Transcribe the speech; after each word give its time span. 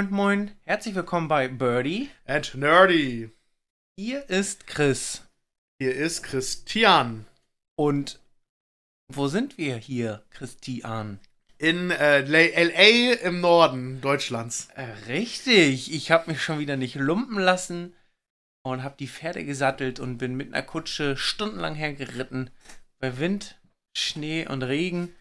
Moin, 0.00 0.10
moin. 0.12 0.50
Herzlich 0.64 0.94
willkommen 0.94 1.28
bei 1.28 1.46
Birdie. 1.46 2.08
And 2.24 2.54
Nerdy. 2.54 3.32
Hier 3.98 4.30
ist 4.30 4.66
Chris. 4.66 5.28
Hier 5.78 5.94
ist 5.94 6.22
Christian. 6.22 7.26
Und 7.76 8.18
wo 9.08 9.28
sind 9.28 9.58
wir 9.58 9.76
hier, 9.76 10.24
Christian? 10.30 11.20
In 11.58 11.90
äh, 11.90 12.20
LA 12.22 13.12
im 13.20 13.42
Norden 13.42 14.00
Deutschlands. 14.00 14.68
Äh, 14.74 14.84
richtig. 15.06 15.92
Ich 15.92 16.10
habe 16.10 16.30
mich 16.30 16.42
schon 16.42 16.60
wieder 16.60 16.78
nicht 16.78 16.94
lumpen 16.94 17.38
lassen 17.38 17.92
und 18.62 18.82
habe 18.82 18.96
die 18.98 19.08
Pferde 19.08 19.44
gesattelt 19.44 20.00
und 20.00 20.16
bin 20.16 20.34
mit 20.34 20.54
einer 20.54 20.62
Kutsche 20.62 21.18
stundenlang 21.18 21.74
hergeritten. 21.74 22.48
Bei 23.00 23.18
Wind, 23.18 23.60
Schnee 23.94 24.48
und 24.48 24.62
Regen. 24.62 25.14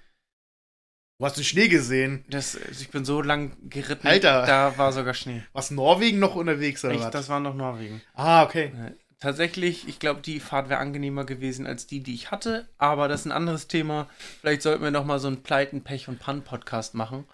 Du 1.19 1.25
hast 1.25 1.35
den 1.35 1.43
Schnee 1.43 1.67
gesehen. 1.67 2.23
Das, 2.29 2.55
also 2.55 2.81
ich 2.81 2.89
bin 2.91 3.03
so 3.03 3.21
lang 3.21 3.51
geritten. 3.69 4.07
Alter. 4.07 4.45
Da 4.45 4.77
war 4.77 4.93
sogar 4.93 5.13
Schnee. 5.13 5.43
Was 5.51 5.69
Norwegen 5.69 6.17
noch 6.17 6.35
unterwegs 6.35 6.85
oder 6.85 6.93
Echt, 6.93 7.03
was? 7.03 7.11
das 7.11 7.27
war 7.27 7.41
noch 7.41 7.55
Norwegen. 7.55 8.01
Ah, 8.13 8.43
okay. 8.43 8.71
Tatsächlich, 9.19 9.85
ich 9.89 9.99
glaube, 9.99 10.21
die 10.21 10.39
Fahrt 10.39 10.69
wäre 10.69 10.79
angenehmer 10.79 11.25
gewesen 11.25 11.67
als 11.67 11.87
die, 11.87 11.99
die 11.99 12.13
ich 12.13 12.31
hatte. 12.31 12.69
Aber 12.77 13.09
das 13.09 13.21
ist 13.21 13.25
ein 13.25 13.33
anderes 13.33 13.67
Thema. 13.67 14.07
Vielleicht 14.39 14.61
sollten 14.61 14.81
wir 14.81 14.91
noch 14.91 15.03
mal 15.03 15.19
so 15.19 15.27
einen 15.27 15.43
Pleiten, 15.43 15.83
Pech 15.83 16.07
und 16.07 16.19
Pan-Podcast 16.19 16.95
machen. 16.95 17.25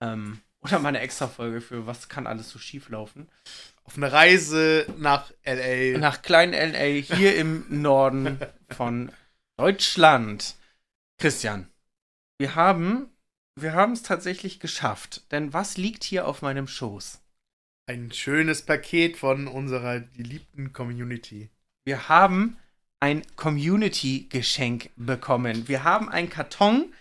Ähm, 0.00 0.38
oder 0.60 0.78
mal 0.78 0.90
eine 0.90 1.00
extra 1.00 1.26
Folge 1.26 1.60
für 1.60 1.84
was 1.84 2.08
kann 2.08 2.28
alles 2.28 2.48
so 2.48 2.60
schief 2.60 2.90
laufen. 2.90 3.28
Auf 3.82 3.96
eine 3.96 4.12
Reise 4.12 4.86
nach 4.98 5.32
LA. 5.44 5.98
Nach 5.98 6.22
kleinen 6.22 6.52
LA, 6.52 7.02
hier 7.16 7.34
im 7.34 7.66
Norden 7.68 8.38
von 8.70 9.10
Deutschland. 9.56 10.54
Christian, 11.18 11.66
wir 12.38 12.54
haben 12.54 13.11
wir 13.56 13.74
haben 13.74 13.92
es 13.92 14.02
tatsächlich 14.02 14.60
geschafft. 14.60 15.22
Denn 15.30 15.52
was 15.52 15.76
liegt 15.76 16.04
hier 16.04 16.26
auf 16.26 16.42
meinem 16.42 16.66
Schoß? 16.66 17.20
Ein 17.86 18.12
schönes 18.12 18.62
Paket 18.62 19.16
von 19.16 19.48
unserer 19.48 20.00
geliebten 20.00 20.72
Community. 20.72 21.50
Wir 21.84 22.08
haben 22.08 22.56
ein 23.00 23.22
Community-Geschenk 23.34 24.90
bekommen. 24.96 25.66
Wir 25.66 25.82
haben 25.82 26.08
einen 26.08 26.30
Karton 26.30 26.92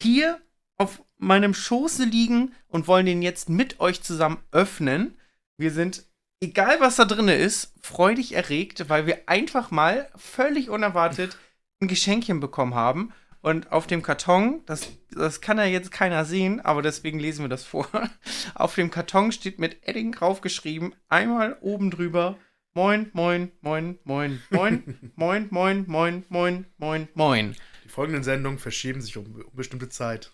hier 0.00 0.40
auf 0.78 1.02
meinem 1.18 1.54
Schoße 1.54 2.04
liegen 2.04 2.54
und 2.68 2.86
wollen 2.86 3.06
den 3.06 3.22
jetzt 3.22 3.48
mit 3.48 3.80
euch 3.80 4.02
zusammen 4.02 4.38
öffnen. 4.52 5.18
Wir 5.58 5.72
sind, 5.72 6.04
egal 6.40 6.80
was 6.80 6.96
da 6.96 7.04
drin 7.04 7.28
ist, 7.28 7.74
freudig 7.82 8.34
erregt, 8.34 8.88
weil 8.88 9.06
wir 9.06 9.28
einfach 9.28 9.70
mal 9.70 10.08
völlig 10.16 10.70
unerwartet 10.70 11.36
ein 11.80 11.88
Geschenkchen 11.88 12.38
bekommen 12.38 12.74
haben. 12.74 13.12
Und 13.42 13.72
auf 13.72 13.88
dem 13.88 14.02
Karton, 14.02 14.62
das, 14.66 14.88
das 15.10 15.40
kann 15.40 15.58
ja 15.58 15.64
jetzt 15.64 15.90
keiner 15.90 16.24
sehen, 16.24 16.60
aber 16.60 16.80
deswegen 16.80 17.18
lesen 17.18 17.44
wir 17.44 17.48
das 17.48 17.64
vor. 17.64 17.88
Auf 18.54 18.76
dem 18.76 18.90
Karton 18.90 19.32
steht 19.32 19.58
mit 19.58 19.82
Edding 19.82 20.12
draufgeschrieben, 20.12 20.94
einmal 21.08 21.58
oben 21.60 21.90
drüber, 21.90 22.38
moin, 22.72 23.10
moin, 23.12 23.50
moin, 23.60 23.98
moin, 24.04 24.40
moin, 24.48 24.96
moin, 25.16 25.48
moin, 25.50 25.84
moin, 25.88 26.24
moin, 26.28 26.66
moin, 26.78 27.08
moin. 27.14 27.56
Die 27.84 27.88
folgenden 27.88 28.22
Sendungen 28.22 28.60
verschieben 28.60 29.00
sich 29.00 29.16
um, 29.16 29.26
um 29.34 29.54
bestimmte 29.54 29.88
Zeit. 29.88 30.32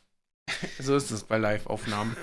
So 0.79 0.97
ist 0.97 1.11
es 1.11 1.25
bei 1.25 1.37
Live-Aufnahmen. 1.37 2.17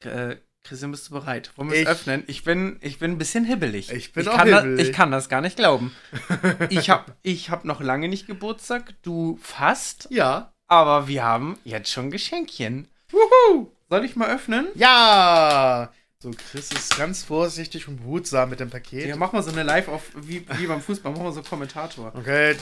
äh, 0.00 0.36
Christian, 0.68 0.90
bist 0.90 1.08
du 1.08 1.14
bereit? 1.14 1.50
Wollen 1.56 1.70
wir 1.70 1.80
es 1.80 1.86
öffnen? 1.86 2.24
Ich 2.26 2.44
bin, 2.44 2.76
ich 2.80 2.98
bin 2.98 3.12
ein 3.12 3.18
bisschen 3.18 3.44
hibbelig. 3.44 3.90
Ich 3.90 4.12
bin 4.12 4.22
ich 4.24 4.28
auch 4.28 4.36
kann 4.36 4.48
hibbelig. 4.48 4.76
Da, 4.76 4.82
ich 4.90 4.92
kann 4.92 5.10
das 5.10 5.28
gar 5.28 5.40
nicht 5.40 5.56
glauben. 5.56 5.94
ich 6.68 6.90
habe 6.90 7.12
ich 7.22 7.50
hab 7.50 7.64
noch 7.64 7.80
lange 7.80 8.08
nicht 8.08 8.26
Geburtstag, 8.26 8.94
du 9.02 9.38
fast, 9.42 10.08
Ja. 10.10 10.52
aber 10.66 11.08
wir 11.08 11.24
haben 11.24 11.58
jetzt 11.64 11.90
schon 11.90 12.10
Geschenkchen. 12.10 12.88
Wuhu! 13.10 13.70
Soll 13.88 14.04
ich 14.04 14.16
mal 14.16 14.28
öffnen? 14.28 14.68
Ja. 14.74 15.90
So, 16.20 16.30
Chris 16.32 16.70
ist 16.72 16.98
ganz 16.98 17.22
vorsichtig 17.22 17.88
und 17.88 17.98
behutsam 17.98 18.50
mit 18.50 18.60
dem 18.60 18.70
Paket. 18.70 19.06
Ja, 19.06 19.16
mach 19.16 19.32
mal 19.32 19.42
so 19.42 19.50
eine 19.52 19.62
Live 19.62 19.88
auf, 19.88 20.02
wie, 20.16 20.44
wie 20.58 20.66
beim 20.66 20.82
Fußball, 20.82 21.12
mach 21.12 21.22
mal 21.22 21.32
so 21.32 21.42
Kommentator. 21.42 22.12
Okay, 22.14 22.56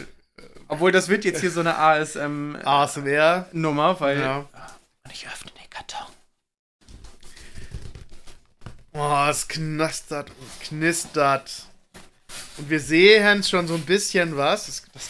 Obwohl, 0.68 0.92
das 0.92 1.08
wird 1.08 1.24
jetzt 1.24 1.40
hier 1.40 1.50
so 1.50 1.60
eine 1.60 1.76
ASM-Nummer, 1.78 2.64
ASMR. 2.64 4.00
weil. 4.00 4.20
Ja. 4.20 4.38
Und 5.04 5.12
ich 5.12 5.26
öffne 5.26 5.50
den 5.52 5.70
Karton. 5.70 6.06
Oh, 8.96 9.26
es 9.28 9.46
knastert 9.48 10.30
und 10.30 10.60
knistert. 10.60 11.66
Und 12.56 12.70
wir 12.70 12.80
sehen 12.80 13.42
schon 13.42 13.66
so 13.66 13.74
ein 13.74 13.82
bisschen 13.84 14.36
was. 14.36 14.68
Es- 14.68 14.82
Was, 14.94 15.08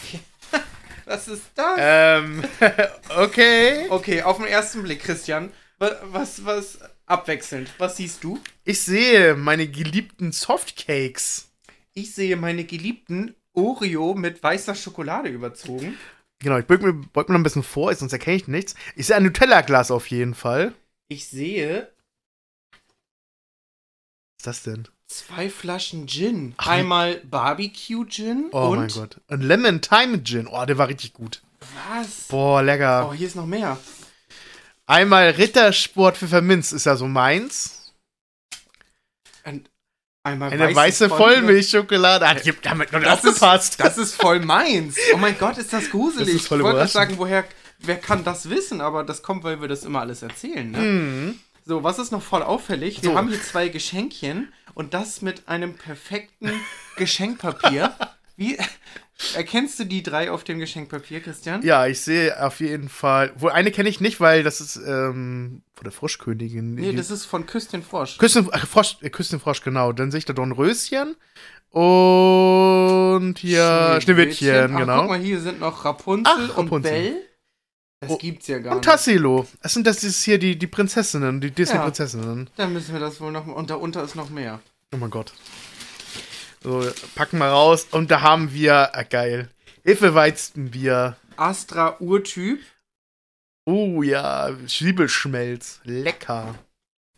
was 1.05 1.27
ist 1.29 1.43
das? 1.55 1.77
Ähm, 1.79 2.43
okay. 3.17 3.85
Okay, 3.89 4.21
auf 4.23 4.37
den 4.37 4.47
ersten 4.47 4.83
Blick, 4.83 5.01
Christian. 5.03 5.51
wa- 5.79 5.95
Was, 6.03 6.43
was, 6.45 6.79
abwechselnd. 7.05 7.69
Was 7.77 7.97
siehst 7.97 8.23
du? 8.23 8.39
Ich 8.65 8.81
sehe 8.81 9.35
meine 9.35 9.67
geliebten 9.67 10.31
Softcakes. 10.33 11.49
Ich 11.93 12.13
sehe 12.13 12.35
meine 12.35 12.65
geliebten 12.65 13.35
Oreo 13.53 14.13
mit 14.13 14.43
weißer 14.43 14.75
Schokolade 14.75 15.29
überzogen. 15.29 15.97
Genau, 16.39 16.57
ich 16.59 16.65
beug 16.65 16.81
mir, 16.83 16.93
beug 16.93 17.29
mir 17.29 17.33
noch 17.33 17.39
ein 17.39 17.43
bisschen 17.43 17.63
vor, 17.63 17.95
sonst 17.95 18.13
erkenne 18.13 18.35
ich 18.35 18.47
nichts. 18.47 18.75
Ich 18.95 19.07
sehe 19.07 19.15
ein 19.15 19.23
Nutella-Glas 19.23 19.89
auf 19.89 20.07
jeden 20.07 20.35
Fall. 20.35 20.73
Ich 21.07 21.27
sehe 21.29 21.89
ist 24.37 24.47
das 24.47 24.63
denn? 24.63 24.87
zwei 25.07 25.49
Flaschen 25.49 26.05
Gin. 26.07 26.53
Ach, 26.57 26.67
Einmal 26.67 27.21
Barbecue 27.23 28.05
Gin 28.07 28.47
Oh 28.51 28.69
und 28.71 28.79
mein 28.79 28.89
Gott. 28.89 29.17
Ein 29.29 29.41
Lemon 29.41 29.81
Time 29.81 30.21
Gin. 30.23 30.47
Oh, 30.47 30.65
der 30.65 30.77
war 30.77 30.89
richtig 30.89 31.13
gut. 31.13 31.41
was? 31.89 32.27
Boah, 32.27 32.61
lecker. 32.61 33.07
Oh, 33.09 33.13
hier 33.13 33.27
ist 33.27 33.35
noch 33.35 33.45
mehr. 33.45 33.77
Einmal 34.85 35.29
Rittersport 35.31 36.17
Pfefferminz 36.17 36.71
ist 36.73 36.85
ja 36.85 36.95
so 36.97 37.07
meins. 37.07 37.93
Und 39.45 39.69
einmal 40.23 40.51
Eine 40.51 40.65
weiße 40.67 40.75
weiße 40.75 41.09
Vollmilch. 41.09 41.37
Vollmilchschokolade. 41.71 42.27
Hat 42.27 42.45
die 42.45 42.53
damit 42.61 42.91
noch 42.91 42.99
nicht 42.99 43.09
Das 43.09 43.23
ist, 43.23 43.29
aufgepasst. 43.29 43.79
das 43.79 43.97
ist 43.97 44.13
voll 44.15 44.39
meins. 44.41 44.97
Oh 45.13 45.17
mein 45.17 45.37
Gott, 45.37 45.57
ist 45.57 45.71
das 45.71 45.89
gruselig. 45.89 46.27
Das 46.33 46.41
ist 46.41 46.47
voll 46.47 46.59
ich 46.59 46.63
wollte 46.65 46.87
sagen, 46.87 47.17
woher, 47.17 47.45
wer 47.79 47.97
kann 47.97 48.23
das 48.25 48.49
wissen? 48.49 48.81
Aber 48.81 49.03
das 49.05 49.23
kommt, 49.23 49.43
weil 49.45 49.61
wir 49.61 49.67
das 49.69 49.83
immer 49.83 50.01
alles 50.01 50.21
erzählen. 50.21 50.69
Ne? 50.69 50.77
Mhm. 50.79 51.39
So, 51.67 51.83
was 51.83 51.99
ist 51.99 52.11
noch 52.11 52.21
voll 52.21 52.43
auffällig? 52.43 53.03
Wir 53.03 53.09
So. 53.09 53.17
haben 53.17 53.27
hier 53.27 53.41
zwei 53.43 53.67
Geschenkchen 53.67 54.53
und 54.73 54.93
das 54.93 55.21
mit 55.21 55.49
einem 55.49 55.73
perfekten 55.73 56.49
Geschenkpapier. 56.95 57.93
Wie 58.37 58.57
erkennst 59.35 59.77
du 59.77 59.83
die 59.83 60.01
drei 60.01 60.31
auf 60.31 60.45
dem 60.45 60.59
Geschenkpapier, 60.59 61.19
Christian? 61.19 61.61
Ja, 61.63 61.85
ich 61.85 61.99
sehe 61.99 62.41
auf 62.41 62.61
jeden 62.61 62.87
Fall. 62.87 63.33
Wo 63.35 63.49
eine 63.49 63.71
kenne 63.71 63.89
ich 63.89 63.99
nicht, 63.99 64.21
weil 64.21 64.43
das 64.43 64.61
ist 64.61 64.77
ähm, 64.77 65.61
von 65.75 65.83
der 65.83 65.91
Froschkönigin. 65.91 66.75
Nee, 66.75 66.93
das 66.93 67.11
ist 67.11 67.25
von 67.25 67.45
Küstin 67.45 67.83
Frosch. 67.83 68.17
Küsten, 68.17 68.47
ach, 68.49 68.65
Frosch, 68.65 68.95
äh, 69.01 69.09
Küstenfrosch, 69.09 69.61
genau. 69.61 69.91
Dann 69.91 70.09
sehe 70.09 70.19
ich 70.19 70.25
da 70.25 70.31
Dornröschen 70.31 71.17
und 71.71 73.35
hier 73.39 73.99
Schneewittchen, 74.01 74.73
Ach, 74.73 74.79
genau. 74.79 75.01
Guck 75.01 75.09
mal, 75.09 75.19
hier 75.19 75.41
sind 75.41 75.59
noch 75.59 75.83
Rapunzel, 75.83 76.31
Ach, 76.33 76.57
und 76.57 76.67
Rapunzel. 76.67 77.26
Das 77.99 78.11
Oh, 78.11 78.17
gibt's 78.17 78.47
ja 78.47 78.59
gar 78.59 78.73
Und 78.73 78.79
nicht. 78.79 78.89
Tassilo. 78.89 79.47
Das 79.63 79.73
sind 79.73 79.87
das 79.87 80.03
ist 80.03 80.23
hier 80.23 80.37
die, 80.37 80.57
die 80.57 80.67
Prinzessinnen, 80.67 81.41
die 81.41 81.49
Disney-Prinzessinnen. 81.51 82.49
Dann 82.55 82.73
müssen 82.73 82.93
wir 82.93 82.99
das 82.99 83.19
wohl 83.19 83.31
noch. 83.31 83.47
Und 83.47 83.69
darunter 83.69 84.03
ist 84.03 84.15
noch 84.15 84.29
mehr. 84.29 84.59
Oh 84.93 84.97
mein 84.97 85.09
Gott. 85.09 85.33
So, 86.61 86.85
packen 87.15 87.39
wir 87.39 87.47
raus. 87.47 87.87
Und 87.91 88.11
da 88.11 88.21
haben 88.21 88.53
wir, 88.53 88.95
ah, 88.95 89.03
geil, 89.03 89.49
Hefeweizenbier. 89.83 91.15
Astra 91.37 91.97
Urtyp. 91.99 92.61
Oh 93.65 94.01
ja, 94.03 94.51
Zwiebelschmelz. 94.67 95.81
Lecker. 95.83 96.55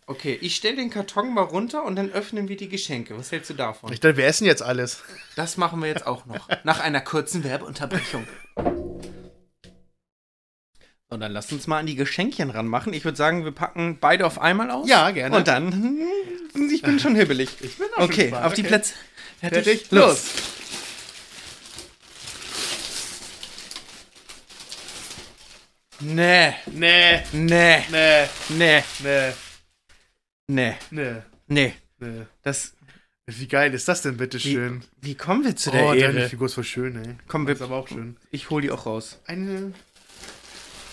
Okay, 0.07 0.37
ich 0.41 0.55
stelle 0.55 0.77
den 0.77 0.89
Karton 0.89 1.33
mal 1.33 1.43
runter 1.43 1.83
und 1.83 1.95
dann 1.95 2.09
öffnen 2.11 2.47
wir 2.47 2.57
die 2.57 2.69
Geschenke. 2.69 3.15
Was 3.17 3.31
hältst 3.31 3.49
du 3.51 3.53
davon? 3.53 3.93
Ich 3.93 3.99
dachte, 3.99 4.17
wir 4.17 4.25
essen 4.25 4.45
jetzt 4.45 4.63
alles. 4.63 5.03
Das 5.35 5.57
machen 5.57 5.81
wir 5.81 5.87
jetzt 5.89 6.07
auch 6.07 6.25
noch. 6.25 6.47
Nach 6.63 6.79
einer 6.79 7.01
kurzen 7.01 7.43
Werbeunterbrechung. 7.43 8.25
So, 11.11 11.17
dann 11.17 11.31
lass 11.31 11.51
uns 11.51 11.65
mal 11.65 11.79
an 11.79 11.87
die 11.87 11.95
Geschenkchen 11.95 12.51
ranmachen. 12.51 12.93
Ich 12.93 13.03
würde 13.03 13.17
sagen, 13.17 13.43
wir 13.43 13.51
packen 13.51 13.97
beide 13.99 14.27
auf 14.27 14.39
einmal 14.39 14.69
aus. 14.69 14.87
Ja, 14.87 15.09
gerne. 15.09 15.35
Und 15.37 15.47
dann. 15.47 15.71
hm, 16.53 16.69
Ich 16.71 16.83
bin 16.83 16.99
schon 16.99 17.15
hibbelig. 17.15 17.49
Ich 17.61 17.77
bin 17.77 17.87
auch 17.95 18.03
Okay, 18.03 18.31
auf 18.31 18.53
die 18.53 18.61
Okay. 18.61 18.67
Plätze. 18.69 18.93
Fertig, 19.39 19.89
los. 19.89 20.25
Nee, 26.01 26.53
Nee, 26.71 27.23
nee, 27.33 27.83
nee, 27.91 28.23
nee, 28.49 28.83
nee, 28.99 29.33
nee, 30.47 30.75
nee, 30.91 31.15
nee. 31.47 31.73
nee. 31.99 32.25
Das. 32.43 32.73
Wie 33.25 33.47
geil 33.47 33.73
ist 33.75 33.87
das 33.87 34.01
denn, 34.01 34.17
bitteschön? 34.17 34.81
Wie 35.01 35.13
kommen 35.13 35.43
wir 35.43 35.55
zu 35.55 35.69
der 35.69 35.85
oh, 35.85 35.93
Ehre? 35.93 36.13
deine 36.13 36.29
Figur 36.29 36.47
ist 36.47 36.55
voll 36.55 36.63
schön, 36.63 36.95
ey. 36.95 37.15
Komm, 37.27 37.45
wir, 37.45 37.53
ist 37.53 37.61
aber 37.61 37.75
auch 37.75 37.87
schön. 37.87 38.17
ich 38.31 38.49
hol 38.49 38.61
die 38.61 38.71
auch 38.71 38.85
raus. 38.87 39.19
Eine. 39.25 39.73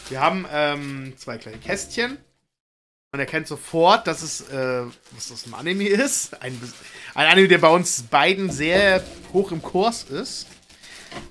Wir 0.08 0.20
haben 0.20 0.46
ähm, 0.52 1.14
zwei 1.16 1.36
kleine 1.36 1.58
Kästchen. 1.58 2.18
Man 3.12 3.20
erkennt 3.20 3.48
sofort, 3.48 4.06
dass 4.06 4.22
es, 4.22 4.42
äh, 4.50 4.82
was 5.12 5.28
das 5.28 5.46
ein 5.46 5.54
Anime 5.54 5.88
ist. 5.88 6.40
Ein, 6.42 6.60
ein 7.14 7.26
Anime, 7.26 7.48
der 7.48 7.58
bei 7.58 7.68
uns 7.68 8.02
beiden 8.02 8.50
sehr 8.50 9.02
hoch 9.32 9.52
im 9.52 9.62
Kurs 9.62 10.04
ist. 10.04 10.46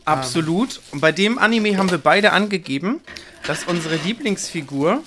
Absolut. 0.03 0.81
Und 0.91 0.99
bei 0.99 1.11
dem 1.11 1.37
Anime 1.37 1.77
haben 1.77 1.91
wir 1.91 1.99
beide 1.99 2.31
angegeben, 2.31 3.01
dass 3.45 3.65
unsere 3.65 3.95
Lieblingsfigur 3.97 5.03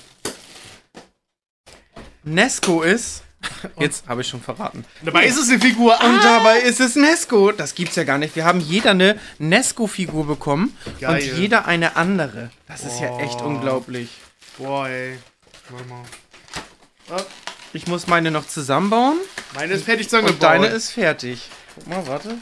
Nesco 2.22 2.82
ist. 2.82 3.22
Jetzt 3.78 4.06
habe 4.08 4.20
ich 4.22 4.28
schon 4.28 4.40
verraten. 4.42 4.84
Dabei 5.02 5.24
ist 5.26 5.38
es 5.38 5.48
eine 5.48 5.60
Figur. 5.60 5.92
Und 6.00 6.18
Ah! 6.18 6.38
dabei 6.38 6.58
ist 6.60 6.80
es 6.80 6.96
Nesco. 6.96 7.52
Das 7.52 7.74
gibt's 7.74 7.96
ja 7.96 8.04
gar 8.04 8.18
nicht. 8.18 8.34
Wir 8.36 8.44
haben 8.44 8.60
jeder 8.60 8.90
eine 8.90 9.18
Nesco-Figur 9.38 10.26
bekommen 10.26 10.76
Geil. 11.00 11.30
und 11.30 11.38
jeder 11.38 11.66
eine 11.66 11.96
andere. 11.96 12.50
Das 12.66 12.84
ist 12.84 13.00
ja 13.00 13.16
echt 13.18 13.38
Boah. 13.38 13.46
unglaublich. 13.46 14.10
Boah, 14.58 14.88
ey. 14.88 15.18
Warte 15.70 15.88
mal. 15.88 16.02
Ah, 17.10 17.22
Ich 17.72 17.86
muss 17.86 18.06
meine 18.06 18.30
noch 18.30 18.46
zusammenbauen 18.46 19.18
meine 19.54 19.72
ist 19.74 19.84
fertig 19.84 20.08
zusammengebaut. 20.08 20.34
und 20.36 20.42
deine 20.62 20.66
ist 20.66 20.90
fertig. 20.90 21.48
Guck 21.74 21.86
mal, 21.86 22.06
warte. 22.06 22.36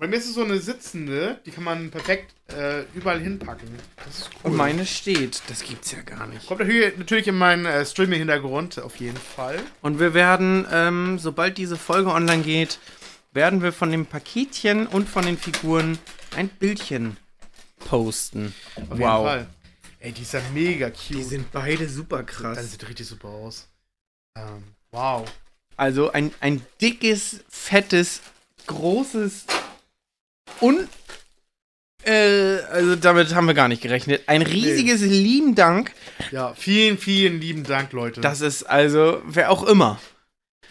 Bei 0.00 0.06
mir 0.06 0.16
ist 0.16 0.24
es 0.24 0.34
so 0.34 0.42
eine 0.42 0.58
sitzende, 0.58 1.38
die 1.44 1.50
kann 1.50 1.62
man 1.62 1.90
perfekt 1.90 2.32
äh, 2.56 2.84
überall 2.94 3.20
hinpacken. 3.20 3.68
Das 3.96 4.20
ist 4.20 4.30
cool. 4.32 4.50
Und 4.50 4.56
meine 4.56 4.86
steht. 4.86 5.42
Das 5.48 5.62
gibt's 5.62 5.92
ja 5.92 6.00
gar 6.00 6.26
nicht. 6.26 6.46
Kommt 6.46 6.60
natürlich 6.60 6.96
natürlich 6.96 7.28
in 7.28 7.34
meinen 7.34 7.66
äh, 7.66 7.84
Streaming-Hintergrund, 7.84 8.78
auf 8.78 8.96
jeden 8.96 9.18
Fall. 9.18 9.60
Und 9.82 10.00
wir 10.00 10.14
werden, 10.14 10.66
ähm, 10.72 11.18
sobald 11.18 11.58
diese 11.58 11.76
Folge 11.76 12.10
online 12.12 12.42
geht, 12.42 12.78
werden 13.32 13.60
wir 13.60 13.74
von 13.74 13.92
dem 13.92 14.06
Paketchen 14.06 14.86
und 14.86 15.06
von 15.06 15.26
den 15.26 15.36
Figuren 15.36 15.98
ein 16.34 16.48
Bildchen 16.48 17.18
posten. 17.80 18.54
Auf 18.76 18.98
jeden 18.98 19.02
Fall. 19.02 19.48
Ey, 19.98 20.12
die 20.12 20.22
ist 20.22 20.32
ja 20.32 20.40
mega 20.54 20.88
cute. 20.88 21.10
Die 21.10 21.22
sind 21.24 21.52
beide 21.52 21.86
super 21.90 22.22
das 22.22 22.36
krass. 22.36 22.70
sieht 22.70 22.88
richtig 22.88 23.06
super 23.06 23.28
aus. 23.28 23.68
Ähm, 24.34 24.64
wow. 24.92 25.30
Also 25.76 26.10
ein, 26.10 26.32
ein 26.40 26.62
dickes, 26.80 27.44
fettes, 27.50 28.22
großes 28.66 29.44
und 30.60 30.88
äh, 32.04 32.60
also 32.70 32.96
damit 32.96 33.34
haben 33.34 33.46
wir 33.46 33.54
gar 33.54 33.68
nicht 33.68 33.82
gerechnet. 33.82 34.22
Ein 34.26 34.42
riesiges 34.42 35.02
lieben 35.02 35.54
Dank. 35.54 35.92
Ja, 36.30 36.54
vielen, 36.54 36.98
vielen 36.98 37.40
lieben 37.40 37.64
Dank, 37.64 37.92
Leute. 37.92 38.20
Das 38.20 38.40
ist 38.40 38.64
also, 38.64 39.20
wer 39.26 39.50
auch 39.50 39.64
immer. 39.64 40.00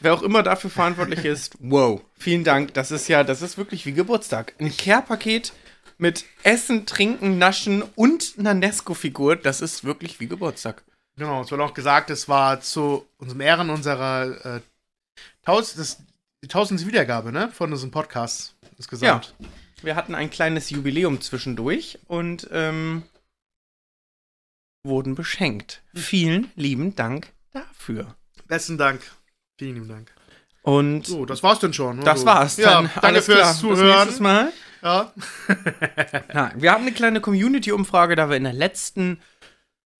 Wer 0.01 0.13
auch 0.13 0.23
immer 0.23 0.43
dafür 0.43 0.69
verantwortlich 0.69 1.25
ist, 1.25 1.55
wow. 1.59 2.01
Vielen 2.17 2.43
Dank. 2.43 2.73
Das 2.73 2.91
ist 2.91 3.07
ja, 3.07 3.23
das 3.23 3.41
ist 3.41 3.57
wirklich 3.57 3.85
wie 3.85 3.93
Geburtstag. 3.93 4.53
Ein 4.59 4.75
Care-Paket 4.75 5.53
mit 5.97 6.25
Essen, 6.43 6.85
Trinken, 6.85 7.37
Naschen 7.37 7.83
und 7.95 8.35
einer 8.39 8.53
Nesco-Figur, 8.53 9.35
das 9.35 9.61
ist 9.61 9.83
wirklich 9.83 10.19
wie 10.19 10.27
Geburtstag. 10.27 10.83
Genau, 11.17 11.41
es 11.41 11.51
wurde 11.51 11.63
auch 11.63 11.73
gesagt, 11.73 12.09
es 12.09 12.29
war 12.29 12.61
zu 12.61 13.05
unserem 13.17 13.41
Ehren 13.41 13.69
unserer 13.69 14.55
äh, 14.55 14.61
Taus 15.43 15.75
das, 15.75 15.97
die 16.41 16.47
tausendste 16.47 16.87
Wiedergabe, 16.87 17.33
ne? 17.33 17.49
Von 17.51 17.71
unserem 17.71 17.91
Podcast 17.91 18.55
insgesamt. 18.77 19.35
Wir 19.83 19.95
hatten 19.95 20.15
ein 20.15 20.29
kleines 20.29 20.69
Jubiläum 20.69 21.21
zwischendurch 21.21 21.99
und 22.07 22.47
ähm, 22.51 23.03
wurden 24.83 25.15
beschenkt. 25.15 25.81
Vielen 25.93 26.51
lieben 26.55 26.95
Dank 26.95 27.31
dafür. 27.53 28.15
Besten 28.47 28.77
Dank. 28.77 29.01
Vielen 29.57 29.75
lieben 29.75 29.87
Dank. 29.89 30.11
Und 30.61 31.07
So, 31.07 31.25
das 31.25 31.41
war's 31.43 31.59
denn 31.59 31.73
schon. 31.73 31.97
ne? 31.97 32.03
das 32.03 32.21
so. 32.21 32.25
war's. 32.25 32.57
Ja, 32.57 32.81
Dann 32.81 32.91
danke 33.01 33.21
fürs 33.21 33.37
klar. 33.37 33.51
Bis 33.51 33.59
Zuhören. 33.59 33.87
nächstes 33.97 34.19
Mal. 34.19 34.51
Ja. 34.81 35.13
Ja, 36.33 36.51
wir 36.55 36.71
haben 36.71 36.83
eine 36.83 36.91
kleine 36.93 37.19
Community-Umfrage, 37.21 38.15
da 38.15 38.29
wir 38.29 38.37
in 38.37 38.43
der 38.43 38.53
letzten 38.53 39.19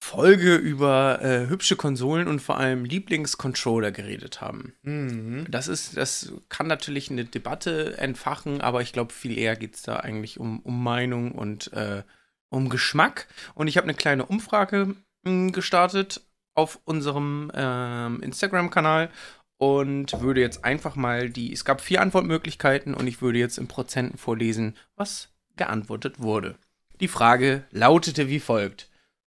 Folge 0.02 0.56
über 0.56 1.22
äh, 1.22 1.48
hübsche 1.50 1.76
Konsolen 1.76 2.28
und 2.28 2.40
vor 2.40 2.58
allem 2.58 2.86
Lieblingscontroller 2.86 3.92
geredet 3.92 4.42
haben. 4.42 4.74
Mhm. 4.82 5.46
Das 5.50 5.68
ist, 5.68 5.98
das 5.98 6.32
kann 6.48 6.68
natürlich 6.68 7.12
eine 7.12 7.26
Debatte 7.26 7.98
entfachen, 7.98 8.62
aber 8.62 8.82
ich 8.82 8.94
glaube, 8.94 9.14
viel 9.14 9.38
eher 9.38 9.56
geht 9.56 9.76
es 9.76 9.82
da 9.82 9.98
eigentlich 9.98 10.40
um, 10.40 10.60
um 10.62 10.82
Meinung 10.84 11.34
und 11.34 11.74
äh, 11.74 12.04
um 12.50 12.70
Geschmack. 12.70 13.28
Und 13.54 13.68
ich 13.68 13.78
habe 13.78 13.86
eine 13.86 13.94
kleine 13.94 14.26
Umfrage 14.26 14.96
mh, 15.24 15.52
gestartet 15.52 16.22
auf 16.56 16.80
unserem 16.86 17.52
ähm, 17.54 18.22
Instagram-Kanal 18.22 19.10
und 19.58 20.20
würde 20.22 20.42
jetzt 20.42 20.64
einfach 20.64 20.96
mal 20.96 21.30
die, 21.30 21.52
es 21.52 21.66
gab 21.66 21.82
vier 21.82 22.02
Antwortmöglichkeiten 22.02 22.94
und 22.94 23.06
ich 23.08 23.22
würde 23.22 23.40
jetzt 23.40 23.58
in 23.58 23.68
Prozenten 23.68 24.18
vorlesen, 24.18 24.76
was 24.96 25.30
geantwortet 25.58 26.20
wurde. 26.20 26.56
Die 27.02 27.10
Frage 27.10 27.66
lautete 27.72 28.30
wie 28.30 28.40
folgt. 28.40 28.90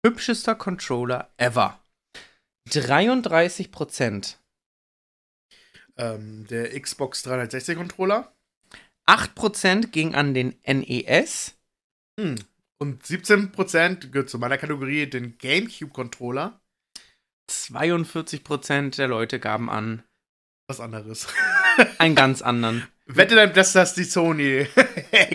Hübschester 0.04 0.54
Controller 0.54 1.30
ever. 1.36 1.78
33 2.70 3.70
Prozent. 3.70 4.38
Ähm, 5.96 6.46
der 6.46 6.80
Xbox 6.80 7.22
360 7.22 7.76
Controller. 7.76 8.34
8% 9.06 9.88
ging 9.88 10.14
an 10.14 10.32
den 10.32 10.58
NES. 10.64 11.56
Hm. 12.18 12.36
Und 12.78 13.04
17% 13.04 14.10
gehört 14.10 14.30
zu 14.30 14.38
meiner 14.38 14.56
Kategorie 14.56 15.06
den 15.06 15.36
GameCube 15.36 15.92
Controller. 15.92 16.58
42% 17.50 18.96
der 18.96 19.08
Leute 19.08 19.38
gaben 19.38 19.68
an 19.68 20.02
Was 20.68 20.80
anderes. 20.80 21.26
einen 21.98 22.14
ganz 22.14 22.40
anderen. 22.40 22.86
Wette 23.16 23.34
dann, 23.34 23.52
dass 23.52 23.72
das 23.72 23.94
die 23.94 24.04
Sony. 24.04 24.66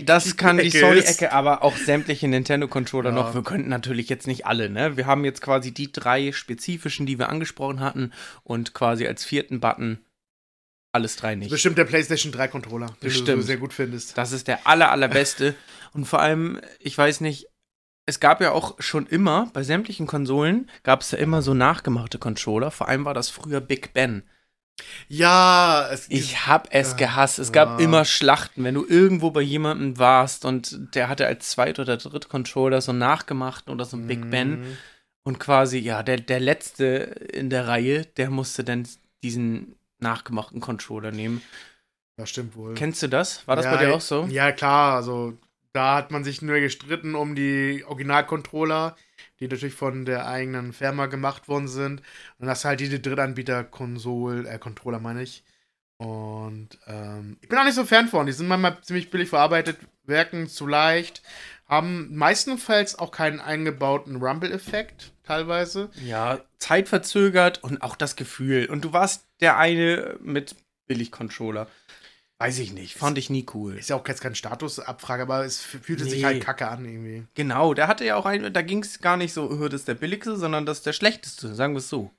Das 0.06 0.38
kann 0.38 0.58
die 0.58 0.68
Ecke 0.68 0.80
Sony-Ecke, 0.80 1.32
aber 1.34 1.64
auch 1.64 1.76
sämtliche 1.76 2.28
Nintendo-Controller 2.28 3.10
Ja. 3.10 3.16
noch. 3.16 3.34
Wir 3.36 3.44
könnten 3.44 3.70
natürlich 3.70 4.08
jetzt 4.10 4.26
nicht 4.28 4.46
alle, 4.46 4.70
ne? 4.70 4.96
Wir 4.98 5.06
haben 5.06 5.26
jetzt 5.26 5.42
quasi 5.42 5.74
die 5.74 5.92
drei 5.92 6.32
spezifischen, 6.32 7.06
die 7.06 7.20
wir 7.20 7.30
angesprochen 7.30 7.80
hatten 7.82 8.12
und 8.44 8.74
quasi 8.74 9.06
als 9.08 9.26
vierten 9.26 9.60
Button 9.60 10.00
alles 10.94 11.18
drei 11.18 11.36
nicht. 11.36 11.50
Bestimmt 11.52 11.78
der 11.78 11.84
PlayStation 11.86 12.32
3 12.32 12.48
Controller, 12.48 12.86
den 12.88 12.96
du 13.02 13.10
so 13.10 13.20
Bestimmt. 13.26 13.44
sehr 13.44 13.58
gut 13.58 13.74
findest. 13.74 14.18
Das 14.18 14.32
ist 14.32 14.48
der 14.48 14.66
aller, 14.66 14.92
allerbeste. 14.92 15.56
Und 15.94 16.06
vor 16.06 16.22
allem, 16.22 16.62
ich 16.80 16.98
weiß 16.98 17.20
nicht, 17.22 17.48
es 18.06 18.20
gab 18.22 18.40
ja 18.40 18.52
auch 18.52 18.76
schon 18.80 19.06
immer, 19.08 19.50
bei 19.54 19.64
sämtlichen 19.64 20.08
Konsolen 20.08 20.70
gab 20.84 21.02
es 21.02 21.12
ja 21.12 21.18
immer 21.18 21.42
so 21.42 21.54
nachgemachte 21.54 22.18
Controller. 22.18 22.72
Vor 22.72 22.88
allem 22.88 23.04
war 23.04 23.14
das 23.14 23.30
früher 23.30 23.60
Big 23.60 23.94
Ben. 23.94 24.24
Ja, 25.08 25.88
es 25.92 26.08
Ich 26.10 26.48
hab 26.48 26.68
es 26.72 26.92
Ja. 26.92 26.98
gehasst. 26.98 27.40
Es 27.40 27.52
gab 27.52 27.80
Ja. 27.80 27.86
immer 27.86 28.06
Schlachten, 28.06 28.64
wenn 28.64 28.76
du 28.76 28.86
irgendwo 28.86 29.32
bei 29.32 29.42
jemandem 29.42 29.98
warst 29.98 30.46
und 30.46 30.96
der 30.96 31.08
hatte 31.10 31.26
als 31.28 31.50
Zweit- 31.50 31.80
oder 31.80 31.98
Dritt-Controller 31.98 32.82
so 32.82 32.92
einen 32.92 33.00
nachgemachten 33.00 33.72
oder 33.72 33.86
so 33.86 33.98
ein 33.98 34.08
Big 34.08 34.30
Ben. 34.30 34.62
Mhm. 34.62 34.78
Und 35.24 35.40
quasi, 35.40 35.80
ja, 35.80 36.04
der, 36.04 36.18
der 36.18 36.40
Letzte 36.40 36.86
in 36.86 37.50
der 37.50 37.68
Reihe, 37.68 38.06
der 38.06 38.30
musste 38.30 38.64
dann 38.64 38.88
diesen 39.24 39.76
nachgemachten 40.00 40.60
Controller 40.60 41.12
nehmen. 41.12 41.42
Ja, 42.18 42.26
stimmt 42.26 42.56
wohl. 42.56 42.76
Kennst 42.76 43.02
du 43.02 43.08
das? 43.10 43.48
War 43.48 43.56
das 43.56 43.66
ja, 43.66 43.76
bei 43.76 43.86
dir 43.86 43.94
auch 43.96 44.02
so? 44.02 44.26
Ja, 44.30 44.52
klar. 44.52 44.96
Also, 44.96 45.38
da 45.74 45.96
hat 45.96 46.12
man 46.12 46.24
sich 46.24 46.42
nur 46.42 46.60
gestritten 46.60 47.16
um 47.16 47.34
die 47.36 47.84
Original-Controller, 47.88 48.96
die 49.40 49.48
natürlich 49.48 49.76
von 49.76 50.06
der 50.06 50.28
eigenen 50.28 50.74
Firma 50.74 51.08
gemacht 51.08 51.48
worden 51.48 51.68
sind. 51.68 52.02
Und 52.40 52.48
das 52.48 52.66
halt 52.66 52.80
diese 52.80 53.00
Drittanbieter-Konsol, 53.00 54.48
äh, 54.48 54.60
Controller 54.60 55.00
meine 55.00 55.24
ich. 55.24 55.44
Und 55.98 56.78
ähm, 56.88 57.38
ich 57.42 57.48
bin 57.48 57.58
auch 57.58 57.64
nicht 57.64 57.76
so 57.76 57.86
Fan 57.86 58.08
von. 58.08 58.26
Die 58.26 58.34
sind 58.34 58.48
manchmal 58.48 58.82
ziemlich 58.82 59.10
billig 59.10 59.30
verarbeitet, 59.30 59.78
wirken 60.04 60.48
zu 60.48 60.68
leicht, 60.68 61.22
haben 61.68 62.16
meistenfalls 62.16 63.00
auch 63.00 63.12
keinen 63.12 63.40
eingebauten 63.40 64.18
Rumble-Effekt, 64.18 65.14
teilweise. 65.24 65.90
Ja, 66.06 66.40
zeitverzögert 66.60 67.64
und 67.64 67.82
auch 67.82 67.96
das 67.96 68.16
Gefühl. 68.16 68.68
Und 68.68 68.84
du 68.84 68.94
warst 68.94 69.26
der 69.40 69.58
eine 69.58 70.18
mit 70.22 70.56
Billig-Controller. 70.88 71.68
Weiß 72.38 72.60
ich 72.60 72.74
nicht, 72.74 72.96
fand 72.96 73.18
ich 73.18 73.30
nie 73.30 73.46
cool. 73.54 73.78
Ist 73.78 73.90
ja 73.90 73.96
auch 73.96 74.06
jetzt 74.08 74.20
kein 74.22 74.36
Statusabfrage, 74.36 75.24
aber 75.24 75.46
es 75.46 75.62
fühlte 75.62 76.04
sich 76.04 76.20
Nee. 76.20 76.26
halt 76.26 76.44
kacke 76.44 76.68
an 76.68 76.84
irgendwie. 76.84 77.26
Genau, 77.34 77.74
der 77.74 77.88
hatte 77.88 78.04
ja 78.04 78.18
auch 78.18 78.26
einen, 78.26 78.52
da 78.54 78.62
ging 78.62 78.84
es 78.84 79.00
gar 79.00 79.16
nicht 79.16 79.32
so, 79.32 79.50
oh, 79.50 79.70
das 79.70 79.82
ist 79.82 79.88
der 79.88 79.94
billigste, 79.94 80.36
sondern 80.36 80.66
das 80.66 80.80
ist 80.80 80.86
der 80.86 80.94
schlechteste, 80.94 81.56
sagen 81.56 81.74
wir 81.74 81.80
es 81.80 81.90
so. 81.90 82.12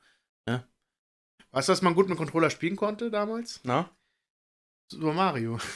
Weißt 1.53 1.69
du, 1.69 1.73
was 1.73 1.81
man 1.81 1.95
gut 1.95 2.09
mit 2.09 2.19
Controller 2.19 2.51
spielen 2.51 2.77
konnte 2.77 3.11
damals? 3.11 3.61
Na? 3.65 3.91
Super 4.89 5.13
Mario. 5.13 5.59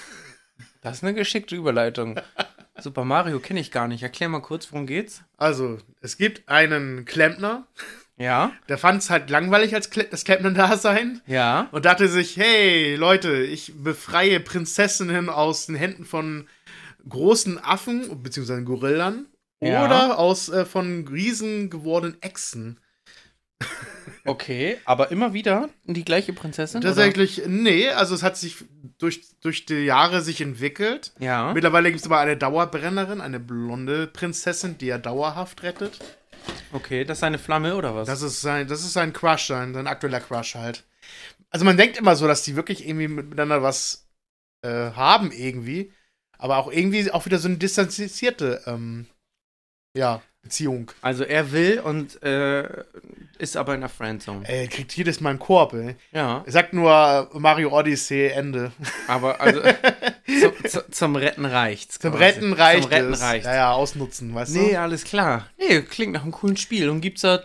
Das 0.83 0.99
ist 0.99 1.05
eine 1.05 1.15
geschickte 1.15 1.57
Überleitung. 1.57 2.19
Super 2.79 3.05
Mario 3.05 3.39
kenne 3.41 3.61
ich 3.61 3.71
gar 3.71 3.89
nicht. 3.89 4.03
Erklär 4.03 4.29
mal 4.31 4.41
kurz, 4.43 4.71
worum 4.73 4.87
geht's? 4.87 5.23
Also, 5.39 5.79
es 6.01 6.17
gibt 6.19 6.49
einen 6.51 7.05
Klempner, 7.07 7.67
Ja, 8.21 8.53
der 8.69 8.77
fand 8.77 9.01
es 9.03 9.09
halt 9.09 9.31
langweilig 9.31 9.75
als 9.75 9.89
Kle 9.89 10.05
das 10.05 10.25
Klempner-Dasein 10.25 11.23
ja. 11.27 11.69
und 11.73 11.87
dachte 11.87 12.07
sich, 12.07 12.37
hey, 12.37 12.95
Leute, 12.95 13.43
ich 13.43 13.73
befreie 13.83 14.41
Prinzessinnen 14.41 15.31
aus 15.31 15.65
den 15.67 15.75
Händen 15.75 16.05
von 16.05 16.47
großen 17.09 17.59
Affen, 17.65 18.23
beziehungsweise 18.23 18.63
Gorillan, 18.63 19.25
Ja. 19.63 19.87
oder 19.87 20.19
aus 20.19 20.51
äh, 20.51 20.67
von 20.67 21.09
Riesen 21.09 21.71
gewordenen 21.71 22.21
Echsen. 22.23 22.79
Okay, 24.27 24.77
aber 24.85 25.11
immer 25.11 25.33
wieder 25.33 25.71
die 25.85 26.05
gleiche 26.05 26.35
Prinzessin? 26.35 26.83
Tatsächlich, 26.83 27.43
nee, 27.47 27.89
also 27.89 28.15
es 28.15 28.23
hat 28.23 28.37
sich 28.37 28.57
durch, 28.99 29.23
durch 29.41 29.65
die 29.65 29.85
Jahre 29.87 30.21
sich 30.21 30.43
entwickelt. 30.43 31.13
Oder? 31.17 31.25
Ja. 31.25 31.53
Mittlerweile 31.55 31.89
gibt 31.89 32.01
es 32.01 32.07
aber 32.07 32.19
eine 32.19 32.37
Dauerbrennerin, 32.37 33.23
eine 33.23 33.41
blonde 33.41 34.07
Prinzessin, 34.07 34.77
die 34.77 34.91
er 34.91 34.99
dauerhaft 34.99 35.63
rettet. 35.63 36.01
Okay, 36.73 37.05
das 37.05 37.19
ist 37.19 37.25
eine 37.25 37.39
Flamme 37.39 37.75
oder 37.77 37.95
was? 37.95 38.07
Das 38.07 38.23
ist 38.23 38.41
sein, 38.41 38.69
das 38.69 38.81
ist 38.81 38.93
sein 38.93 39.13
Crush, 39.13 39.47
sein, 39.49 39.75
sein 39.75 39.87
aktueller 39.87 40.21
Crush 40.21 40.55
halt. 40.55 40.85
Also 41.51 41.65
man 41.65 41.77
denkt 41.77 41.97
immer 41.97 42.15
so, 42.15 42.27
dass 42.27 42.43
die 42.43 42.57
wirklich 42.57 42.87
irgendwie 42.87 43.09
miteinander 43.09 43.63
was 43.63 44.09
äh, 44.63 44.93
haben 44.93 45.33
irgendwie, 45.33 45.93
aber 46.39 46.59
auch 46.59 46.71
irgendwie 46.71 47.11
auch 47.11 47.27
wieder 47.27 47.39
so 47.39 47.49
eine 47.49 47.59
distanzierte 47.59 48.63
ähm, 48.67 49.07
Ja, 49.95 50.23
Beziehung. 50.43 50.91
Also 51.03 51.25
er 51.25 51.53
will 51.53 51.81
und 51.81 52.23
äh, 52.23 52.85
ist 53.39 53.57
aber 53.57 53.75
in 53.75 53.81
der 53.81 53.91
Friendzone. 53.91 54.49
Ey, 54.49 54.69
kriegt 54.69 54.93
jedes 54.97 55.21
Mal 55.21 55.31
einen 55.31 55.39
Korb, 55.39 55.75
ey. 55.75 55.97
Ja, 56.13 56.43
Er 56.47 56.53
sagt 56.53 56.73
nur 56.73 57.29
Mario 57.35 57.71
Odyssey, 57.77 58.29
Ende. 58.29 58.73
aber 59.07 59.41
also 59.41 59.61
zu, 60.27 60.69
zu, 60.69 60.91
zum 60.91 61.17
Retten 61.17 61.45
reicht's. 61.45 61.99
Zum 61.99 62.13
quasi. 62.13 62.25
Retten 62.25 62.53
reicht 62.55 62.83
Zum 62.85 62.93
Retten 62.93 63.15
reicht's. 63.15 63.47
Ja, 63.47 63.55
ja, 63.55 63.73
ausnutzen, 63.73 64.35
weißt 64.35 64.55
Nee, 64.55 64.73
du? 64.73 64.81
alles 64.81 65.05
klar. 65.05 65.47
Nee, 65.59 65.83
klingt 65.83 66.13
nach 66.15 66.23
einem 66.23 66.33
coolen 66.33 66.57
Spiel. 66.57 66.89
Und 66.89 67.01
gibt's 67.03 67.21
da 67.23 67.41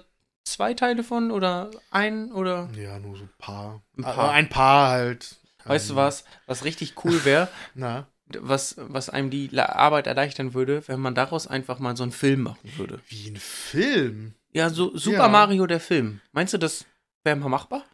zwei 0.46 0.74
Teile 0.74 1.04
von 1.04 1.32
oder 1.32 1.72
ein 1.92 2.32
oder? 2.32 2.70
Ja, 2.78 2.98
nur 3.00 3.18
so 3.18 3.24
ein 3.24 3.30
paar. 3.40 3.82
Ein 3.98 4.06
Ein 4.06 4.16
paar. 4.16 4.32
ein 4.32 4.50
paar 4.50 4.90
halt. 4.92 5.36
Weißt 5.66 5.90
du 5.90 5.96
was? 5.96 6.24
Was 6.46 6.64
richtig 6.64 6.94
cool 7.04 7.26
wäre, 7.26 7.50
Na, 7.74 8.08
was, 8.40 8.76
was 8.78 9.10
einem 9.10 9.30
die 9.30 9.50
Arbeit 9.58 10.08
erleichtern 10.08 10.54
würde, 10.54 10.84
wenn 10.88 11.00
man 11.00 11.16
daraus 11.16 11.48
einfach 11.48 11.80
mal 11.80 11.96
so 11.96 12.04
einen 12.04 12.12
Film 12.12 12.42
machen 12.42 12.72
würde. 12.78 13.00
wie 13.08 13.30
ein 13.30 13.38
Film. 13.38 14.34
Ja, 14.52 14.70
so 14.70 14.96
Super 14.98 15.24
Ja. 15.24 15.28
Mario 15.28 15.68
der 15.68 15.80
Film. 15.80 16.22
Meinst 16.32 16.54
du, 16.54 16.58
das 16.58 16.86
wäre 17.24 17.36
mal 17.36 17.50
machbar? 17.50 17.86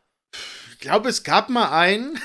Ich 0.72 0.80
glaube, 0.80 1.10
es 1.10 1.24
gab 1.24 1.50
mal 1.50 1.70
einen 1.72 2.18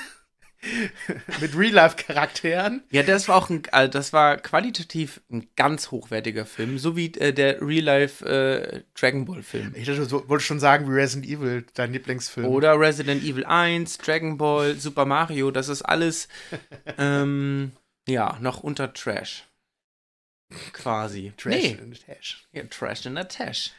mit 1.41 1.55
Real-Life-Charakteren. 1.55 2.83
Ja, 2.91 3.03
das 3.03 3.27
war 3.27 3.35
auch 3.35 3.49
ein, 3.49 3.61
also 3.71 3.91
das 3.91 4.13
war 4.13 4.37
qualitativ 4.37 5.21
ein 5.31 5.47
ganz 5.55 5.91
hochwertiger 5.91 6.45
Film, 6.45 6.77
so 6.79 6.95
wie 6.95 7.13
äh, 7.15 7.33
der 7.33 7.61
Real 7.61 7.83
Life 7.83 8.25
äh, 8.25 8.83
Dragon 8.99 9.25
Ball 9.25 9.43
Film. 9.43 9.73
Ich 9.75 9.85
dachte, 9.85 10.07
du 10.07 10.27
wolltest 10.29 10.47
schon 10.47 10.59
sagen, 10.59 10.87
wie 10.89 10.93
Resident 10.95 11.29
Evil, 11.31 11.65
dein 11.73 11.93
Lieblingsfilm. 11.93 12.47
Oder 12.47 12.79
Resident 12.79 13.23
Evil 13.23 13.45
1, 13.45 13.97
Dragon 13.99 14.37
Ball, 14.37 14.75
Super 14.75 15.05
Mario, 15.05 15.51
das 15.51 15.69
ist 15.69 15.83
alles 15.83 16.27
ähm, 16.97 17.71
ja, 18.07 18.37
noch 18.41 18.63
unter 18.63 18.93
Trash. 18.93 19.43
Quasi. 20.73 21.33
Trash 21.37 21.53
Nee, 21.55 21.71
in 21.81 21.93
the 21.93 21.99
Tash. 21.99 22.47
ja, 22.53 22.63
Trash 22.63 23.05
in 23.05 23.15
der 23.15 23.27
Tash. 23.27 23.71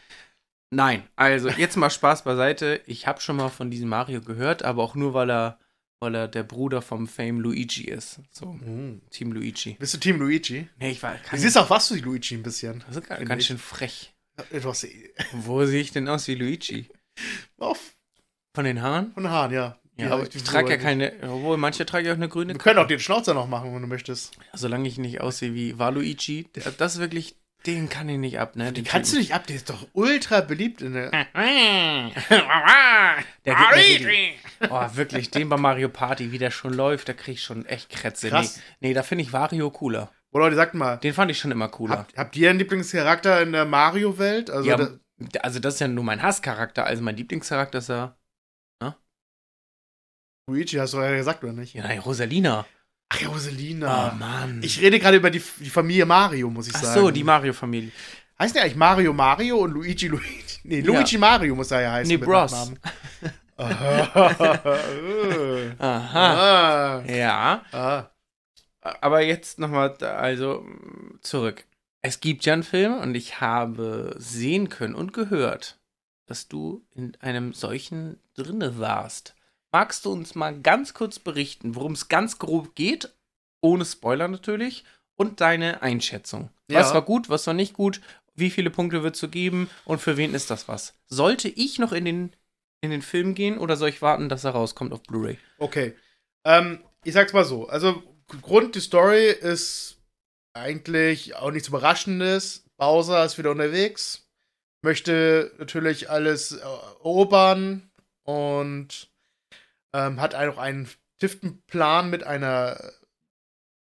Nein, 0.71 1.03
also 1.17 1.49
jetzt 1.57 1.77
mal 1.77 1.91
Spaß 1.91 2.25
beiseite. 2.25 2.83
Ich 2.87 3.07
habe 3.07 3.21
schon 3.21 3.37
mal 3.37 3.49
von 3.49 3.71
diesem 3.71 3.89
Mario 3.89 4.21
gehört, 4.21 4.63
aber 4.63 4.83
auch 4.83 4.95
nur, 4.95 5.15
weil 5.15 5.31
er, 5.31 5.59
weil 6.01 6.15
er 6.15 6.29
der 6.29 6.43
Bruder 6.43 6.83
vom 6.83 7.09
Fame 7.09 7.41
Luigi 7.41 7.85
ist. 7.85 8.21
So, 8.31 8.53
Mhm. 8.53 9.01
Team 9.11 9.33
Luigi. 9.33 9.77
Bist 9.79 9.95
du 9.95 9.99
Team 9.99 10.19
Luigi? 10.21 10.69
Nee, 10.79 10.91
ich 10.91 11.03
war. 11.03 11.17
Du 11.31 11.37
siehst 11.39 11.57
auch 11.57 11.71
was 11.71 11.93
wie 11.95 12.01
Luigi 12.01 12.35
ein 12.35 12.43
bisschen. 12.43 12.85
das 12.87 12.97
ist 12.97 13.09
ganz, 13.09 13.41
ich. 13.41 13.47
schön 13.47 13.59
frech. 13.59 14.15
Du 14.53 14.69
hast 14.69 14.87
Wo 15.33 15.65
sehe 15.65 15.81
ich 15.81 15.91
denn 15.93 16.07
aus 16.09 16.29
wie 16.29 16.35
Luigi? 16.37 16.89
auf 17.57 17.97
Von 18.55 18.65
den 18.67 18.81
Haaren? 18.83 19.13
von 19.15 19.25
den 19.25 19.33
Haaren, 19.33 19.53
ja. 19.53 19.81
Ja, 19.99 20.12
aber 20.12 20.23
ich 20.33 20.43
trage 20.45 20.71
ja 20.73 20.78
so- 20.78 20.83
keine, 20.85 21.12
obwohl 21.23 21.57
manche 21.57 21.85
tragen 21.85 22.07
ja 22.07 22.12
auch 22.12 22.17
eine 22.17 22.28
grüne 22.28 22.55
Wir 22.55 22.59
können 22.61 22.78
auch 22.78 22.87
den 22.87 23.00
Schnauzer 23.00 23.35
noch 23.35 23.49
machen, 23.49 23.75
wenn 23.75 23.83
du 23.83 23.88
möchtest. 23.88 24.33
Solange 24.55 24.88
ich 24.88 24.97
nicht 24.99 25.21
aussehe 25.21 25.55
wie 25.55 25.78
Waluigi, 25.78 26.45
der- 26.55 26.71
das 26.73 26.95
ist 26.95 27.00
wirklich, 27.00 27.37
den 27.67 27.88
kann 27.88 28.09
ich 28.09 28.19
nicht 28.19 28.38
ab, 28.38 28.55
ne? 28.55 28.73
Den 28.73 28.85
Kannst 28.85 29.12
du 29.12 29.19
nicht 29.19 29.35
ab, 29.35 29.47
der 29.49 29.57
ist 29.57 29.69
doch 29.71 29.87
ultra 29.93 30.40
beliebt 30.40 30.81
in 30.83 30.93
der. 30.95 31.11
Der 33.45 33.55
geht 33.55 33.75
richtig, 33.75 34.38
oh, 34.71 34.87
wirklich, 34.95 35.31
den 35.31 35.49
bei 35.49 35.57
Mario 35.57 35.88
Party, 35.88 36.33
wie 36.33 36.38
der 36.38 36.50
schon 36.50 36.73
läuft, 36.75 37.09
da 37.09 37.12
krieg 37.12 37.35
ich 37.35 37.43
schon 37.43 37.64
echt 37.67 37.88
Krätze. 37.90 38.28
Nee, 38.33 38.49
nee, 38.81 38.95
da 38.95 39.02
finde 39.02 39.23
ich 39.23 39.33
Wario 39.33 39.71
cooler. 39.71 40.11
Oh 40.33 40.38
Leute, 40.38 40.57
sagt 40.57 40.75
mal, 40.75 40.97
Den 40.99 41.14
fand 41.14 41.31
ich 41.31 41.38
schon 41.38 41.50
immer 41.50 41.69
cooler. 41.69 41.99
habt, 41.99 42.17
habt 42.17 42.37
ihr 42.37 42.50
einen 42.50 42.59
Lieblingscharakter 42.59 43.40
in 43.43 43.52
der 43.52 43.64
Mario-Welt? 43.64 44.50
Also, 44.50 44.69
ja, 44.69 44.76
also 45.43 45.59
das 45.59 45.75
ist 45.75 45.81
ja 45.81 45.88
nur 45.88 46.05
mein 46.05 46.23
Hasscharakter, 46.23 46.85
also 46.85 47.02
mein 47.02 47.17
Lieblingscharakter 47.17 47.78
ist 47.78 47.88
ja, 47.88 48.17
Luigi 50.49 50.76
hast 50.76 50.95
du 50.95 50.99
ja 50.99 51.14
gesagt, 51.14 51.45
oder 51.45 51.52
nicht? 51.52 51.75
ja, 51.75 51.83
nein, 51.83 51.99
Rosalina. 51.99 52.67
Ach 53.11 53.21
ja, 53.21 53.28
Oh 53.28 53.33
Rosalina. 53.33 54.17
Mann. 54.19 54.61
ich 54.62 54.81
rede 54.81 54.99
gerade 54.99 55.17
über 55.17 55.31
die, 55.31 55.43
die 55.61 55.71
Familie 55.71 56.07
Mario, 56.07 56.50
muss 56.50 56.69
ich 56.69 56.75
Ach 56.75 56.83
sagen. 56.83 57.00
so, 57.00 57.11
die 57.11 57.25
Mario-Familie. 57.25 57.90
Heißt 58.38 58.55
der 58.55 58.62
eigentlich 58.62 58.76
Mario 58.76 59.12
Mario 59.12 59.59
und 59.59 59.73
Luigi 59.73 60.09
Luigi? 60.09 60.45
Nee, 60.64 60.81
Ja. 60.81 60.87
Luigi 60.87 61.17
Mario 61.17 61.55
muss 61.55 61.71
er 61.71 61.81
ja 61.81 61.93
heißen. 61.93 62.09
Nee, 62.09 62.19
mit 62.19 62.26
Bros. 62.26 62.50
Nachnamen. 62.52 62.78
ah. 63.57 64.78
Aha. 65.78 66.99
ah. 66.99 67.02
Ja. 67.07 67.62
ah. 67.73 68.11
Aber 69.00 69.21
jetzt 69.23 69.59
nochmal, 69.59 69.97
also 70.02 70.67
zurück. 71.23 71.64
Es 72.02 72.21
gibt 72.21 72.45
ja 72.45 72.52
einen 72.52 72.62
Film 72.62 72.99
und 72.99 73.14
ich 73.14 73.40
habe 73.40 74.14
sehen 74.19 74.69
können 74.69 74.95
und 74.95 75.12
gehört, 75.12 75.78
dass 76.26 76.49
du 76.49 76.85
in 76.95 77.17
einem 77.21 77.52
solchen 77.52 78.21
drinne 78.35 78.78
warst. 78.78 79.35
Magst 79.73 80.05
du 80.07 80.13
uns 80.13 80.35
mal 80.35 80.59
ganz 80.61 80.95
kurz 80.95 81.19
berichten, 81.19 81.75
worum 81.75 81.93
es 81.93 82.09
ganz 82.09 82.39
grob 82.39 82.75
geht, 82.75 83.13
ohne 83.61 83.85
Spoiler 83.85 84.29
natürlich, 84.29 84.85
und 85.17 85.41
deine 85.41 85.83
Einschätzung? 85.83 86.51
Was 86.69 86.89
Ja. 86.89 86.95
war 86.95 87.03
gut, 87.03 87.29
was 87.29 87.47
war 87.47 87.55
nicht 87.55 87.75
gut, 87.75 88.01
wie 88.35 88.51
viele 88.51 88.71
Punkte 88.71 89.03
wird 89.03 89.21
es 89.23 89.31
geben 89.31 89.69
und 89.85 90.01
für 90.01 90.17
wen 90.17 90.33
ist 90.35 90.51
das 90.51 90.69
was? 90.69 90.95
Sollte 91.07 91.49
ich 91.49 91.79
noch 91.79 91.93
in 91.93 92.05
den, 92.05 92.37
in 92.81 92.91
den 92.91 93.03
Film 93.03 93.35
gehen 93.35 93.59
oder 93.59 93.77
soll 93.77 93.89
ich 93.91 94.01
warten, 94.01 94.29
dass 94.29 94.45
er 94.45 94.53
rauskommt 94.53 94.93
auf 94.93 95.03
Blu-ray? 95.03 95.39
Okay. 95.59 95.95
Ähm, 96.45 96.83
ich 97.05 97.13
sag's 97.13 97.33
mal 97.33 97.45
so. 97.45 97.69
Also, 97.69 98.03
Grund, 98.43 98.75
die 98.75 98.81
Story 98.81 99.27
ist 99.31 99.99
eigentlich 100.55 101.35
auch 101.37 101.51
nichts 101.51 101.69
Überraschendes. 101.69 102.65
Bowser 102.77 103.25
ist 103.25 103.39
wieder 103.39 103.51
unterwegs, 103.51 104.29
möchte 104.83 105.53
natürlich 105.59 106.09
alles 106.11 106.53
äh, 106.53 106.61
erobern 106.61 107.91
und 108.23 109.11
ähm, 109.92 110.21
hat 110.21 110.35
auch 110.35 110.59
einen 110.59 110.88
Tiftenplan 111.18 112.11
mit 112.11 112.25
einer. 112.25 112.92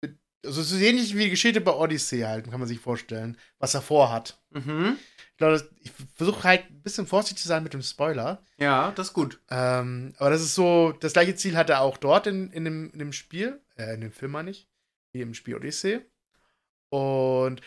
Mit, 0.01 0.17
also, 0.45 0.61
es 0.61 0.71
ist 0.71 0.81
ähnlich 0.81 1.15
wie 1.15 1.25
die 1.25 1.29
Geschichte 1.29 1.61
bei 1.61 1.71
Odyssey 1.73 2.21
halt, 2.21 2.49
kann 2.49 2.59
man 2.59 2.67
sich 2.67 2.79
vorstellen, 2.79 3.37
was 3.59 3.73
er 3.73 3.81
vorhat. 3.81 4.41
Mhm. 4.51 4.97
Ich 5.31 5.37
glaube, 5.37 5.67
ich 5.79 5.91
versuche 6.15 6.43
halt 6.43 6.69
ein 6.69 6.83
bisschen 6.83 7.07
vorsichtig 7.07 7.41
zu 7.41 7.47
sein 7.47 7.63
mit 7.63 7.73
dem 7.73 7.81
Spoiler. 7.81 8.43
Ja, 8.57 8.91
das 8.91 9.07
ist 9.07 9.13
gut. 9.13 9.41
Ähm, 9.49 10.13
aber 10.17 10.29
das 10.29 10.41
ist 10.41 10.53
so, 10.55 10.91
das 10.91 11.13
gleiche 11.13 11.35
Ziel 11.35 11.57
hat 11.57 11.69
er 11.69 11.81
auch 11.81 11.97
dort 11.97 12.27
in, 12.27 12.51
in, 12.51 12.65
dem, 12.65 12.91
in 12.91 12.99
dem 12.99 13.13
Spiel, 13.13 13.59
äh, 13.77 13.95
in 13.95 14.01
dem 14.01 14.11
Film 14.11 14.31
meine 14.31 14.51
ich, 14.51 14.69
wie 15.11 15.21
im 15.21 15.33
Spiel 15.33 15.55
Odyssey. 15.55 16.01
Und 16.89 17.61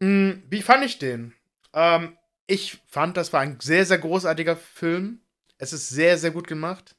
mh, 0.00 0.42
wie 0.50 0.62
fand 0.62 0.84
ich 0.84 0.98
den? 0.98 1.32
Ähm, 1.72 2.18
ich 2.46 2.82
fand, 2.86 3.16
das 3.16 3.32
war 3.32 3.40
ein 3.40 3.58
sehr, 3.60 3.86
sehr 3.86 3.98
großartiger 3.98 4.56
Film. 4.56 5.20
Es 5.58 5.72
ist 5.72 5.88
sehr, 5.88 6.18
sehr 6.18 6.30
gut 6.32 6.46
gemacht. 6.46 6.95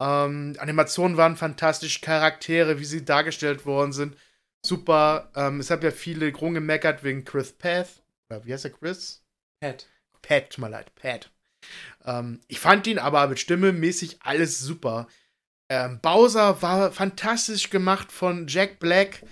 Ähm, 0.00 0.54
Animationen 0.58 1.16
waren 1.16 1.36
fantastisch, 1.36 2.00
Charaktere, 2.00 2.78
wie 2.78 2.84
sie 2.84 3.04
dargestellt 3.04 3.64
worden 3.64 3.92
sind, 3.92 4.16
super. 4.64 5.30
Ähm, 5.34 5.60
es 5.60 5.70
haben 5.70 5.82
ja 5.82 5.90
viele 5.90 6.32
rumgemeckert 6.34 7.02
wegen 7.02 7.24
Chris 7.24 7.52
Path. 7.52 8.02
Oder 8.28 8.44
wie 8.44 8.52
heißt 8.52 8.64
er, 8.64 8.72
Chris? 8.72 9.24
Pat. 9.60 9.86
Pat, 10.22 10.50
tut 10.50 10.58
mir 10.58 10.70
leid, 10.70 10.94
Pat. 10.94 11.30
Ähm, 12.04 12.40
ich 12.48 12.60
fand 12.60 12.86
ihn 12.86 12.98
aber 12.98 13.26
mit 13.28 13.40
Stimme 13.40 13.72
mäßig 13.72 14.18
alles 14.20 14.58
super. 14.58 15.06
Ähm, 15.68 16.00
Bowser 16.00 16.62
war 16.62 16.92
fantastisch 16.92 17.70
gemacht 17.70 18.12
von 18.12 18.46
Jack 18.46 18.78
Black. 18.78 19.22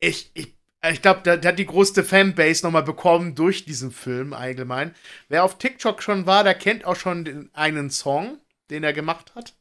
Ich, 0.00 0.30
ich, 0.34 0.54
ich 0.88 1.02
glaube, 1.02 1.22
der, 1.22 1.36
der 1.36 1.52
hat 1.52 1.58
die 1.58 1.66
größte 1.66 2.04
Fanbase 2.04 2.64
nochmal 2.64 2.82
bekommen 2.82 3.34
durch 3.34 3.64
diesen 3.64 3.90
Film 3.90 4.32
allgemein. 4.32 4.94
Wer 5.28 5.44
auf 5.44 5.58
TikTok 5.58 6.02
schon 6.02 6.26
war, 6.26 6.44
der 6.44 6.54
kennt 6.54 6.84
auch 6.84 6.96
schon 6.96 7.24
den 7.24 7.50
einen 7.54 7.90
Song, 7.90 8.38
den 8.70 8.84
er 8.84 8.92
gemacht 8.92 9.34
hat. 9.34 9.54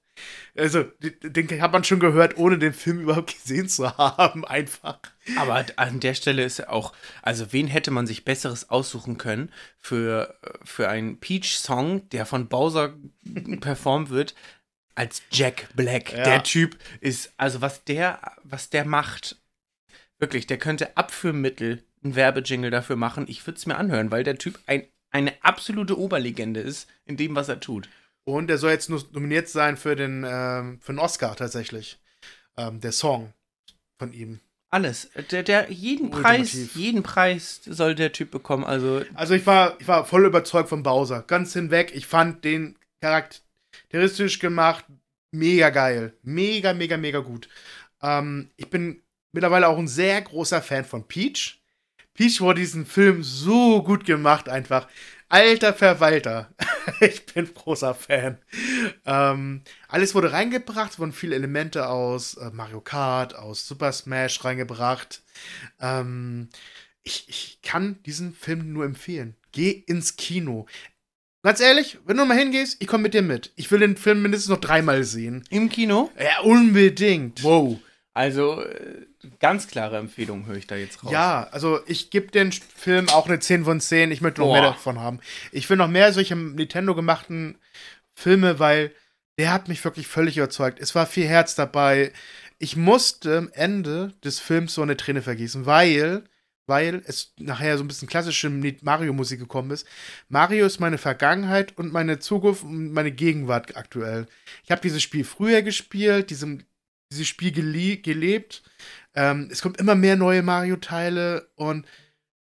Also, 0.56 0.84
den, 1.02 1.62
hat 1.62 1.72
man 1.72 1.84
schon 1.84 2.00
gehört, 2.00 2.38
ohne 2.38 2.60
den 2.60 2.74
Film 2.74 3.00
überhaupt 3.02 3.34
gesehen 3.34 3.68
zu 3.68 3.98
haben, 3.98 4.46
einfach. 4.46 5.00
Aber 5.38 5.66
an 5.78 6.00
der 6.00 6.14
Stelle 6.14 6.44
ist 6.44 6.68
auch, 6.68 6.94
also 7.22 7.52
wen 7.52 7.68
hätte 7.68 7.92
man 7.92 8.08
sich 8.08 8.26
Besseres 8.26 8.70
aussuchen 8.70 9.18
können 9.18 9.52
für, 9.80 10.38
für 10.64 10.90
einen 10.90 11.20
Peach-Song, 11.20 12.10
der 12.10 12.26
von 12.26 12.48
Bowser 12.48 12.94
performt 13.62 14.10
wird, 14.10 14.36
als 14.96 15.24
Jack 15.32 15.70
Black. 15.76 16.14
Ja. 16.14 16.24
Der 16.24 16.44
Typ 16.44 16.78
ist, 17.02 17.34
also 17.38 17.62
was 17.62 17.84
der, 17.84 18.20
was 18.44 18.70
der 18.70 18.86
macht, 18.86 19.38
wirklich, 20.20 20.48
der 20.48 20.58
könnte 20.58 20.96
Abführmittel 20.98 21.84
ein 22.04 22.16
Werbejingle 22.16 22.70
dafür 22.70 22.96
machen. 22.96 23.26
Ich 23.28 23.46
würde 23.48 23.58
es 23.58 23.66
mir 23.66 23.78
anhören, 23.78 24.12
weil 24.12 24.24
der 24.24 24.38
Typ 24.38 24.60
ein, 24.68 24.86
eine 25.12 25.34
absolute 25.44 25.98
Oberlegende 25.98 26.60
ist 26.60 26.90
in 27.06 27.18
dem, 27.18 27.36
was 27.36 27.50
er 27.50 27.60
tut. 27.60 27.90
Und 28.26 28.50
er 28.50 28.58
soll 28.58 28.72
jetzt 28.72 28.90
nur 28.90 29.04
nominiert 29.12 29.50
sein 29.50 29.78
für 29.78 29.96
den, 29.96 30.26
ähm, 30.28 30.80
für 30.82 30.94
den 30.94 31.00
Oscar 31.00 31.36
tatsächlich. 31.36 32.00
Ähm, 32.58 32.80
der 32.80 32.92
Song 32.92 33.34
von 33.98 34.14
ihm. 34.14 34.40
Alles. 34.70 35.10
Der, 35.30 35.44
der 35.44 35.72
jeden 35.72 36.10
Preis, 36.10 36.74
jeden 36.74 37.04
Preis 37.04 37.62
soll 37.66 37.94
der 37.94 38.12
Typ 38.12 38.32
bekommen. 38.32 38.64
Also 38.64 39.04
Also 39.14 39.36
ich 39.36 39.46
war, 39.46 39.80
ich 39.80 39.88
war 39.88 40.06
voll 40.06 40.26
überzeugt 40.26 40.70
von 40.70 40.82
Bowser. 40.82 41.24
Ganz 41.28 41.54
hinweg. 41.54 41.92
Ich 41.94 42.08
fand 42.08 42.44
den 42.44 42.76
charakteristisch 43.02 44.40
gemacht. 44.40 44.86
Mega 45.32 45.70
geil. 45.70 46.14
Mega, 46.24 46.74
mega, 46.74 46.98
mega 46.98 47.20
gut. 47.20 47.50
Ähm, 48.02 48.50
ich 48.56 48.70
bin 48.70 49.04
mittlerweile 49.32 49.68
auch 49.68 49.78
ein 49.78 49.88
sehr 49.88 50.22
großer 50.22 50.62
Fan 50.62 50.86
von 50.86 51.08
Peach. 51.08 51.62
Peach 52.16 52.42
wurde 52.42 52.62
diesen 52.62 52.86
Film 52.86 53.24
so 53.24 53.84
gut 53.84 54.06
gemacht, 54.06 54.50
einfach. 54.50 54.88
Alter 55.34 55.74
Verwalter. 55.74 56.54
ich 57.00 57.26
bin 57.26 57.52
großer 57.52 57.96
Fan. 57.96 58.38
Ähm, 59.04 59.64
alles 59.88 60.14
wurde 60.14 60.32
reingebracht, 60.32 60.92
es 60.92 61.00
wurden 61.00 61.12
viele 61.12 61.34
Elemente 61.34 61.90
aus 61.90 62.36
äh, 62.36 62.52
Mario 62.52 62.82
Kart, 62.82 63.34
aus 63.34 63.68
Super 63.68 63.92
Smash 63.92 64.46
reingebracht. 64.46 65.24
Ähm, 65.82 66.50
ich, 67.02 67.28
ich 67.30 67.60
kann 67.64 67.98
diesen 68.06 68.36
Film 68.36 68.74
nur 68.74 68.86
empfehlen. 68.86 69.36
Geh 69.52 69.72
ins 69.72 70.18
Kino. 70.18 70.68
Ganz 71.42 71.62
ehrlich, 71.62 71.98
wenn 72.06 72.18
du 72.18 72.26
mal 72.26 72.38
hingehst, 72.38 72.78
ich 72.80 72.88
komme 72.88 73.02
mit 73.02 73.16
dir 73.16 73.24
mit. 73.24 73.54
Ich 73.56 73.72
will 73.72 73.80
den 73.80 73.98
Film 73.98 74.22
mindestens 74.22 74.50
noch 74.50 74.62
dreimal 74.62 75.04
sehen. 75.04 75.44
Im 75.50 75.68
Kino? 75.70 76.12
Ja, 76.20 76.42
unbedingt. 76.42 77.44
Wow. 77.44 77.80
Also, 78.14 78.62
äh, 78.62 79.08
ganz 79.40 79.68
klare 79.68 79.98
Empfehlung 79.98 80.46
höre 80.46 80.56
ich 80.56 80.68
da 80.68 80.76
jetzt 80.76 81.04
raus. 81.04 81.12
Ja, 81.12 81.48
also 81.52 81.80
ich 81.88 82.10
gebe 82.10 82.32
den 82.32 82.52
Film 82.52 83.10
auch 83.10 83.28
eine 83.28 83.40
10 83.40 83.66
von 83.66 83.80
10. 83.80 84.12
Ich 84.12 84.22
möchte 84.22 84.42
noch 84.42 84.48
Boah. 84.48 84.54
mehr 84.54 84.72
davon 84.72 85.00
haben. 85.00 85.20
Ich 85.52 85.70
will 85.70 85.78
noch 85.78 85.88
mehr 85.88 86.14
solche 86.14 86.36
Nintendo 86.36 86.96
gemachten 86.96 87.58
Filme, 88.14 88.60
weil 88.60 88.92
der 89.38 89.52
hat 89.52 89.68
mich 89.68 89.84
wirklich 89.84 90.08
völlig 90.08 90.38
überzeugt. 90.38 90.80
Es 90.80 90.96
war 90.96 91.06
viel 91.06 91.28
Herz 91.28 91.56
dabei. 91.56 92.12
Ich 92.60 92.76
musste 92.76 93.38
am 93.38 93.50
Ende 93.54 94.14
des 94.24 94.40
Films 94.40 94.76
so 94.76 94.82
eine 94.82 94.96
Träne 94.96 95.22
vergießen, 95.22 95.66
weil, 95.66 96.24
weil 96.68 97.02
es 97.06 97.34
nachher 97.40 97.78
so 97.78 97.84
ein 97.84 97.88
bisschen 97.88 98.08
klassische 98.08 98.50
Mario-Musik 98.50 99.40
gekommen 99.40 99.72
ist. 99.72 99.88
Mario 100.30 100.66
ist 100.66 100.80
meine 100.80 100.98
Vergangenheit 100.98 101.78
und 101.78 101.92
meine 101.92 102.20
Zukunft 102.20 102.64
und 102.64 102.94
meine 102.94 103.12
Gegenwart 103.12 103.76
aktuell. 103.76 104.28
Ich 104.64 104.72
habe 104.72 104.82
dieses 104.82 105.02
Spiel 105.02 105.24
früher 105.24 105.62
gespielt, 105.62 106.30
diesem, 106.30 106.64
dieses 107.12 107.28
Spiel 107.28 107.52
gelie 107.52 107.98
gelebt. 107.98 108.64
Ähm, 109.16 109.50
es 109.52 109.62
kommt 109.62 109.78
immer 109.78 109.96
mehr 109.96 110.16
neue 110.16 110.42
Mario-Teile 110.42 111.50
und 111.56 111.86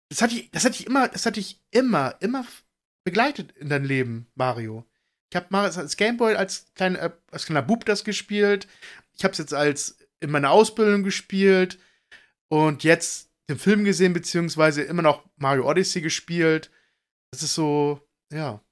das 0.08 0.22
hatte 0.22 0.34
ich, 0.34 0.50
das 0.50 0.64
hatte 0.64 0.76
ich 0.76 0.86
immer, 0.86 1.08
das 1.08 1.26
hatte 1.26 1.40
ich 1.40 1.60
immer, 1.70 2.16
immer 2.20 2.46
begleitet 3.04 3.52
in 3.52 3.68
deinem 3.68 3.84
Leben, 3.84 4.26
Mario. 4.34 4.86
Ich 5.30 5.36
habe 5.36 5.46
mal 5.50 5.64
als 5.70 5.96
Gameboy 5.96 6.34
als, 6.34 6.66
klein, 6.74 6.96
äh, 6.96 7.10
als 7.30 7.46
kleiner 7.46 7.62
Bub 7.62 7.84
das 7.84 8.04
gespielt. 8.04 8.68
Ich 9.16 9.24
habe 9.24 9.32
es 9.32 9.38
jetzt 9.38 9.54
als 9.54 9.98
in 10.20 10.30
meiner 10.30 10.50
Ausbildung 10.50 11.02
gespielt 11.02 11.78
und 12.48 12.84
jetzt 12.84 13.30
den 13.48 13.58
Film 13.58 13.84
gesehen, 13.84 14.12
beziehungsweise 14.12 14.82
immer 14.82 15.02
noch 15.02 15.24
Mario 15.36 15.68
Odyssey 15.68 16.00
gespielt. 16.02 16.70
Das 17.32 17.42
ist 17.42 17.54
so, 17.54 18.06
ja. 18.32 18.62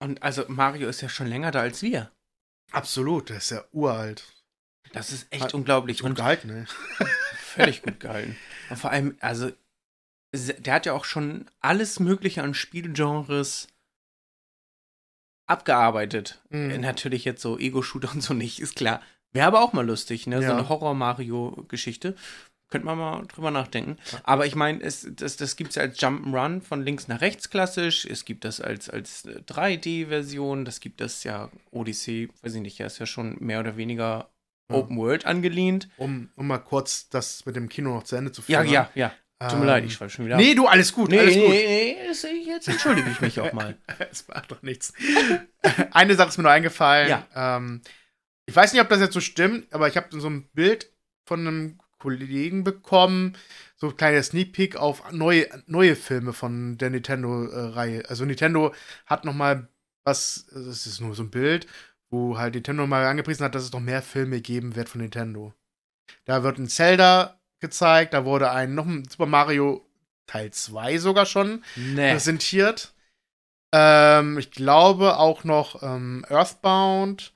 Und 0.00 0.22
also 0.22 0.44
Mario 0.48 0.88
ist 0.88 1.00
ja 1.00 1.08
schon 1.08 1.28
länger 1.28 1.50
da 1.50 1.60
als 1.60 1.82
wir. 1.82 2.10
Absolut, 2.72 3.30
der 3.30 3.38
ist 3.38 3.50
ja 3.50 3.64
uralt. 3.72 4.24
Das 4.92 5.12
ist 5.12 5.26
echt 5.30 5.44
Hat- 5.44 5.54
unglaublich. 5.54 6.02
Und 6.02 6.14
gehalten, 6.14 6.48
ne? 6.48 6.66
völlig 7.58 7.82
gut 7.82 8.00
gehalten. 8.00 8.36
Und 8.70 8.76
vor 8.78 8.90
allem, 8.90 9.16
also, 9.20 9.50
der 10.32 10.74
hat 10.74 10.86
ja 10.86 10.92
auch 10.92 11.04
schon 11.04 11.46
alles 11.60 12.00
Mögliche 12.00 12.42
an 12.42 12.54
Spielgenres 12.54 13.68
abgearbeitet. 15.46 16.40
Mhm. 16.50 16.70
Äh, 16.70 16.78
Natürlich 16.78 17.24
jetzt 17.24 17.42
so 17.42 17.58
Ego-Shooter 17.58 18.12
und 18.12 18.22
so 18.22 18.34
nicht, 18.34 18.60
ist 18.60 18.76
klar. 18.76 19.00
Wäre 19.32 19.46
aber 19.46 19.60
auch 19.62 19.72
mal 19.72 19.86
lustig, 19.86 20.26
ne? 20.26 20.38
So 20.38 20.44
Ja. 20.48 20.56
eine 20.56 20.68
Horror-Mario-Geschichte. 20.68 22.14
Könnte 22.70 22.84
man 22.84 22.98
mal 22.98 23.22
drüber 23.26 23.50
nachdenken. 23.50 23.96
Ja. 24.12 24.20
Aber 24.24 24.44
ich 24.44 24.54
meine, 24.54 24.82
es, 24.82 25.06
das, 25.10 25.36
das 25.38 25.56
gibt 25.56 25.70
es 25.70 25.76
ja 25.76 25.82
als 25.82 25.98
Jump'n'Run 25.98 26.60
von 26.60 26.82
links 26.82 27.08
nach 27.08 27.22
rechts 27.22 27.48
klassisch. 27.48 28.04
Es 28.04 28.26
gibt 28.26 28.44
das 28.44 28.60
als, 28.60 28.90
als 28.90 29.24
äh, 29.24 29.40
3D-Version. 29.46 30.66
Das 30.66 30.80
gibt 30.80 31.00
das 31.00 31.24
ja, 31.24 31.50
Odyssey, 31.70 32.28
weiß 32.42 32.54
ich 32.56 32.60
nicht, 32.60 32.76
ja, 32.78 32.86
ist 32.86 32.98
ja 32.98 33.06
schon 33.06 33.36
mehr 33.40 33.60
oder 33.60 33.78
weniger. 33.78 34.28
Open 34.70 34.96
World 34.98 35.24
angelehnt. 35.26 35.88
Um, 35.96 36.28
um 36.36 36.46
mal 36.46 36.58
kurz 36.58 37.08
das 37.08 37.46
mit 37.46 37.56
dem 37.56 37.68
Kino 37.68 37.94
noch 37.94 38.02
zu 38.04 38.16
Ende 38.16 38.32
zu 38.32 38.42
Ja, 38.48 38.60
führen. 38.62 38.72
ja, 38.72 38.90
ja. 38.94 39.12
Tut 39.40 39.52
mir 39.52 39.60
Ähm, 39.60 39.66
leid, 39.66 39.84
ich 39.84 39.94
schweife 39.94 40.10
schon 40.10 40.26
wieder. 40.26 40.36
Nee, 40.36 40.54
du, 40.54 40.66
alles 40.66 40.92
gut, 40.92 41.10
nee, 41.10 41.18
alles 41.20 41.34
nee, 41.36 41.40
gut. 41.42 41.50
nee, 41.52 41.96
das, 42.08 42.22
jetzt 42.44 42.68
entschuldige 42.68 43.08
ich 43.10 43.20
mich 43.20 43.38
auch 43.40 43.52
mal. 43.52 43.76
Es 44.10 44.26
macht 44.26 44.50
doch 44.50 44.62
nichts. 44.62 44.92
Eine 45.92 46.14
Sache 46.16 46.28
ist 46.30 46.38
mir 46.38 46.42
nur 46.42 46.52
eingefallen. 46.52 47.08
Ja. 47.08 47.56
Ähm, 47.56 47.80
ich 48.46 48.56
weiß 48.56 48.72
nicht, 48.72 48.82
ob 48.82 48.88
das 48.88 49.00
jetzt 49.00 49.14
so 49.14 49.20
stimmt, 49.20 49.72
aber 49.72 49.86
ich 49.88 49.96
habe 49.96 50.08
so 50.20 50.28
ein 50.28 50.48
Bild 50.54 50.92
von 51.24 51.40
einem 51.46 51.78
Kollegen 51.98 52.64
bekommen, 52.64 53.36
so 53.76 53.88
ein 53.90 53.96
kleiner 53.96 54.22
Sneak 54.22 54.52
Peek 54.52 54.76
auf 54.76 55.12
neue, 55.12 55.46
neue 55.66 55.94
Filme 55.94 56.32
von 56.32 56.76
der 56.78 56.90
Nintendo-Reihe. 56.90 58.08
also 58.08 58.24
Nintendo 58.24 58.74
hat 59.06 59.24
noch 59.24 59.34
mal 59.34 59.68
was, 60.04 60.46
das 60.52 60.86
ist 60.86 61.00
nur 61.00 61.14
so 61.14 61.22
ein 61.24 61.30
Bild, 61.30 61.66
wo 62.10 62.38
halt 62.38 62.54
Nintendo 62.54 62.86
mal 62.86 63.04
angepriesen 63.06 63.44
hat, 63.44 63.54
dass 63.54 63.64
es 63.64 63.72
noch 63.72 63.80
mehr 63.80 64.02
Filme 64.02 64.40
geben 64.40 64.76
wird 64.76 64.88
von 64.88 65.00
Nintendo. 65.00 65.52
Da 66.24 66.42
wird 66.42 66.58
ein 66.58 66.68
Zelda 66.68 67.38
gezeigt, 67.60 68.14
da 68.14 68.24
wurde 68.24 68.50
ein 68.50 68.74
noch 68.74 68.86
ein 68.86 69.04
Super 69.08 69.26
Mario 69.26 69.84
Teil 70.26 70.50
2 70.52 70.98
sogar 70.98 71.26
schon 71.26 71.64
Nee. 71.76 72.12
präsentiert. 72.12 72.94
Ähm, 73.74 74.38
ich 74.38 74.50
glaube 74.50 75.18
auch 75.18 75.44
noch 75.44 75.82
ähm, 75.82 76.24
Earthbound 76.28 77.34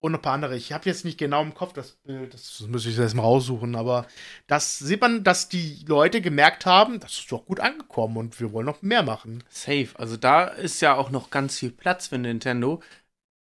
und 0.00 0.12
noch 0.12 0.18
ein 0.18 0.22
paar 0.22 0.34
andere. 0.34 0.56
Ich 0.56 0.72
habe 0.72 0.84
jetzt 0.88 1.06
nicht 1.06 1.18
genau 1.18 1.40
im 1.42 1.54
Kopf 1.54 1.72
das 1.72 1.92
Bild, 1.92 2.34
das 2.34 2.60
muss 2.68 2.84
ich 2.84 2.96
jetzt 2.98 3.14
mal 3.14 3.22
raussuchen, 3.22 3.74
aber 3.74 4.06
das 4.46 4.78
sieht 4.78 5.00
man, 5.00 5.24
dass 5.24 5.48
die 5.48 5.82
Leute 5.86 6.20
gemerkt 6.20 6.66
haben, 6.66 7.00
das 7.00 7.12
ist 7.18 7.32
doch 7.32 7.46
gut 7.46 7.60
angekommen 7.60 8.18
und 8.18 8.38
wir 8.40 8.52
wollen 8.52 8.66
noch 8.66 8.82
mehr 8.82 9.02
machen. 9.02 9.42
Safe. 9.48 9.88
Also 9.94 10.18
da 10.18 10.44
ist 10.44 10.82
ja 10.82 10.94
auch 10.94 11.08
noch 11.10 11.30
ganz 11.30 11.58
viel 11.58 11.70
Platz 11.70 12.08
für 12.08 12.18
Nintendo. 12.18 12.82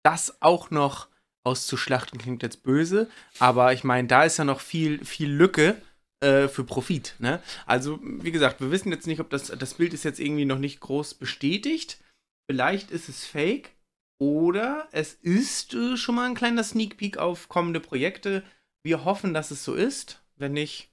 Das 0.07 0.41
auch 0.41 0.71
noch 0.71 1.09
auszuschlachten 1.43 2.17
klingt 2.17 2.41
jetzt 2.41 2.63
böse, 2.63 3.09
aber 3.39 3.73
ich 3.73 3.83
meine, 3.83 4.07
da 4.07 4.23
ist 4.23 4.37
ja 4.37 4.45
noch 4.45 4.61
viel, 4.61 5.03
viel 5.03 5.29
Lücke 5.29 5.81
äh, 6.23 6.47
für 6.47 6.63
Profit. 6.63 7.15
Ne? 7.19 7.43
Also, 7.65 7.99
wie 8.01 8.31
gesagt, 8.31 8.61
wir 8.61 8.71
wissen 8.71 8.89
jetzt 8.89 9.05
nicht, 9.05 9.19
ob 9.19 9.29
das, 9.29 9.47
das 9.47 9.73
Bild 9.73 9.93
ist 9.93 10.05
jetzt 10.05 10.21
irgendwie 10.21 10.45
noch 10.45 10.59
nicht 10.59 10.79
groß 10.79 11.15
bestätigt. 11.15 12.01
Vielleicht 12.49 12.89
ist 12.89 13.09
es 13.09 13.25
fake 13.25 13.71
oder 14.17 14.87
es 14.93 15.13
ist 15.15 15.73
äh, 15.73 15.97
schon 15.97 16.15
mal 16.15 16.27
ein 16.27 16.35
kleiner 16.35 16.63
Sneak 16.63 16.95
Peek 16.95 17.17
auf 17.17 17.49
kommende 17.49 17.81
Projekte. 17.81 18.43
Wir 18.85 19.03
hoffen, 19.03 19.33
dass 19.33 19.51
es 19.51 19.65
so 19.65 19.73
ist. 19.73 20.23
Wenn 20.37 20.53
nicht, 20.53 20.89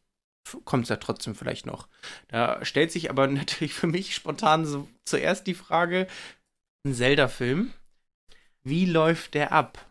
kommt 0.64 0.82
es 0.82 0.88
ja 0.88 0.96
trotzdem 0.96 1.36
vielleicht 1.36 1.66
noch. 1.66 1.86
Da 2.26 2.64
stellt 2.64 2.90
sich 2.90 3.10
aber 3.10 3.26
natürlich 3.28 3.74
für 3.74 3.86
mich 3.86 4.12
spontan 4.12 4.66
so 4.66 4.88
zuerst 5.04 5.46
die 5.46 5.54
Frage: 5.54 6.08
Ein 6.84 6.94
Zelda-Film, 6.94 7.72
wie 8.64 8.86
läuft 8.86 9.34
der 9.34 9.52
ab? 9.52 9.86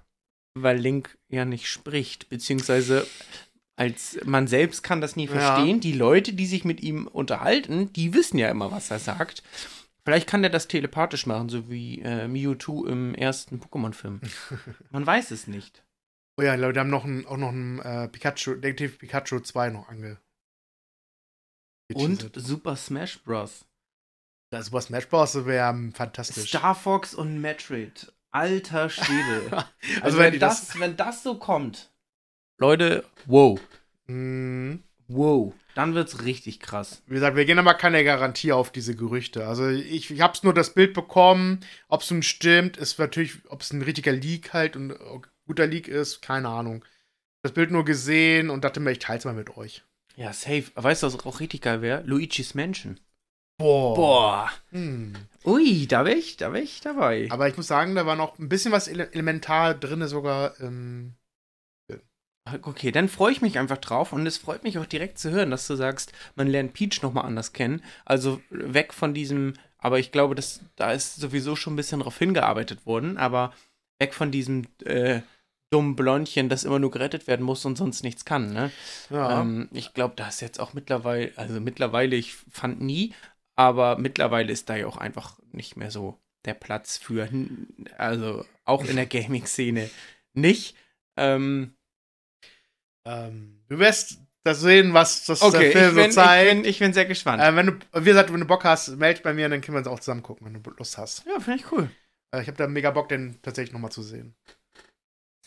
Weil 0.56 0.78
Link 0.78 1.18
ja 1.30 1.46
nicht 1.46 1.68
spricht, 1.70 2.30
beziehungsweise 2.30 3.08
als 3.76 4.20
man 4.24 4.48
selbst 4.48 4.84
kann 4.84 5.02
das 5.02 5.16
nie 5.16 5.26
Ja. 5.26 5.32
verstehen. 5.32 5.80
Die 5.80 5.94
Leute, 5.94 6.34
die 6.34 6.46
sich 6.46 6.64
mit 6.64 6.82
ihm 6.82 7.08
unterhalten, 7.08 7.92
die 7.94 8.14
wissen 8.14 8.38
ja 8.38 8.50
immer, 8.50 8.72
was 8.72 8.92
er 8.92 9.00
sagt. 9.00 9.42
Vielleicht 10.06 10.28
kann 10.28 10.42
der 10.42 10.52
das 10.52 10.68
telepathisch 10.68 11.26
machen, 11.26 11.50
so 11.50 11.70
wie 11.72 12.02
äh, 12.02 12.28
Mewtwo 12.28 12.86
im 12.86 13.16
ersten 13.16 13.60
Pokémon-Film. 13.62 14.20
Man 14.92 15.06
weiß 15.08 15.32
es 15.32 15.48
nicht. 15.48 15.84
Oh 16.38 16.44
ja, 16.44 16.56
Leute 16.56 16.82
haben 16.82 16.90
noch 16.90 17.06
ein, 17.06 17.26
auch 17.26 17.38
noch 17.38 17.52
ein 17.52 17.80
äh, 17.80 18.10
Pikachu, 18.10 18.56
Detective 18.56 18.98
Pikachu 18.98 19.40
2 19.40 19.70
noch 19.70 19.88
ange. 19.88 20.20
Und. 21.94 22.32
Super 22.36 22.76
Smash 22.76 23.22
Bros. 23.24 23.66
das 24.52 24.66
Super 24.68 24.82
Smash 24.82 25.08
Bros. 25.08 25.46
wäre 25.46 25.92
fantastisch. 25.94 26.50
Star 26.50 26.76
Fox 26.76 27.14
und 27.14 27.40
Metroid. 27.40 28.12
Alter 28.34 28.89
Schwede. 28.89 29.50
Also, 30.02 30.02
Also 30.02 30.17
wenn 30.19 30.34
wenn, 30.34 30.39
das, 30.39 30.67
das- 30.67 30.80
wenn 30.80 30.98
das 30.98 31.24
so 31.24 31.36
kommt. 31.36 31.89
Leute, 32.58 33.04
wow. 33.26 33.60
Mm, 34.08 34.76
Wow. 35.08 35.54
Dann 35.76 35.96
wird's 35.96 36.24
richtig 36.24 36.60
krass. 36.60 37.02
Wie 37.08 37.15
gesagt, 37.15 37.36
wir 37.36 37.46
gehen 37.46 37.60
aber 37.60 37.74
keine 37.74 38.04
Garantie 38.04 38.52
auf 38.52 38.72
diese 38.72 38.96
Gerüchte. 38.96 39.48
Also 39.48 39.67
ich, 39.69 40.12
ich 40.12 40.22
habe 40.22 40.38
nur 40.43 40.54
das 40.54 40.74
Bild 40.74 40.93
bekommen, 40.93 41.60
ob 41.88 42.02
es 42.02 42.12
nun 42.12 42.24
stimmt, 42.24 42.78
ist 42.78 43.00
natürlich, 43.00 43.38
ob 43.50 43.62
es 43.62 43.74
ein 43.74 43.82
richtiger 43.82 44.12
Leak 44.12 44.54
halt 44.54 44.76
und 44.76 44.91
äh, 44.91 44.96
guter 45.48 45.67
Leak 45.67 45.88
ist, 45.88 46.22
keine 46.22 46.48
Ahnung. 46.50 46.86
Das 47.41 47.52
Bild 47.54 47.72
nur 47.72 47.86
gesehen 47.86 48.50
und 48.50 48.63
dachte 48.63 48.80
mir, 48.80 48.91
ich 48.91 49.00
teile 49.00 49.19
es 49.19 49.26
mal 49.26 49.34
mit 49.34 49.58
euch. 49.58 49.84
Ja, 50.15 50.32
safe. 50.32 50.65
Weißt 50.76 51.04
du, 51.04 51.08
was 51.08 51.26
auch 51.26 51.39
richtig 51.39 51.62
geil 51.62 51.82
wäre? 51.82 52.04
Luigi's 52.06 52.54
Mansion. 52.56 53.00
Boah. 53.58 53.96
Boah. 53.96 54.52
Hm. 54.72 55.13
Ui, 55.46 55.88
da 55.88 56.06
wäre 56.06 56.18
ich, 56.18 56.38
da 56.38 56.54
wär 56.54 56.63
ich 56.63 56.82
dabei. 56.82 57.28
Aber 57.32 57.48
ich 57.48 57.58
muss 57.58 57.68
sagen, 57.68 57.96
da 57.96 58.06
war 58.06 58.16
noch 58.16 58.39
ein 58.39 58.50
bisschen 58.50 58.72
was 58.72 58.88
ele 58.88 59.12
elementar 59.12 59.74
drin, 59.74 60.08
sogar. 60.08 60.60
Ähm, 60.60 61.16
Okay, 62.62 62.92
dann 62.92 63.08
freue 63.08 63.32
ich 63.32 63.42
mich 63.42 63.58
einfach 63.58 63.78
drauf 63.78 64.12
und 64.12 64.28
es 64.28 64.38
freut 64.38 64.63
mich 64.63 64.78
auch 64.78 64.86
direkt 64.86 65.18
zu 65.18 65.32
hören, 65.32 65.50
dass 65.50 65.66
du 65.66 65.76
sagst, 65.76 66.12
man 66.36 66.48
lernt 66.48 66.74
Peach 66.74 67.02
nochmal 67.02 67.26
anders 67.26 67.54
kennen. 67.54 67.82
Also 68.04 68.42
weg 68.50 68.94
von 68.94 69.13
diesem, 69.13 69.54
aber 69.78 69.98
ich 70.00 70.12
glaube, 70.12 70.36
dass, 70.36 70.60
da 70.76 70.92
ist 70.92 71.16
sowieso 71.16 71.56
schon 71.56 71.74
ein 71.74 71.78
bisschen 71.78 72.02
drauf 72.02 72.18
hingearbeitet 72.18 72.86
worden, 72.86 73.18
aber 73.18 73.54
weg 73.98 74.13
von 74.13 74.30
diesem 74.30 74.68
äh, 74.84 75.22
dummen 75.72 75.96
Blondchen, 75.96 76.50
das 76.50 76.66
immer 76.66 76.80
nur 76.80 76.92
gerettet 76.92 77.28
werden 77.28 77.46
muss 77.46 77.63
und 77.63 77.78
sonst 77.78 78.04
nichts 78.04 78.26
kann, 78.26 78.52
ne? 78.52 78.72
ja. 79.10 79.39
Ähm, 79.39 79.70
ich 79.72 79.94
glaube, 79.94 80.16
da 80.18 80.28
ist 80.28 80.42
jetzt 80.42 80.60
auch 80.60 80.74
mittlerweile, 80.74 81.32
also 81.38 81.62
mittlerweile, 81.62 82.18
ich 82.18 82.36
fand 82.52 82.82
nie, 82.82 83.13
aber 83.56 83.98
mittlerweile 83.98 84.52
ist 84.52 84.70
da 84.70 84.76
ja 84.76 84.88
auch 84.88 84.98
einfach 84.98 85.39
nicht 85.52 85.76
mehr 85.76 85.92
so 85.92 86.20
der 86.46 86.54
Platz 86.54 86.98
für, 86.98 87.30
also 87.98 88.46
auch 88.66 88.84
in 88.86 88.96
der 88.96 89.06
Gaming-Szene 89.08 89.89
nicht. 90.34 90.76
Ähm, 91.18 91.76
ähm, 93.06 93.63
du 93.70 93.80
wirst 93.80 94.20
das 94.44 94.60
sehen, 94.60 94.94
was 94.94 95.26
das 95.26 95.42
okay, 95.42 95.60
der 95.60 95.72
Film 95.72 95.89
ich 95.89 96.04
bin, 96.04 96.12
so 96.12 96.22
zeigt. 96.22 96.52
ich, 96.52 96.56
bin, 96.56 96.70
ich 96.70 96.80
bin 96.80 96.94
sehr 96.94 97.06
gespannt. 97.06 97.42
äh, 97.42 97.56
wenn 97.56 97.68
du, 97.68 97.74
wie 97.94 98.06
gesagt, 98.06 98.32
wenn 98.34 98.42
du 98.42 98.46
Bock 98.48 98.63
hast, 98.66 98.89
melde 98.98 99.16
dich 99.16 99.24
bei 99.24 99.34
mir, 99.34 99.48
dann 99.48 99.62
können 99.62 99.76
wir 99.76 99.80
uns 99.80 99.88
auch 99.88 100.00
zusammen 100.00 100.24
gucken, 100.24 100.46
wenn 100.46 100.62
du 100.62 100.70
Lust 100.72 100.98
hast. 100.98 101.26
ja, 101.26 101.39
finde 101.39 101.60
ich 101.60 101.72
cool. 101.72 101.89
Äh, 102.32 102.42
ich 102.42 102.48
habe 102.48 102.58
da 102.58 102.68
mega 102.68 102.92
Bock, 102.92 103.10
den 103.10 103.39
tatsächlich 103.42 103.74
nochmal 103.74 103.92
zu 103.92 104.04
sehen. 104.04 104.36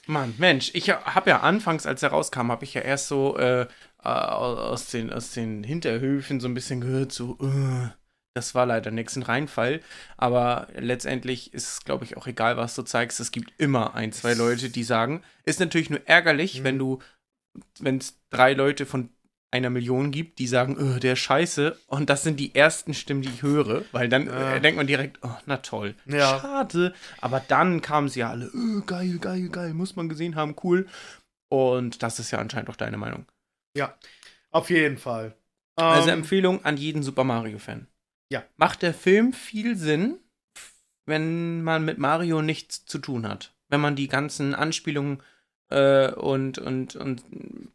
Mann, 0.06 0.34
Mensch, 0.38 0.70
ich 0.74 0.88
habe 0.90 1.30
ja 1.30 1.40
anfangs, 1.40 1.84
als 1.84 2.02
er 2.02 2.10
rauskam, 2.10 2.50
habe 2.50 2.64
ich 2.64 2.74
ja 2.74 2.80
erst 2.80 3.08
so 3.08 3.36
äh, 3.38 3.66
aus, 4.06 4.86
den, 4.90 5.12
aus 5.12 5.32
den 5.32 5.64
Hinterhöfen 5.64 6.40
so 6.40 6.48
ein 6.48 6.54
bisschen 6.54 6.80
gehört, 6.80 7.12
so, 7.12 7.36
uh, 7.40 7.88
das 8.34 8.54
war 8.54 8.66
leider 8.66 8.90
nix 8.90 9.16
ein 9.16 9.22
Reinfall. 9.22 9.80
Aber 10.16 10.68
letztendlich 10.76 11.54
ist 11.54 11.68
es, 11.72 11.84
glaube 11.84 12.04
ich, 12.04 12.16
auch 12.16 12.26
egal, 12.26 12.56
was 12.56 12.74
du 12.74 12.82
zeigst. 12.82 13.18
Es 13.20 13.30
gibt 13.32 13.52
immer 13.58 13.94
ein, 13.94 14.12
zwei 14.12 14.34
Leute, 14.34 14.68
die 14.70 14.84
sagen, 14.84 15.22
ist 15.44 15.60
natürlich 15.60 15.90
nur 15.90 16.00
ärgerlich, 16.06 16.60
Mhm. 16.60 16.64
wenn 16.64 16.78
du, 16.78 16.98
wenn 17.80 17.98
es 17.98 18.18
drei 18.30 18.52
Leute 18.52 18.84
von 18.86 19.08
einer 19.52 19.70
Million 19.70 20.10
gibt, 20.10 20.38
die 20.38 20.48
sagen, 20.48 20.76
oh, 20.78 20.98
der 20.98 21.16
scheiße. 21.16 21.78
Und 21.86 22.10
das 22.10 22.22
sind 22.24 22.38
die 22.38 22.54
ersten 22.54 22.92
Stimmen, 22.92 23.22
die 23.22 23.28
ich 23.30 23.42
höre, 23.42 23.84
weil 23.92 24.08
dann 24.10 24.26
Ja. 24.26 24.56
äh, 24.56 24.60
denkt 24.60 24.76
man 24.76 24.86
direkt, 24.86 25.18
oh, 25.22 25.30
na 25.46 25.56
toll. 25.58 25.94
Ja. 26.04 26.40
Schade. 26.40 26.92
Aber 27.22 27.40
dann 27.40 27.80
kamen 27.80 28.08
sie 28.10 28.20
ja 28.20 28.30
alle, 28.30 28.50
oh, 28.52 28.82
geil, 28.84 29.18
geil, 29.18 29.48
geil, 29.48 29.72
muss 29.72 29.96
man 29.96 30.08
gesehen 30.10 30.34
haben, 30.36 30.56
cool. 30.62 30.86
Und 31.48 32.02
das 32.02 32.18
ist 32.18 32.32
ja 32.32 32.38
anscheinend 32.38 32.68
auch 32.68 32.76
deine 32.76 32.98
Meinung. 32.98 33.24
Auf 34.50 34.70
jeden 34.70 34.98
Fall. 34.98 35.36
Also 35.76 36.08
Ähm, 36.08 36.20
Empfehlung 36.20 36.64
an 36.64 36.76
jeden 36.76 37.02
Super 37.02 37.24
Mario-Fan. 37.24 37.86
Ja. 38.30 38.42
Macht 38.56 38.82
der 38.82 38.94
Film 38.94 39.32
viel 39.32 39.76
Sinn, 39.76 40.18
wenn 41.04 41.62
man 41.62 41.84
mit 41.84 41.98
Mario 41.98 42.42
nichts 42.42 42.84
zu 42.86 42.98
tun 42.98 43.28
hat. 43.28 43.54
Wenn 43.68 43.80
man 43.80 43.96
die 43.96 44.08
ganzen 44.08 44.54
Anspielungen 44.54 45.22
äh, 45.70 46.10
und, 46.12 46.58
und, 46.58 46.96
und 46.96 47.22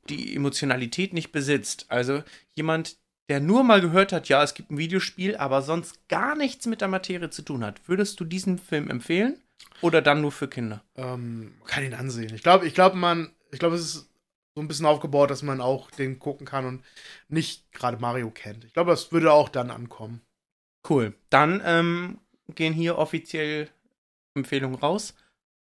die 0.09 0.35
Emotionalität 0.35 1.13
nicht 1.13 1.31
besitzt. 1.31 1.85
Also 1.89 2.23
jemand, 2.55 2.97
der 3.29 3.39
nur 3.39 3.63
mal 3.63 3.81
gehört 3.81 4.11
hat, 4.11 4.27
ja, 4.29 4.43
es 4.43 4.53
gibt 4.53 4.71
ein 4.71 4.77
Videospiel, 4.77 5.37
aber 5.37 5.61
sonst 5.61 6.07
gar 6.09 6.35
nichts 6.35 6.65
mit 6.65 6.81
der 6.81 6.87
Materie 6.87 7.29
zu 7.29 7.43
tun 7.43 7.63
hat. 7.63 7.87
Würdest 7.87 8.19
du 8.19 8.25
diesen 8.25 8.57
Film 8.57 8.89
empfehlen? 8.89 9.37
Oder 9.81 10.01
dann 10.01 10.21
nur 10.21 10.31
für 10.31 10.47
Kinder? 10.47 10.83
ähm, 10.95 11.53
kann 11.65 11.83
ihn 11.83 11.93
ansehen. 11.93 12.33
Ich 12.33 12.43
glaube, 12.43 12.65
ich 12.65 12.73
glaube, 12.73 12.97
man, 12.97 13.31
ich 13.51 13.59
glaube, 13.59 13.75
es 13.75 13.81
ist 13.95 14.10
so 14.55 14.61
ein 14.61 14.67
bisschen 14.67 14.85
aufgebaut, 14.85 15.31
dass 15.31 15.43
man 15.43 15.61
auch 15.61 15.91
den 15.91 16.19
gucken 16.19 16.45
kann 16.45 16.65
und 16.65 16.83
nicht 17.29 17.71
gerade 17.71 17.97
Mario 17.97 18.29
kennt. 18.31 18.65
Ich 18.65 18.73
glaube, 18.73 18.91
das 18.91 19.11
würde 19.11 19.31
auch 19.31 19.49
dann 19.49 19.71
ankommen. 19.71 20.21
Cool. 20.87 21.13
Dann 21.29 21.61
ähm, 21.65 22.19
gehen 22.55 22.73
hier 22.73 22.97
offiziell 22.97 23.69
Empfehlungen 24.35 24.79
raus. 24.79 25.13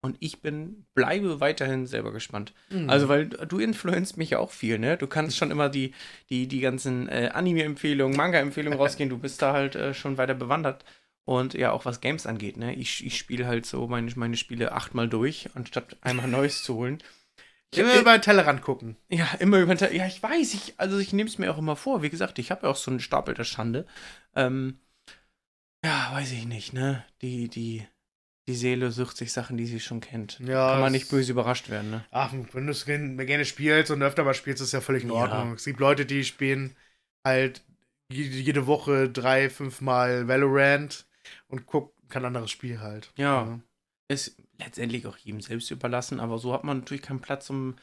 Und 0.03 0.16
ich 0.20 0.40
bin, 0.40 0.87
bleibe 0.94 1.40
weiterhin 1.40 1.87
selber 1.87 2.11
gespannt. 2.11 2.55
Mhm. 2.70 2.88
Also, 2.88 3.09
weil 3.09 3.29
du 3.29 3.59
influenzt 3.59 4.16
mich 4.16 4.31
ja 4.31 4.38
auch 4.38 4.50
viel, 4.50 4.79
ne? 4.79 4.96
Du 4.96 5.07
kannst 5.07 5.37
schon 5.37 5.50
immer 5.50 5.68
die, 5.68 5.92
die, 6.31 6.46
die 6.46 6.61
ganzen 6.61 7.07
äh, 7.09 7.31
Anime-Empfehlungen, 7.35 8.16
Manga-Empfehlungen 8.16 8.79
rausgehen. 8.79 9.11
Du 9.11 9.18
bist 9.18 9.42
da 9.42 9.53
halt 9.53 9.76
äh, 9.76 9.92
schon 9.92 10.16
weiter 10.16 10.35
bewandert. 10.35 10.87
Und 11.26 11.53
ja, 11.53 11.70
auch 11.72 11.85
was 11.85 12.00
Games 12.00 12.26
angeht, 12.26 12.57
ne? 12.57 12.74
Ich, 12.74 13.05
ich 13.05 13.18
spiele 13.18 13.46
halt 13.46 13.66
so 13.66 13.87
meine, 13.88 14.11
meine 14.16 14.38
Spiele 14.38 14.72
achtmal 14.72 15.07
durch, 15.07 15.50
anstatt 15.55 15.98
einmal 16.00 16.29
Neues 16.29 16.62
zu 16.62 16.76
holen. 16.76 17.03
Immer 17.72 18.00
über 18.00 18.16
den 18.18 18.22
Tellerrand 18.22 18.62
gucken. 18.62 18.96
Ja, 19.09 19.28
immer 19.38 19.59
über 19.59 19.74
den 19.74 19.78
Te- 19.78 19.94
Ja, 19.94 20.06
ich 20.06 20.22
weiß, 20.22 20.54
ich, 20.54 20.74
also 20.78 20.98
ich 20.98 21.12
nehme 21.12 21.28
es 21.28 21.38
mir 21.38 21.52
auch 21.52 21.59
immer 21.59 21.76
vor. 21.76 22.02
Wie 22.02 22.11
gesagt, 22.11 22.38
ich 22.38 22.50
habe 22.50 22.66
ja 22.66 22.72
auch 22.72 22.76
so 22.76 22.90
einen 22.90 23.00
Stapel 23.00 23.35
der 23.35 23.44
Schande. 23.44 23.87
Ähm, 24.35 24.80
ja, 25.85 26.11
weiß 26.12 26.33
ich 26.33 26.46
nicht, 26.46 26.72
ne? 26.72 27.04
Die, 27.22 27.48
die, 27.48 27.87
die 28.46 28.54
Seele 28.54 28.90
sucht 28.90 29.16
sich 29.16 29.33
Sachen, 29.33 29.56
die 29.56 29.66
sie 29.66 29.80
schon 29.80 30.00
kennt. 30.00 30.38
Ja, 30.40 30.72
Kann 30.72 30.80
man 30.80 30.92
nicht 30.92 31.11
böse 31.11 31.33
überrascht 31.33 31.70
werden, 31.70 31.90
ne? 31.90 32.04
Ach, 32.11 32.33
wenn 32.52 32.66
du 32.66 32.72
es 32.72 32.85
gerne 32.85 33.44
spielst 33.44 33.90
und 33.90 34.02
öfter 34.02 34.24
mal 34.24 34.35
spielst, 34.35 34.62
ist 34.62 34.72
ja 34.72 34.80
völlig 34.80 35.04
in 35.04 35.11
Ja. 35.11 35.16
Ordnung. 35.16 35.54
Es 35.54 35.64
gibt 35.64 35.80
Leute, 35.80 36.04
die 36.06 36.24
spielen 36.24 36.76
halt 37.24 37.62
jede, 38.12 38.66
Woche 38.66 39.09
drei, 39.09 39.48
fünf 39.48 39.80
Mal 39.80 40.26
Valorant 40.26 41.06
und 41.48 41.66
gucken 41.66 41.92
kein 42.09 42.24
anderes 42.24 42.50
Spiel 42.50 42.80
halt. 42.80 43.12
Ja. 43.16 43.61
Ist 44.09 44.37
letztendlich 44.60 45.06
auch 45.06 45.16
jedem 45.16 45.40
selbst 45.40 45.70
überlassen, 45.70 46.20
aber 46.20 46.38
so 46.38 46.52
hat 46.52 46.64
man 46.64 46.78
natürlich 46.78 47.02
keinen 47.02 47.20
Platz, 47.20 47.50
um 47.50 47.76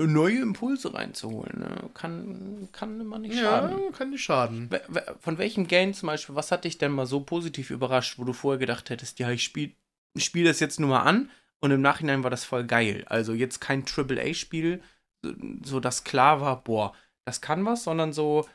neue 0.00 0.38
Impulse 0.40 0.94
reinzuholen. 0.94 1.58
Ne? 1.58 1.90
Kann, 1.94 2.68
kann 2.70 3.00
immer 3.00 3.18
nicht 3.18 3.34
Ja, 3.34 3.42
schaden. 3.42 3.92
kann 3.92 4.10
nicht 4.10 4.22
schaden. 4.22 4.70
Von 5.18 5.38
welchem 5.38 5.66
Game 5.66 5.92
zum 5.92 6.06
Beispiel, 6.06 6.36
was 6.36 6.52
hat 6.52 6.64
dich 6.64 6.78
denn 6.78 6.92
mal 6.92 7.06
so 7.06 7.20
positiv 7.20 7.70
überrascht, 7.70 8.16
wo 8.18 8.22
du 8.24 8.32
vorher 8.32 8.58
gedacht 8.60 8.90
hättest, 8.90 9.18
ja, 9.18 9.30
ich 9.30 9.42
spiele 9.42 9.72
spiel 10.16 10.44
das 10.44 10.60
jetzt 10.60 10.78
nur 10.80 10.88
mal 10.90 11.02
an 11.02 11.30
und 11.60 11.70
im 11.72 11.80
Nachhinein 11.80 12.22
war 12.22 12.30
das 12.30 12.44
voll 12.44 12.64
geil. 12.64 13.04
Also 13.08 13.32
jetzt 13.34 13.60
kein 13.60 13.84
AAA-Spiel, 13.84 14.80
so- 15.22 15.34
so 15.64 15.80
dass 15.80 16.04
klar 16.04 16.40
war, 16.40 16.62
boah, 16.62 16.94
das 17.24 17.40
kann 17.40 17.64
was, 17.64 17.82
sondern 17.84 18.12
so, 18.12 18.46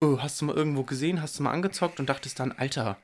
oh, 0.00 0.18
hast 0.20 0.40
du 0.40 0.46
mal 0.46 0.56
irgendwo 0.56 0.82
gesehen, 0.82 1.20
hast 1.20 1.38
du 1.38 1.42
mal 1.42 1.52
angezockt 1.52 2.00
und 2.00 2.08
dachtest 2.08 2.40
dann, 2.40 2.52
Alter, 2.52 2.96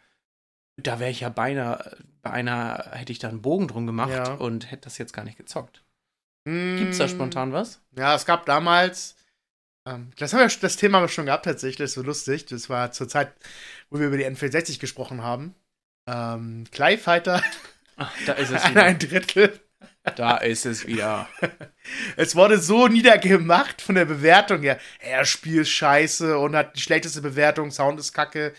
da 0.87 0.99
wäre 1.01 1.11
ich 1.11 1.21
ja 1.21 1.29
beinahe, 1.29 1.97
bei 2.23 2.31
einer 2.31 2.90
hätte 2.92 3.12
ich 3.12 3.18
da 3.18 3.29
einen 3.29 3.42
Bogen 3.42 3.68
drum 3.68 3.87
gemacht 3.87 4.11
Ja. 4.12 4.35
und 4.35 4.71
hätte 4.71 4.83
das 4.83 4.99
jetzt 4.99 5.12
gar 5.12 5.25
nicht 5.25 5.38
gezockt. 5.38 5.83
Hm, 6.49 6.77
Gibt's 6.79 6.99
da 6.99 7.09
spontan 7.09 7.53
was? 7.53 7.81
Ja, 7.97 8.14
es 8.14 8.27
gab 8.27 8.47
damals, 8.47 9.16
ähm, 9.88 10.11
das 10.18 10.33
haben 10.33 10.40
wir, 10.40 10.49
das 10.61 10.77
Thema 10.77 10.99
haben 10.99 11.05
wir 11.05 11.09
schon 11.09 11.27
gehabt 11.27 11.45
tatsächlich, 11.45 11.77
das 11.79 11.90
ist 11.90 11.95
so 11.95 12.03
lustig. 12.03 12.47
Das 12.47 12.68
war 12.68 12.92
zur 12.92 13.09
Zeit, 13.09 13.33
wo 13.90 13.99
wir 13.99 14.07
über 14.09 14.16
die 14.16 14.27
N64 14.27 14.79
gesprochen 14.81 15.23
haben. 15.23 15.55
Ähm, 16.09 16.64
Clay 16.73 16.99
Fighter, 16.99 17.42
Ach, 17.97 18.12
da 18.27 18.33
ist 18.35 18.51
es 18.51 18.64
wieder. 18.71 18.83
ein 18.83 18.99
Drittel. 18.99 19.61
da 20.16 20.37
ist 20.38 20.66
es 20.66 20.87
wieder. 20.87 21.29
Es 22.16 22.37
wurde 22.37 22.59
so 22.59 22.87
niedergemacht 22.88 23.83
von 23.83 23.95
der 23.97 24.05
Bewertung 24.05 24.62
her. 24.62 24.79
Er 25.01 25.25
spielt 25.25 25.66
scheiße 25.66 26.38
und 26.38 26.55
hat 26.55 26.77
die 26.77 26.81
schlechteste 26.81 27.21
Bewertung, 27.23 27.71
Sound 27.73 27.99
ist 27.99 28.12
kacke. 28.12 28.53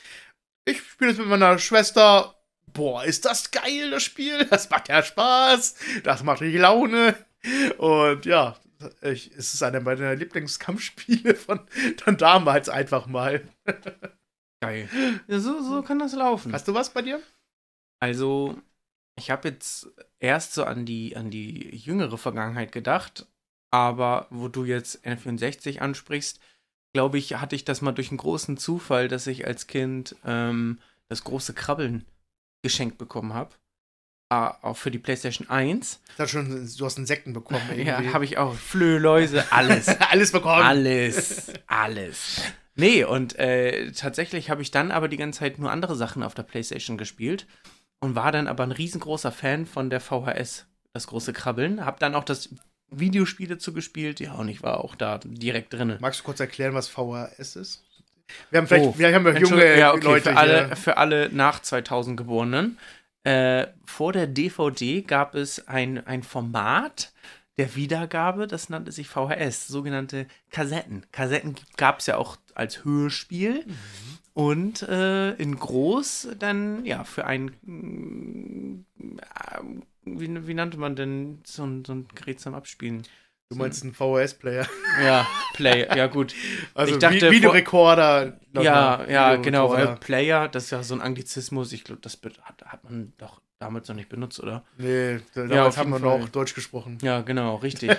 Ich 0.66 0.82
spiele 0.82 1.12
es 1.12 1.18
mit 1.18 1.28
meiner 1.28 1.58
Schwester. 1.60 2.36
Boah, 2.68 3.04
ist 3.04 3.26
das 3.26 3.52
geil, 3.52 3.92
das 3.92 4.04
Spiel. 4.04 4.46
Das 4.50 4.70
macht 4.70 4.90
ja 4.90 5.04
Spaß. 5.04 5.76
Das 6.04 6.24
macht 6.24 6.42
richtig 6.42 6.62
Laune. 6.62 7.16
Und 7.78 8.26
ja, 8.26 8.56
ich, 9.02 9.32
es 9.36 9.54
ist 9.54 9.64
einer 9.64 9.82
meiner 9.82 10.16
Lieblingskampfspiele 10.16 11.36
von, 11.36 11.62
von 12.04 12.18
damals 12.18 12.70
einfach 12.70 13.06
mal. 13.06 13.48
Geil. 14.62 14.90
Ja, 15.28 15.40
so, 15.40 15.62
so 15.62 15.82
kann 15.82 16.00
das 16.00 16.14
laufen. 16.14 16.54
Hast 16.54 16.68
du 16.68 16.74
was 16.74 16.92
bei 16.92 17.02
dir? 17.02 17.22
Also, 18.00 18.58
ich 19.18 19.30
habe 19.30 19.50
jetzt 19.50 19.90
erst 20.20 20.54
so 20.54 20.64
an 20.64 20.86
die, 20.86 21.16
an 21.16 21.30
die 21.30 21.76
jüngere 21.76 22.18
Vergangenheit 22.18 22.72
gedacht, 22.72 23.28
aber 23.72 24.28
wo 24.30 24.48
du 24.48 24.66
jetzt 24.66 25.06
N64 25.06 25.80
ansprichst, 25.80 26.40
glaube 26.94 27.18
ich, 27.18 27.36
hatte 27.36 27.56
ich 27.56 27.66
das 27.66 27.82
mal 27.82 27.92
durch 27.92 28.10
einen 28.10 28.18
großen 28.18 28.58
Zufall, 28.58 29.08
dass 29.08 29.28
ich 29.28 29.46
als 29.46 29.68
Kind 29.68 30.16
ähm, 30.26 30.80
das 31.10 31.24
große 31.24 31.54
Krabbeln 31.54 32.06
geschenkt 32.62 32.98
bekommen 32.98 33.34
habe. 33.34 33.52
Ah, 34.30 34.58
auch 34.62 34.78
für 34.78 34.90
die 34.90 35.00
PlayStation 35.00 35.50
1. 35.50 36.02
Ich 36.10 36.16
dachte 36.16 36.32
schon, 36.32 36.50
du 36.78 36.86
hast 36.86 36.98
Insekten 36.98 37.34
bekommen. 37.34 37.62
Ja, 37.76 37.98
irgendwie. 37.98 38.14
habe 38.14 38.26
ich 38.26 38.38
auch. 38.38 38.56
Flöhe, 38.56 38.98
Läuse, 39.00 39.52
alles. 39.52 39.88
Alles 40.00 40.32
bekommen. 40.32 40.64
Alles, 40.64 41.52
alles. 41.68 42.42
Nee, 42.76 43.04
und 43.04 43.38
äh, 43.38 43.92
tatsächlich 43.92 44.50
habe 44.50 44.64
ich 44.64 44.72
dann 44.72 44.90
aber 44.92 45.08
die 45.08 45.18
ganze 45.18 45.40
Zeit 45.40 45.60
nur 45.60 45.70
andere 45.70 45.96
Sachen 45.96 46.24
auf 46.24 46.34
der 46.34 46.44
Playstation 46.44 46.98
gespielt 46.98 47.46
und 48.00 48.16
war 48.16 48.32
dann 48.32 48.48
aber 48.48 48.64
ein 48.64 48.72
riesengroßer 48.72 49.32
Fan 49.32 49.68
von 49.68 49.92
der 49.92 50.00
VHS, 50.00 50.66
das 50.94 51.06
große 51.06 51.34
Krabbeln. 51.34 51.86
Hab 51.86 52.00
dann 52.00 52.16
auch 52.16 52.24
das 52.24 52.50
Videospiel 53.00 53.48
dazu 53.48 53.74
gespielt, 53.74 54.20
ja, 54.20 54.34
und 54.34 54.48
ich 54.48 54.64
war 54.64 54.84
auch 54.84 54.96
da 54.96 55.20
direkt 55.24 55.74
drin. 55.74 55.98
Magst 56.00 56.20
du 56.20 56.24
kurz 56.24 56.40
erklären, 56.40 56.74
was 56.74 56.88
VHS 56.88 57.56
ist? 57.56 57.84
Wir 58.50 58.60
haben 58.60 58.68
vielleicht, 58.68 58.86
Oh, 58.86 58.98
wir 58.98 59.14
haben 59.14 59.38
junge 59.38 59.78
ja, 59.78 59.94
okay, 59.94 60.06
Leute 60.06 60.32
für 60.32 60.38
alle, 60.38 60.66
hier. 60.68 60.76
für 60.76 60.98
alle 60.98 61.30
nach 61.32 61.62
2000 61.62 62.18
Geborenen. 62.18 62.78
Äh, 63.24 63.68
vor 63.86 64.12
der 64.14 64.28
DVD 64.28 65.02
gab 65.02 65.36
es 65.36 65.68
ein, 65.68 66.06
ein 66.06 66.24
Format 66.24 67.12
der 67.58 67.76
Wiedergabe, 67.76 68.48
das 68.48 68.70
nannte 68.70 68.92
sich 68.92 69.08
VHS, 69.08 69.68
sogenannte 69.68 70.28
Kassetten. 70.50 71.06
Kassetten 71.12 71.56
gab 71.78 72.00
es 72.00 72.08
ja 72.08 72.18
auch 72.18 72.38
als 72.56 72.84
Hörspiel 72.84 73.66
und 74.34 74.82
äh, 74.84 75.34
in 75.34 75.56
groß 75.58 76.30
dann, 76.40 76.86
ja, 76.86 77.04
für 77.04 77.26
ein, 77.26 77.50
äh, 78.98 79.60
wie, 80.04 80.48
wie 80.48 80.54
nannte 80.54 80.78
man 80.78 80.96
denn 80.96 81.42
so 81.46 81.64
ein, 81.64 81.86
so 81.86 81.94
ein 81.94 82.08
Gerät 82.16 82.40
zum 82.40 82.56
Abspielen? 82.56 83.04
Du 83.50 83.60
meinst 83.60 83.84
einen 83.84 83.94
VHS-Player. 83.94 84.68
Ja, 85.04 85.28
Play, 85.54 85.88
ja 85.96 86.08
gut. 86.08 86.34
Also 86.74 86.94
Ich 86.94 87.00
dachte, 87.00 87.30
Videorekorder. 87.30 88.40
Ja, 88.54 89.06
ja, 89.08 89.36
genau, 89.36 89.70
weil 89.70 89.78
Videorekorder. 89.78 90.00
Player, 90.00 90.48
das 90.48 90.66
ist 90.66 90.72
ja 90.72 90.82
so 90.82 90.96
ein 90.96 91.02
Anglizismus. 91.02 91.72
Ich 91.72 91.84
glaube, 91.84 92.02
das 92.02 92.20
hat, 92.42 92.64
hat 92.66 92.84
man 92.84 93.14
doch 93.20 93.42
damals 93.64 93.88
noch 93.88 93.96
nicht 93.96 94.10
benutzt, 94.10 94.40
oder? 94.42 94.64
Nee, 94.78 95.20
da- 95.34 95.42
Ja, 95.42 95.48
damals 95.48 95.76
auf 95.76 95.78
haben 95.78 95.90
wir 95.92 96.00
Fall. 96.00 96.20
noch 96.20 96.30
Deutsch 96.30 96.54
gesprochen. 96.54 96.98
Ja, 97.02 97.22
genau, 97.22 97.56
richtig. 97.58 97.92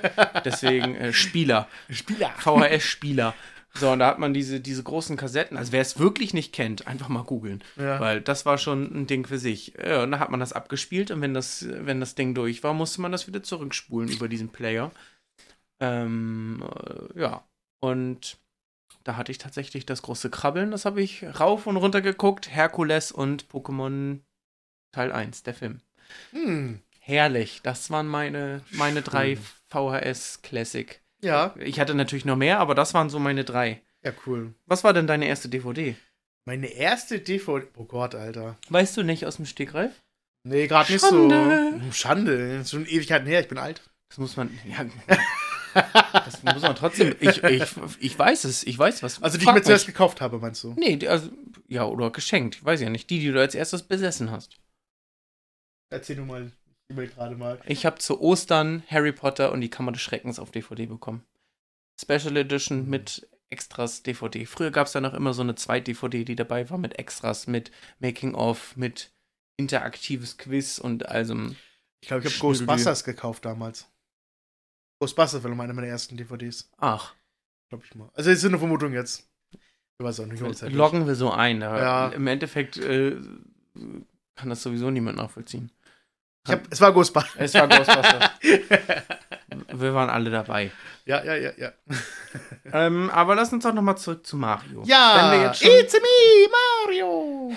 Deswegen 0.44 0.94
äh, 0.94 1.12
Spieler, 1.12 1.68
Spieler. 1.90 2.31
VHS-Spieler. 2.38 3.35
So, 3.77 3.90
und 3.90 3.98
da 3.98 4.07
hat 4.07 4.20
man 4.20 4.33
diese, 4.33 4.61
diese 4.61 4.85
großen 4.85 5.16
Kassetten. 5.16 5.57
Also, 5.57 5.72
wer 5.72 5.81
es 5.81 5.98
wirklich 5.98 6.33
nicht 6.33 6.53
kennt, 6.53 6.87
einfach 6.87 7.09
mal 7.09 7.24
googeln. 7.24 7.64
Ja. 7.77 7.98
Weil 7.98 8.20
das 8.20 8.46
war 8.46 8.57
schon 8.57 8.85
ein 8.94 9.07
Ding 9.09 9.27
für 9.27 9.38
sich. 9.38 9.74
Ja, 9.85 10.05
und 10.05 10.12
da 10.12 10.20
hat 10.20 10.31
man 10.31 10.38
das 10.38 10.53
abgespielt 10.53 11.11
und 11.11 11.20
wenn 11.20 11.35
das, 11.35 11.66
wenn 11.68 11.98
das 11.98 12.14
Ding 12.14 12.35
durch 12.35 12.62
war, 12.62 12.72
musste 12.72 13.00
man 13.00 13.11
das 13.11 13.27
wieder 13.27 13.42
zurückspulen 13.42 14.09
über 14.11 14.29
diesen 14.29 14.50
Player. 14.50 14.92
Ähm, 15.81 16.62
äh, 17.16 17.20
ja. 17.20 17.44
Und 17.81 18.38
da 19.03 19.16
hatte 19.16 19.33
ich 19.33 19.38
tatsächlich 19.38 19.85
das 19.87 20.03
große 20.03 20.31
Krabbeln. 20.31 20.70
Das 20.70 20.85
habe 20.85 21.03
ich 21.03 21.24
rauf 21.40 21.66
und 21.66 21.77
runter 21.77 22.00
geguckt. 22.00 22.48
Herkules 22.50 23.12
und 23.12 23.48
Pokémon 23.48 24.20
Teil 24.95 25.13
1, 25.13 25.43
der 25.43 25.55
Film. 25.55 25.81
Hm. 26.31 26.81
Herrlich. 27.01 27.61
Das 27.63 27.91
waren 27.91 28.07
meine, 28.07 28.63
meine 28.71 29.03
drei. 29.03 29.37
VHS 29.69 30.41
Classic 30.43 31.01
Ja. 31.21 31.55
Ich 31.59 31.81
hatte 31.81 31.95
natürlich 31.95 32.25
noch 32.25 32.37
mehr, 32.37 32.61
aber 32.61 32.75
das 32.75 32.95
waren 32.95 33.11
so 33.11 33.19
meine 33.19 33.45
drei. 33.45 33.83
Ja, 34.05 34.13
cool. 34.27 34.55
Was 34.67 34.85
war 34.85 34.93
denn 34.93 35.07
deine 35.07 35.27
erste 35.27 35.49
DVD? 35.49 35.97
Meine 36.47 36.69
erste 36.69 37.19
DVD. 37.19 37.67
Oh 37.77 37.85
Gott, 37.85 38.15
Alter. 38.15 38.57
Weißt 38.69 38.97
du 38.97 39.03
nicht 39.03 39.27
aus 39.27 39.37
dem 39.37 39.47
Stegreif? 39.47 39.93
Nee, 40.45 40.67
gerade 40.67 40.93
nicht 40.93 41.01
so. 41.01 41.29
Schande. 41.93 42.59
Das 42.59 42.67
ist 42.67 42.71
schon 42.71 42.87
Ewigkeiten 42.87 43.27
her, 43.27 43.41
ich 43.41 43.49
bin 43.49 43.59
alt. 43.59 43.83
Das 44.11 44.19
muss 44.19 44.37
man. 44.37 44.57
Ja. 44.65 44.85
das 46.13 46.43
muss 46.43 46.63
man 46.63 46.77
trotzdem. 46.77 47.17
Ich, 47.19 47.43
ich, 47.43 47.65
ich 47.99 48.19
weiß 48.19 48.45
es. 48.45 48.63
Ich 48.63 48.79
weiß 48.79 49.03
was. 49.03 49.23
Also 49.23 49.39
die 49.39 49.45
ich 49.45 49.53
mir 49.53 49.63
zuerst 49.63 49.87
gekauft 49.87 50.21
habe, 50.21 50.39
meinst 50.39 50.63
du? 50.63 50.75
Nee, 50.77 51.05
also. 51.09 51.31
Ja, 51.67 51.85
oder 51.87 52.11
geschenkt. 52.11 52.57
Ich 52.57 52.65
weiß 52.65 52.81
ja 52.81 52.91
nicht. 52.91 53.11
Die, 53.11 53.19
die 53.19 53.33
du 53.33 53.41
als 53.41 53.55
erstes 53.55 53.83
besessen 53.83 54.31
hast. 54.31 54.57
Erzähl 55.90 56.16
du 56.16 56.25
mal. 56.25 56.51
Ich 56.88 56.97
will 56.97 57.09
gerade 57.09 57.37
mal. 57.37 57.61
Ich 57.66 57.87
habe 57.87 57.99
zu 57.99 58.20
Ostern 58.20 58.83
Harry 58.88 59.12
Potter 59.12 59.53
und 59.53 59.61
die 59.61 59.70
Kammer 59.70 59.92
des 59.92 60.03
Schreckens 60.03 60.38
auf 60.38 60.51
DVD 60.51 60.87
bekommen. 60.87 61.25
Special 62.01 62.37
Edition 62.37 62.88
mit 62.88 63.29
Extras 63.51 64.03
DVD. 64.03 64.47
Früher 64.47 64.70
gab 64.70 64.87
es 64.87 64.92
da 64.92 65.01
noch 65.01 65.14
immer 65.14 65.33
so 65.33 65.42
eine 65.42 65.55
Zweit-DVD, 65.55 66.25
die 66.25 66.37
dabei 66.37 66.68
war 66.70 66.79
mit 66.79 66.99
Extras, 66.99 67.47
mit 67.47 67.70
Making-of, 68.01 68.77
mit 68.77 69.12
interaktives 69.57 70.37
Quiz 70.37 70.79
und 70.79 71.07
also. 71.07 71.35
Ich 72.01 72.09
glaube, 72.09 72.27
ich 72.27 72.35
habe. 72.35 72.40
Ghostbusters 72.40 73.05
gekauft 73.05 73.44
damals. 73.44 73.88
Ghostbusters 75.01 75.42
war 75.42 75.51
eine 75.51 75.73
meiner 75.73 75.87
ersten 75.87 76.16
DVDs. 76.16 76.70
Ach, 76.79 77.14
Glaube 77.68 77.85
ich 77.87 77.94
mal. 77.94 78.11
Also, 78.14 78.31
das 78.31 78.38
ist 78.40 78.44
eine 78.44 78.59
Vermutung 78.59 78.92
jetzt. 78.92 79.29
Ich 79.53 80.05
weiß 80.05 80.20
auch 80.20 80.27
nicht, 80.27 80.40
hundertprozentig. 80.40 80.77
loggen 80.77 81.07
wir 81.07 81.14
so 81.14 81.31
ein. 81.31 81.61
Ja. 81.61 82.09
Im 82.09 82.27
Endeffekt 82.27 82.77
äh, 82.77 83.16
kann 84.37 84.51
das 84.51 84.62
sowieso 84.62 84.90
niemand 84.90 85.18
nachvollziehen. 85.18 85.70
Ich 86.47 86.53
hab, 86.53 86.61
es 86.70 86.81
war 86.81 86.92
Ghostbusters. 86.92 87.35
Es 87.38 87.55
war 87.55 87.68
Ghostbusters. 87.68 88.31
wir 89.73 89.94
waren 89.94 90.11
alle 90.11 90.31
dabei. 90.31 90.70
ja, 91.07 91.25
ja, 91.25 91.37
ja, 91.37 91.53
ja. 91.57 91.73
Ähm, 92.73 93.09
aber 93.11 93.35
lass 93.35 93.53
uns 93.53 93.64
doch 93.64 93.73
nochmal 93.73 93.97
zurück 93.97 94.27
zu 94.27 94.37
Mario. 94.37 94.83
Ja, 94.85 95.31
Wenn 95.31 95.40
wir 95.40 95.47
jetzt 95.47 95.62
schon 95.62 95.70
it's 95.70 95.94
me, 95.94 96.49
Mario. 96.85 97.53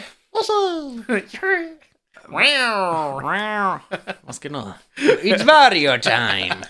Was 4.24 4.40
genau? 4.40 4.76
It's 4.96 5.44
Mario 5.44 5.98
time. 5.98 6.62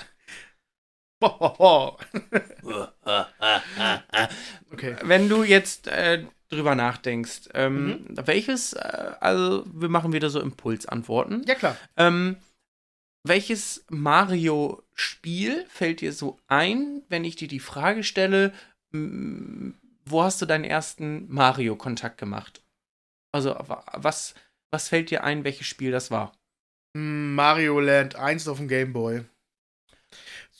okay. 4.72 4.96
Wenn 5.02 5.30
du 5.30 5.44
jetzt 5.44 5.88
äh, 5.88 6.26
drüber 6.50 6.76
nachdenkst, 6.76 7.50
ähm, 7.54 7.86
Mhm. 7.88 8.06
welches, 8.26 8.74
äh, 8.74 9.12
also 9.20 9.66
wir 9.74 9.90
machen 9.90 10.14
wieder 10.14 10.30
so 10.30 10.40
Impulsantworten. 10.40 11.44
Ja, 11.48 11.56
klar. 11.56 11.76
Ähm, 11.98 12.38
welches 13.24 13.86
Mario-Spiel 13.90 15.66
fällt 15.68 16.02
dir 16.02 16.14
so 16.14 16.40
ein, 16.48 17.02
wenn 17.10 17.26
ich 17.26 17.36
dir 17.36 17.48
die 17.48 17.60
Frage 17.60 18.04
stelle, 18.04 18.54
wo 18.92 20.24
hast 20.24 20.42
du 20.42 20.46
deinen 20.46 20.64
ersten 20.64 21.28
Mario-Kontakt 21.32 22.18
gemacht? 22.18 22.64
Also, 23.34 23.50
wa- 23.68 23.84
was, 23.94 24.34
was 24.72 24.88
fällt 24.88 25.12
dir 25.12 25.24
ein, 25.24 25.44
welches 25.44 25.68
Spiel 25.68 25.92
das 25.92 26.10
war? 26.12 26.32
Mm, 26.96 27.36
Mario 27.36 27.80
Land 27.82 28.16
1 28.16 28.48
auf 28.48 28.58
dem 28.58 28.68
Game 28.70 28.94
Boy. 28.94 29.26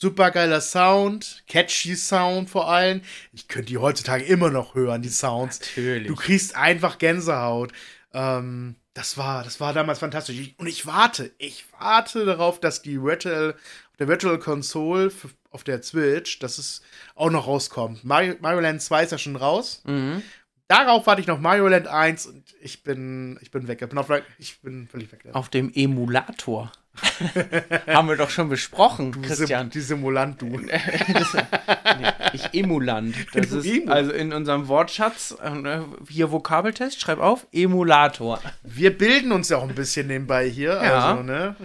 Super 0.00 0.30
geiler 0.30 0.60
Sound, 0.60 1.42
catchy 1.48 1.96
Sound 1.96 2.48
vor 2.48 2.70
allem. 2.70 3.02
Ich 3.32 3.48
könnte 3.48 3.66
die 3.66 3.78
heutzutage 3.78 4.22
immer 4.22 4.48
noch 4.48 4.76
hören, 4.76 5.02
die 5.02 5.08
Sounds. 5.08 5.58
Natürlich. 5.58 6.06
Du 6.06 6.14
kriegst 6.14 6.54
einfach 6.54 6.98
Gänsehaut. 6.98 7.72
Ähm, 8.14 8.76
das 8.94 9.18
war, 9.18 9.42
das 9.42 9.58
war 9.58 9.72
damals 9.72 9.98
fantastisch. 9.98 10.38
Ich, 10.38 10.58
und 10.58 10.68
ich 10.68 10.86
warte, 10.86 11.32
ich 11.38 11.64
warte 11.80 12.24
darauf, 12.24 12.60
dass 12.60 12.80
die 12.80 13.02
Virtual, 13.02 13.54
auf 13.90 13.96
der 13.98 14.06
Virtual 14.06 14.38
Console 14.38 15.10
auf 15.50 15.64
der 15.64 15.82
Switch, 15.82 16.38
dass 16.38 16.58
es 16.58 16.80
auch 17.16 17.30
noch 17.30 17.48
rauskommt. 17.48 18.04
Mario, 18.04 18.36
Mario 18.40 18.60
Land 18.60 18.80
2 18.82 19.02
ist 19.02 19.12
ja 19.12 19.18
schon 19.18 19.34
raus. 19.34 19.82
Mhm. 19.84 20.22
Darauf 20.68 21.08
warte 21.08 21.22
ich 21.22 21.26
noch 21.26 21.40
Mario 21.40 21.66
Land 21.66 21.88
1 21.88 22.26
und 22.26 22.54
ich 22.60 22.84
bin, 22.84 23.36
ich 23.42 23.50
bin 23.50 23.66
weg. 23.66 23.82
Ich 23.82 23.88
bin, 23.88 23.98
auf, 23.98 24.10
ich 24.38 24.60
bin 24.60 24.86
völlig 24.86 25.10
weg. 25.10 25.24
Auf 25.32 25.48
dem 25.48 25.72
Emulator. 25.74 26.70
Haben 27.86 28.08
wir 28.08 28.16
doch 28.16 28.30
schon 28.30 28.48
besprochen, 28.48 29.12
Du 29.12 29.20
Christian. 29.22 29.64
Sim- 29.66 29.70
Die 29.70 29.80
Simulant, 29.80 30.40
du. 30.42 30.58
Das- 30.58 31.34
nee, 31.98 32.08
ich 32.32 32.54
Emulant. 32.54 33.14
Das 33.34 33.48
Du 33.50 33.58
ist 33.58 33.66
Emu. 33.66 33.90
also 33.92 34.12
in 34.12 34.32
unserem 34.32 34.68
Wortschatz, 34.68 35.36
äh, 35.42 35.80
hier 36.08 36.30
Vokabeltest, 36.30 37.00
schreib 37.00 37.18
auf, 37.18 37.46
Emulator. 37.52 38.40
Wir 38.62 38.96
bilden 38.96 39.32
uns 39.32 39.48
ja 39.48 39.58
auch 39.58 39.68
ein 39.68 39.74
bisschen 39.74 40.06
nebenbei 40.06 40.48
hier. 40.48 40.74
Ja. 40.74 41.10
Also, 41.12 41.22
ne? 41.22 41.56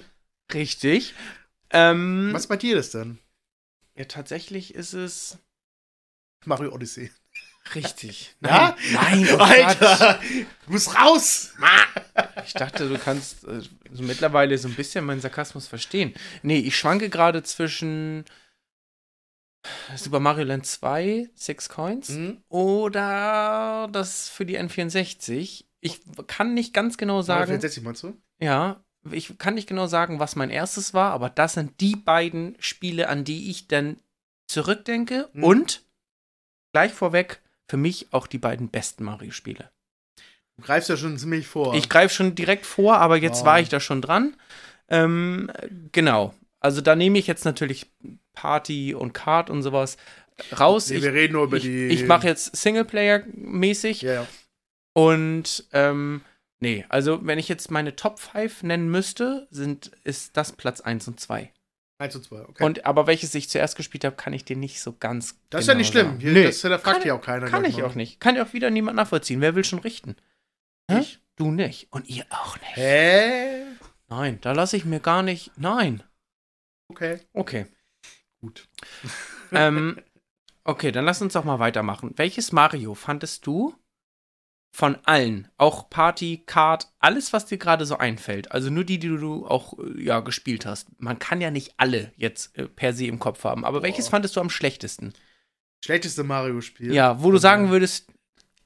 Richtig. 0.53 1.13
Ähm, 1.71 2.29
Was 2.33 2.47
bei 2.47 2.57
dir 2.57 2.77
ist 2.77 2.93
denn? 2.93 3.19
Ja, 3.95 4.05
tatsächlich 4.05 4.73
ist 4.75 4.93
es 4.93 5.37
Mario 6.45 6.71
Odyssey. 6.73 7.11
Richtig. 7.75 8.35
Ja? 8.41 8.75
Nein, 8.93 9.27
oh. 9.33 9.37
Alter! 9.37 10.19
Du 10.65 10.71
musst 10.71 10.95
raus! 10.99 11.53
Ich 12.45 12.53
dachte, 12.53 12.87
du 12.89 12.97
kannst 12.97 13.43
äh, 13.45 13.61
so 13.91 14.03
mittlerweile 14.03 14.57
so 14.57 14.67
ein 14.67 14.75
bisschen 14.75 15.05
meinen 15.05 15.21
Sarkasmus 15.21 15.67
verstehen. 15.67 16.13
Nee, 16.41 16.59
ich 16.59 16.77
schwanke 16.77 17.09
gerade 17.09 17.43
zwischen 17.43 18.25
Super 19.95 20.19
Mario 20.19 20.43
Land 20.45 20.65
2, 20.65 21.29
Six 21.35 21.69
Coins, 21.69 22.09
Mhm. 22.09 22.43
oder 22.49 23.87
das 23.91 24.27
für 24.29 24.45
die 24.45 24.59
N64. 24.59 25.65
Ich 25.79 26.01
kann 26.27 26.53
nicht 26.53 26.73
ganz 26.73 26.97
genau 26.97 27.21
sagen. 27.21 27.45
64 27.47 27.83
meinst 27.83 28.03
du? 28.03 28.17
Ja, 28.39 28.83
ich 29.11 29.37
kann 29.37 29.53
nicht 29.55 29.67
genau 29.67 29.87
sagen, 29.87 30.19
was 30.19 30.35
mein 30.35 30.49
erstes 30.49 30.93
war, 30.93 31.11
aber 31.11 31.29
das 31.29 31.53
sind 31.53 31.79
die 31.81 31.95
beiden 31.95 32.55
Spiele, 32.59 33.09
an 33.09 33.23
die 33.23 33.49
ich 33.49 33.67
dann 33.67 33.97
zurückdenke. 34.47 35.29
Mhm. 35.33 35.43
Und 35.43 35.81
gleich 36.73 36.91
vorweg, 36.93 37.41
für 37.73 37.77
mich 37.77 38.13
auch 38.13 38.27
die 38.27 38.37
beiden 38.37 38.69
besten 38.69 39.03
Mario-Spiele. 39.03 39.71
Du 40.57 40.61
greifst 40.63 40.89
ja 40.89 40.95
schon 40.95 41.17
ziemlich 41.17 41.47
vor. 41.47 41.73
Ich 41.73 41.89
greife 41.89 42.13
schon 42.13 42.35
direkt 42.35 42.67
vor, 42.67 42.97
aber 42.97 43.17
jetzt 43.17 43.39
Wow. 43.39 43.45
war 43.47 43.59
ich 43.61 43.69
da 43.69 43.79
schon 43.79 43.99
dran. 43.99 44.37
Ähm, 44.89 45.49
genau. 45.91 46.35
Also 46.59 46.81
da 46.81 46.95
nehme 46.95 47.17
ich 47.17 47.25
jetzt 47.25 47.45
natürlich 47.45 47.91
Party 48.33 48.93
und 48.93 49.13
Kart 49.13 49.49
und 49.49 49.63
sowas 49.63 49.97
raus. 50.59 50.91
nee, 50.91 50.97
ich 50.97 51.01
wir 51.03 51.13
reden 51.13 51.33
nur 51.33 51.45
über 51.45 51.57
ich, 51.57 51.63
die. 51.63 51.87
ich 51.87 52.05
mache 52.05 52.27
jetzt 52.27 52.55
Singleplayer-mäßig. 52.55 54.03
Ja, 54.03 54.13
ja. 54.13 54.27
Und 54.93 55.65
ähm, 55.73 56.21
nee, 56.59 56.85
also 56.89 57.25
wenn 57.25 57.39
ich 57.39 57.49
jetzt 57.49 57.71
meine 57.71 57.95
Top 57.95 58.19
5 58.19 58.61
nennen 58.61 58.91
müsste, 58.91 59.47
sind, 59.49 59.89
ist 60.03 60.37
das 60.37 60.51
Platz 60.51 60.79
1 60.79 61.07
und 61.07 61.19
2. 61.19 61.51
1 61.99 62.15
und 62.15 62.23
2, 62.23 62.41
okay. 62.41 62.63
Und 62.63 62.85
aber 62.85 63.07
welches 63.07 63.33
ich 63.35 63.49
zuerst 63.49 63.75
gespielt 63.75 64.03
habe, 64.03 64.15
kann 64.15 64.33
ich 64.33 64.43
dir 64.43 64.55
nicht 64.55 64.81
so 64.81 64.93
ganz. 64.93 65.39
das 65.49 65.61
ist 65.61 65.67
ja 65.67 65.73
genau 65.73 65.79
nicht 65.79 65.91
schlimm. 65.91 66.07
sagen. 66.07 66.19
Hier, 66.19 66.31
nee, 66.31 66.43
das, 66.43 66.61
da 66.61 66.77
fragt 66.77 67.05
ja 67.05 67.13
auch 67.13 67.21
keiner. 67.21 67.47
kann 67.47 67.65
ich 67.65 67.77
mal. 67.77 67.85
auch 67.85 67.95
nicht. 67.95 68.19
Kann 68.19 68.35
ja 68.35 68.43
auch 68.43 68.53
wieder 68.53 68.69
niemand 68.69 68.95
nachvollziehen. 68.95 69.41
Wer 69.41 69.55
will 69.55 69.63
schon 69.63 69.79
richten? 69.79 70.15
Hä? 70.89 70.99
Ich? 70.99 71.19
Du 71.35 71.51
nicht. 71.51 71.91
Und 71.91 72.07
ihr 72.09 72.25
auch 72.29 72.59
nicht. 72.59 72.75
Hä? 72.75 73.63
Nein, 74.09 74.39
da 74.41 74.51
lasse 74.51 74.77
ich 74.77 74.85
mir 74.85 74.99
gar 74.99 75.23
nicht. 75.23 75.51
Nein. 75.57 76.03
Okay. 76.89 77.19
Okay. 77.33 77.65
Gut. 78.41 78.67
ähm, 79.51 79.99
okay, 80.63 80.91
dann 80.91 81.05
lass 81.05 81.21
uns 81.21 81.33
doch 81.33 81.43
mal 81.43 81.59
weitermachen. 81.59 82.11
Welches 82.17 82.51
Mario 82.51 82.93
fandest 82.93 83.47
du 83.47 83.75
von 84.75 84.97
allen, 85.05 85.47
auch 85.57 85.87
Party, 85.91 86.41
Kart, 86.47 86.87
alles, 86.97 87.31
was 87.31 87.45
dir 87.45 87.59
gerade 87.59 87.85
so 87.85 87.99
einfällt, 87.99 88.51
also 88.51 88.71
nur 88.71 88.83
die, 88.83 88.97
die 88.97 89.07
du 89.07 89.45
auch 89.45 89.77
äh, 89.77 90.01
ja, 90.01 90.19
gespielt 90.19 90.65
hast. 90.65 90.87
Man 90.97 91.19
kann 91.19 91.41
ja 91.41 91.51
nicht 91.51 91.75
alle 91.77 92.11
jetzt 92.17 92.57
äh, 92.57 92.67
per 92.67 92.91
se 92.91 93.05
im 93.05 93.19
Kopf 93.19 93.43
haben, 93.43 93.65
aber 93.65 93.79
Boah. 93.79 93.83
welches 93.83 94.07
fandest 94.07 94.35
du 94.35 94.41
am 94.41 94.49
schlechtesten? 94.49 95.13
Schlechteste 95.85 96.23
Mario-Spiel. 96.23 96.91
Ja, 96.91 97.21
wo 97.21 97.29
du 97.29 97.37
sagen 97.37 97.65
mir. 97.65 97.69
würdest, 97.69 98.07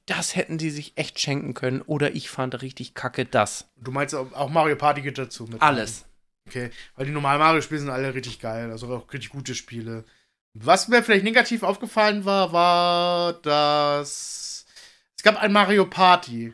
das 0.05 0.37
hätten 0.37 0.59
sie 0.59 0.69
sich 0.69 0.93
echt 0.95 1.19
schenken 1.19 1.53
können 1.53 1.81
oder 1.81 2.15
ich 2.15 2.29
fand 2.29 2.61
richtig 2.61 2.93
kacke 2.93 3.25
das. 3.25 3.69
Du 3.75 3.91
meinst 3.91 4.15
auch 4.15 4.31
auch 4.31 4.49
Mario 4.49 4.77
Party 4.77 5.01
geht 5.01 5.17
dazu 5.17 5.43
mit. 5.43 5.61
Alles. 5.61 6.05
Okay. 6.47 6.69
Weil 6.95 7.07
die 7.07 7.11
normalen 7.11 7.39
Mario-Spiele 7.39 7.81
sind 7.81 7.89
alle 7.89 8.13
richtig 8.13 8.39
geil. 8.39 8.71
Also 8.71 8.87
auch 8.95 9.11
richtig 9.11 9.31
gute 9.31 9.55
Spiele. 9.55 10.05
Was 10.53 10.87
mir 10.87 11.03
vielleicht 11.03 11.25
negativ 11.25 11.63
aufgefallen 11.63 12.23
war, 12.23 12.53
war, 12.53 13.33
dass 13.33 14.65
es 15.17 15.23
gab 15.23 15.37
ein 15.37 15.51
Mario 15.51 15.85
Party. 15.85 16.53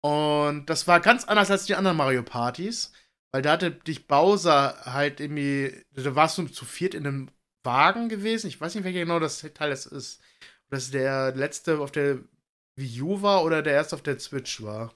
Und 0.00 0.66
das 0.66 0.86
war 0.86 1.00
ganz 1.00 1.24
anders 1.24 1.50
als 1.50 1.64
die 1.66 1.74
anderen 1.74 1.96
Mario 1.96 2.22
Partys. 2.22 2.92
Weil 3.32 3.42
da 3.42 3.52
hatte 3.52 3.70
dich 3.72 4.06
Bowser 4.06 4.80
halt 4.84 5.20
irgendwie. 5.20 5.84
Da 5.92 6.14
warst 6.14 6.38
du 6.38 6.46
zu 6.46 6.64
viert 6.64 6.94
in 6.94 7.06
einem 7.06 7.30
Wagen 7.64 8.08
gewesen. 8.08 8.48
Ich 8.48 8.60
weiß 8.60 8.74
nicht, 8.74 8.84
welcher 8.84 9.00
genau 9.00 9.18
das 9.18 9.40
Teil 9.54 9.70
das 9.70 9.86
ist. 9.86 10.20
Ob 10.66 10.70
das 10.70 10.90
der 10.90 11.34
letzte 11.34 11.78
auf 11.80 11.92
der 11.92 12.18
Wii 12.76 13.02
U 13.02 13.22
war 13.22 13.44
oder 13.44 13.62
der 13.62 13.74
erste 13.74 13.96
auf 13.96 14.02
der 14.02 14.18
Switch 14.20 14.62
war. 14.62 14.94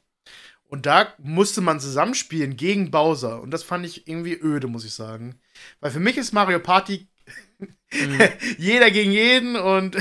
Und 0.65 0.87
da 0.87 1.13
musste 1.19 1.61
man 1.61 1.81
zusammenspielen 1.81 2.57
gegen 2.57 2.91
Bowser. 2.91 3.43
Und 3.43 3.51
das 3.51 3.63
fand 3.63 3.85
ich 3.85 4.09
irgendwie 4.09 4.39
öde, 4.39 4.69
muss 4.69 4.87
ich 4.87 4.95
sagen. 4.95 5.39
Weil 5.81 5.91
für 5.91 6.01
mich 6.01 6.17
ist 6.17 6.33
Mario 6.33 6.61
Party 6.61 7.09
Mhm. 7.93 8.21
jeder 8.59 8.91
gegen 8.91 9.13
jeden 9.13 9.57
und, 9.57 9.97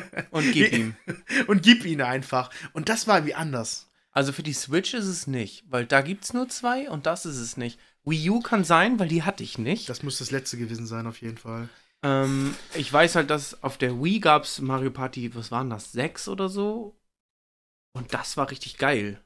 Und 0.30 0.52
gib 0.52 0.72
ihm. 0.72 0.96
und 1.46 1.62
gib 1.62 1.84
ihn 1.84 2.02
einfach. 2.02 2.50
Und 2.72 2.88
das 2.88 3.06
war 3.06 3.18
irgendwie 3.18 3.34
anders. 3.34 3.90
Also 4.12 4.32
für 4.32 4.42
die 4.42 4.52
Switch 4.52 4.94
ist 4.94 5.06
es 5.06 5.26
nicht, 5.26 5.64
weil 5.68 5.84
da 5.84 6.00
gibt's 6.00 6.32
nur 6.32 6.48
zwei 6.48 6.88
und 6.88 7.06
das 7.06 7.26
ist 7.26 7.36
es 7.36 7.56
nicht. 7.56 7.78
Wii 8.04 8.30
U 8.30 8.40
kann 8.40 8.64
sein, 8.64 8.98
weil 8.98 9.08
die 9.08 9.24
hatte 9.24 9.42
ich 9.42 9.58
nicht. 9.58 9.88
Das 9.88 10.02
muss 10.02 10.18
das 10.18 10.30
letzte 10.30 10.56
gewesen 10.56 10.86
sein, 10.86 11.06
auf 11.06 11.20
jeden 11.20 11.36
Fall. 11.36 11.68
Ähm, 12.02 12.54
ich 12.74 12.90
weiß 12.90 13.16
halt, 13.16 13.30
dass 13.30 13.62
auf 13.62 13.76
der 13.76 14.02
Wii 14.02 14.20
gab 14.20 14.44
es 14.44 14.60
Mario 14.60 14.90
Party, 14.90 15.34
was 15.34 15.50
waren 15.50 15.68
das, 15.68 15.92
sechs 15.92 16.28
oder 16.28 16.48
so? 16.48 16.98
Und 17.92 18.14
das 18.14 18.36
war 18.36 18.50
richtig 18.50 18.78
geil. 18.78 19.20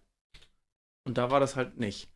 Und 1.04 1.18
da 1.18 1.30
war 1.30 1.40
das 1.40 1.56
halt 1.56 1.78
nicht. 1.78 2.09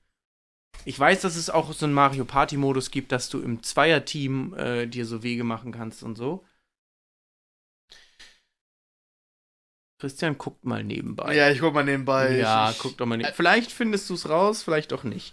Ich 0.85 0.99
weiß, 0.99 1.23
dass 1.23 1.37
es 1.37 1.51
auch 1.51 1.73
so 1.73 1.87
einen 1.87 1.95
Mario 1.95 2.25
Party-Modus 2.25 2.91
gibt, 2.91 3.13
dass 3.13 3.29
du 3.29 3.41
im 3.41 3.63
Zweierteam 3.63 4.55
äh, 4.55 4.87
dir 4.87 5.07
so 5.07 5.23
Wege 5.23 5.45
machen 5.45 5.73
kannst 5.73 6.03
und 6.03 6.17
so. 6.17 6.45
Christian 10.05 10.37
guckt 10.37 10.67
mal 10.67 10.85
nebenbei. 10.85 11.35
Ja, 11.35 11.51
ich 11.51 11.61
guck 11.61 11.73
mal 11.73 11.83
nebenbei. 11.83 12.37
Ja, 12.37 12.71
ich, 12.71 12.79
guck 12.79 12.99
doch 12.99 13.07
mal 13.07 13.17
nebenbei. 13.17 13.35
Vielleicht 13.35 13.73
findest 13.73 14.11
du 14.11 14.15
es 14.15 14.29
raus, 14.29 14.63
vielleicht 14.63 14.93
auch 14.93 15.03
nicht. 15.03 15.33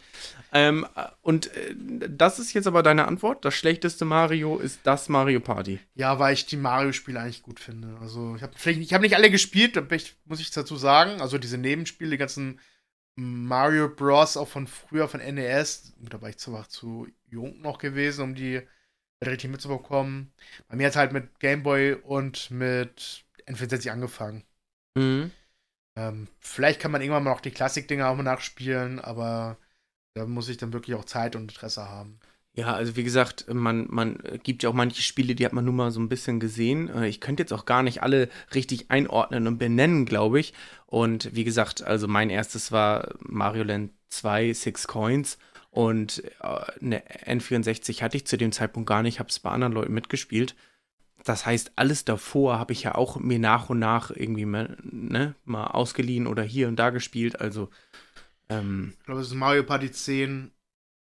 Ähm, 0.53 0.87
und 1.21 1.47
äh, 1.57 1.75
das 2.07 2.39
ist 2.39 2.53
jetzt 2.53 2.67
aber 2.67 2.81
deine 2.81 3.05
Antwort. 3.05 3.43
Das 3.43 3.53
schlechteste 3.53 4.05
Mario 4.05 4.59
ist 4.59 4.79
das 4.83 5.09
Mario 5.09 5.41
Party. 5.41 5.79
Ja, 5.95 6.19
weil 6.19 6.33
ich 6.35 6.45
die 6.45 6.55
Mario-Spiele 6.55 7.19
eigentlich 7.19 7.41
gut 7.41 7.59
finde. 7.59 7.97
Also, 7.99 8.37
ich 8.37 8.43
habe 8.43 8.53
ich 8.65 8.93
hab 8.93 9.01
nicht 9.01 9.15
alle 9.15 9.29
gespielt, 9.29 9.75
muss 10.23 10.39
ich 10.39 10.51
dazu 10.51 10.77
sagen. 10.77 11.19
Also, 11.19 11.37
diese 11.37 11.57
Nebenspiele, 11.57 12.11
die 12.11 12.17
ganzen 12.17 12.61
Mario 13.21 13.89
Bros. 13.89 14.37
auch 14.37 14.47
von 14.47 14.67
früher, 14.67 15.07
von 15.07 15.19
NES. 15.19 15.93
Da 15.99 16.21
war 16.21 16.29
ich 16.29 16.37
zwar 16.37 16.67
zu 16.69 17.07
jung 17.29 17.61
noch 17.61 17.77
gewesen, 17.77 18.23
um 18.23 18.35
die 18.35 18.61
richtig 19.23 19.51
mitzubekommen. 19.51 20.33
Bei 20.67 20.75
mir 20.75 20.87
hat 20.87 20.91
es 20.91 20.97
halt 20.97 21.13
mit 21.13 21.39
Game 21.39 21.63
Boy 21.63 21.93
und 21.93 22.51
mit 22.51 23.25
N64 23.47 23.91
angefangen. 23.91 24.43
Mhm. 24.95 25.31
Ähm, 25.95 26.27
vielleicht 26.39 26.79
kann 26.79 26.91
man 26.91 27.01
irgendwann 27.01 27.23
mal 27.23 27.31
noch 27.31 27.41
die 27.41 27.51
Klassik-Dinger 27.51 28.07
auch 28.07 28.15
mal 28.15 28.23
nachspielen, 28.23 28.99
aber 28.99 29.57
da 30.13 30.25
muss 30.25 30.49
ich 30.49 30.57
dann 30.57 30.73
wirklich 30.73 30.95
auch 30.95 31.05
Zeit 31.05 31.35
und 31.35 31.43
Interesse 31.43 31.87
haben. 31.89 32.19
Ja, 32.53 32.73
also 32.73 32.97
wie 32.97 33.03
gesagt, 33.03 33.45
man, 33.53 33.87
man 33.89 34.19
gibt 34.43 34.63
ja 34.63 34.69
auch 34.69 34.73
manche 34.73 35.01
Spiele, 35.01 35.35
die 35.35 35.45
hat 35.45 35.53
man 35.53 35.63
nur 35.63 35.73
mal 35.73 35.91
so 35.91 36.01
ein 36.01 36.09
bisschen 36.09 36.41
gesehen. 36.41 36.89
Äh, 36.89 37.07
ich 37.07 37.21
könnte 37.21 37.43
jetzt 37.43 37.53
auch 37.53 37.65
gar 37.65 37.81
nicht 37.81 38.03
alle 38.03 38.27
richtig 38.53 38.91
einordnen 38.91 39.47
und 39.47 39.57
benennen, 39.57 40.05
glaube 40.05 40.39
ich. 40.39 40.53
Und 40.85 41.33
wie 41.33 41.45
gesagt, 41.45 41.81
also 41.81 42.09
mein 42.09 42.29
erstes 42.29 42.71
war 42.73 43.15
Mario 43.19 43.63
Land 43.63 43.91
2, 44.09 44.51
Six 44.53 44.87
Coins. 44.87 45.37
Und 45.69 46.23
äh, 46.41 46.81
eine 46.81 47.03
N64 47.25 48.01
hatte 48.01 48.17
ich 48.17 48.27
zu 48.27 48.37
dem 48.37 48.51
Zeitpunkt 48.51 48.89
gar 48.89 49.01
nicht, 49.01 49.19
habe 49.19 49.29
es 49.29 49.39
bei 49.39 49.49
anderen 49.49 49.71
Leuten 49.71 49.93
mitgespielt. 49.93 50.55
Das 51.23 51.45
heißt, 51.45 51.73
alles 51.77 52.03
davor 52.03 52.59
habe 52.59 52.73
ich 52.73 52.83
ja 52.83 52.95
auch 52.95 53.17
mir 53.17 53.39
nach 53.39 53.69
und 53.69 53.79
nach 53.79 54.11
irgendwie 54.11 54.45
mal, 54.45 54.75
ne, 54.83 55.35
mal 55.45 55.67
ausgeliehen 55.67 56.27
oder 56.27 56.43
hier 56.43 56.67
und 56.67 56.75
da 56.77 56.89
gespielt. 56.89 57.39
Also 57.39 57.69
ähm, 58.49 58.95
ich 58.99 59.05
glaube, 59.05 59.21
es 59.21 59.27
ist 59.27 59.35
Mario 59.35 59.63
Party 59.63 59.89
10 59.89 60.51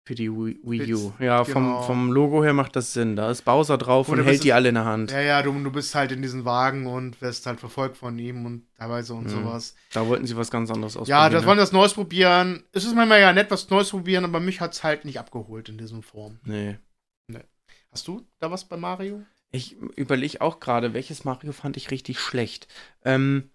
für 0.08 0.14
die 0.14 0.30
Wii, 0.30 0.58
Wii 0.62 0.94
U. 0.94 1.12
Ja, 1.18 1.42
genau. 1.42 1.82
vom, 1.82 1.86
vom 1.86 2.12
Logo 2.12 2.42
her 2.42 2.54
macht 2.54 2.74
das 2.76 2.94
Sinn. 2.94 3.14
Da 3.14 3.30
ist 3.30 3.44
Bowser 3.44 3.76
drauf 3.76 4.08
und, 4.08 4.18
und 4.18 4.24
hält 4.24 4.42
die 4.42 4.54
alle 4.54 4.70
in 4.70 4.76
der 4.76 4.86
Hand. 4.86 5.10
Ja, 5.10 5.20
ja, 5.20 5.42
du, 5.42 5.52
du 5.52 5.70
bist 5.70 5.94
halt 5.94 6.12
in 6.12 6.22
diesem 6.22 6.46
Wagen 6.46 6.86
und 6.86 7.20
wirst 7.20 7.44
halt 7.44 7.60
verfolgt 7.60 7.98
von 7.98 8.18
ihm 8.18 8.46
und 8.46 8.64
teilweise 8.78 9.12
und 9.12 9.24
mhm. 9.24 9.28
sowas. 9.28 9.74
Da 9.92 10.06
wollten 10.08 10.26
sie 10.26 10.34
was 10.34 10.50
ganz 10.50 10.70
anderes 10.70 10.96
ausprobieren. 10.96 11.24
Ja, 11.24 11.28
das 11.28 11.44
wollen 11.44 11.58
das 11.58 11.72
Neues 11.72 11.92
probieren. 11.92 12.64
Es 12.72 12.86
ist 12.86 12.96
manchmal 12.96 13.20
ja 13.20 13.34
nett, 13.34 13.50
was 13.50 13.68
Neues 13.68 13.90
probieren, 13.90 14.24
aber 14.24 14.40
mich 14.40 14.62
hat 14.62 14.72
es 14.72 14.82
halt 14.82 15.04
nicht 15.04 15.20
abgeholt 15.20 15.68
in 15.68 15.76
diesem 15.76 16.02
Form. 16.02 16.40
Nee. 16.42 16.78
nee. 17.26 17.44
Hast 17.90 18.08
du 18.08 18.26
da 18.38 18.50
was 18.50 18.66
bei 18.66 18.78
Mario? 18.78 19.26
Ich 19.50 19.76
überlege 19.76 20.40
auch 20.40 20.58
gerade, 20.58 20.94
welches 20.94 21.26
Mario 21.26 21.52
fand 21.52 21.76
ich 21.76 21.90
richtig 21.90 22.18
schlecht. 22.18 22.66
Ähm, 23.04 23.50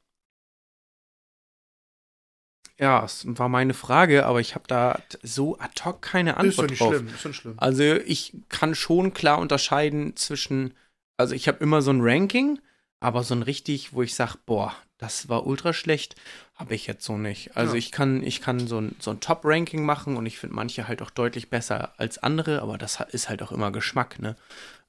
ja, 2.83 3.05
es 3.05 3.25
war 3.25 3.47
meine 3.47 3.73
Frage, 3.73 4.25
aber 4.25 4.41
ich 4.41 4.55
habe 4.55 4.65
da 4.67 4.99
so 5.21 5.57
ad 5.57 5.85
hoc 5.85 6.01
keine 6.01 6.35
Antwort 6.35 6.69
ist 6.69 6.81
drauf. 6.81 6.93
Schlimm, 6.93 7.07
ist 7.07 7.25
nicht 7.25 7.37
schlimm. 7.37 7.53
Also 7.55 7.81
ich 7.81 8.33
kann 8.49 8.75
schon 8.75 9.13
klar 9.13 9.39
unterscheiden 9.39 10.17
zwischen, 10.17 10.73
also 11.15 11.33
ich 11.33 11.47
habe 11.47 11.63
immer 11.63 11.81
so 11.81 11.91
ein 11.91 12.01
Ranking, 12.01 12.59
aber 12.99 13.23
so 13.23 13.35
ein 13.35 13.41
richtig, 13.41 13.93
wo 13.93 14.01
ich 14.01 14.15
sage, 14.15 14.37
boah, 14.45 14.75
das 14.97 15.29
war 15.29 15.47
ultra 15.47 15.71
schlecht, 15.71 16.17
habe 16.55 16.75
ich 16.75 16.85
jetzt 16.85 17.05
so 17.05 17.17
nicht. 17.17 17.55
Also 17.55 17.71
ja. 17.71 17.79
ich 17.79 17.93
kann, 17.93 18.21
ich 18.21 18.41
kann 18.41 18.67
so 18.67 18.81
ein, 18.81 18.97
so 18.99 19.11
ein 19.11 19.21
Top-Ranking 19.21 19.85
machen 19.85 20.17
und 20.17 20.25
ich 20.25 20.37
finde 20.37 20.55
manche 20.57 20.85
halt 20.85 21.01
auch 21.01 21.09
deutlich 21.09 21.49
besser 21.49 21.93
als 21.97 22.17
andere, 22.17 22.61
aber 22.61 22.77
das 22.77 22.99
ist 23.11 23.29
halt 23.29 23.41
auch 23.43 23.53
immer 23.53 23.71
Geschmack, 23.71 24.19
ne? 24.19 24.35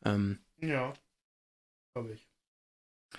Ähm, 0.04 0.40
ja, 0.58 0.92
glaube 1.94 2.14
ich. 2.14 2.23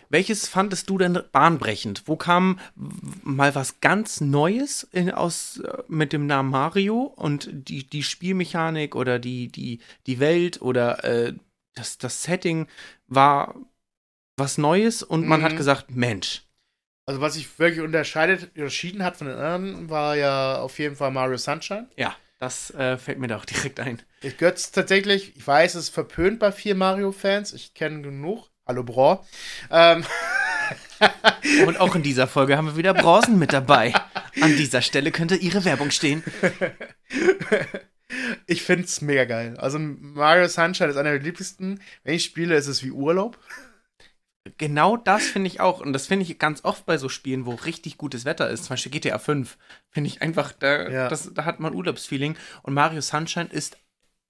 Welches 0.10 0.48
fandest 0.48 0.90
du 0.90 0.98
denn 0.98 1.20
bahnbrechend? 1.32 2.04
Wo 2.06 2.16
kam 2.16 2.60
mal 2.76 3.56
was 3.56 3.82
ganz 3.82 4.22
Neues 4.22 4.88
in, 4.92 5.12
aus, 5.12 5.60
äh, 5.60 5.84
mit 5.88 6.14
dem 6.14 6.28
Namen 6.28 6.50
Mario 6.50 7.02
und 7.04 7.50
die, 7.52 7.88
die 7.88 8.04
Spielmechanik 8.04 8.96
oder 8.96 9.20
die, 9.20 9.50
die, 9.50 9.80
die 10.08 10.20
Welt 10.20 10.62
oder 10.62 11.04
äh, 11.04 11.34
das, 11.74 11.98
das 11.98 12.24
Setting 12.24 12.68
war 13.08 13.56
was 14.38 14.58
Neues 14.58 15.04
und 15.04 15.28
man 15.28 15.44
hat 15.44 15.54
mhm. 15.54 15.58
gesagt, 15.58 15.92
Mensch. 15.92 16.44
Also 17.06 17.22
was 17.22 17.36
sich 17.36 17.60
wirklich 17.60 17.84
unterscheidet, 17.86 18.52
unterschieden 18.56 19.04
hat 19.04 19.18
von 19.18 19.28
den 19.28 19.38
anderen, 19.38 19.90
war 19.90 20.16
ja 20.16 20.60
auf 20.60 20.80
jeden 20.80 20.96
Fall 20.96 21.12
Mario 21.12 21.38
Sunshine. 21.38 21.88
Ja, 21.96 22.16
das 22.40 22.72
äh, 22.72 22.98
fällt 22.98 23.20
mir 23.20 23.28
da 23.28 23.38
auch 23.38 23.46
direkt 23.46 23.80
ein. 23.80 24.02
Ich 24.22 24.38
götze 24.38 24.72
tatsächlich, 24.72 25.36
ich 25.36 25.46
weiß, 25.46 25.76
es 25.76 25.86
ist 25.86 25.94
verpönt 25.94 26.40
bei 26.40 26.52
vielen 26.52 26.80
Mario-Fans, 26.80 27.54
ich 27.54 27.74
kenne 27.74 28.02
genug. 28.02 28.50
Hallo 28.68 28.84
Bra. 28.84 29.24
Ähm. 29.70 30.04
Und 31.68 31.80
auch 31.80 31.94
in 31.94 32.02
dieser 32.02 32.26
Folge 32.26 32.58
haben 32.58 32.66
wir 32.66 32.78
wieder 32.78 32.96
Bronzen 32.96 33.38
mit 33.38 33.54
dabei. 33.54 33.94
An 34.42 34.58
dieser 34.58 34.82
Stelle 34.82 35.12
könnte 35.12 35.36
ihre 35.36 35.66
Werbung 35.66 35.92
stehen. 35.92 36.24
Ich 38.46 38.62
finde 38.62 38.86
es 38.86 39.02
mega 39.02 39.26
geil. 39.26 39.58
Also 39.58 39.80
Mario 39.80 40.48
Sunshine 40.48 40.90
ist 40.90 40.96
einer 40.96 41.12
der 41.12 41.22
liebsten. 41.22 41.82
Wenn 42.04 42.14
ich 42.14 42.24
spiele, 42.24 42.56
ist 42.56 42.68
es 42.68 42.84
wie 42.84 42.92
Urlaub. 42.92 43.38
Genau 44.58 44.96
das 44.96 45.24
finde 45.24 45.48
ich 45.48 45.60
auch. 45.60 45.82
Und 45.82 45.92
das 45.92 46.06
finde 46.06 46.24
ich 46.24 46.38
ganz 46.38 46.64
oft 46.64 46.86
bei 46.86 46.98
so 46.98 47.10
Spielen, 47.10 47.48
wo 47.48 47.56
richtig 47.56 47.98
gutes 47.98 48.24
Wetter 48.24 48.48
ist. 48.50 48.66
Zum 48.66 48.74
Beispiel 48.76 48.92
GTA 48.92 49.18
5. 49.18 49.58
Finde 49.90 50.08
ich 50.08 50.22
einfach, 50.22 50.52
da, 50.54 50.88
ja. 50.88 51.08
das, 51.10 51.34
da 51.34 51.46
hat 51.46 51.60
man 51.60 51.74
Urlaubsfeeling. 51.74 52.38
Und 52.62 52.76
Mario 52.76 53.02
Sunshine 53.02 53.50
ist 53.52 53.78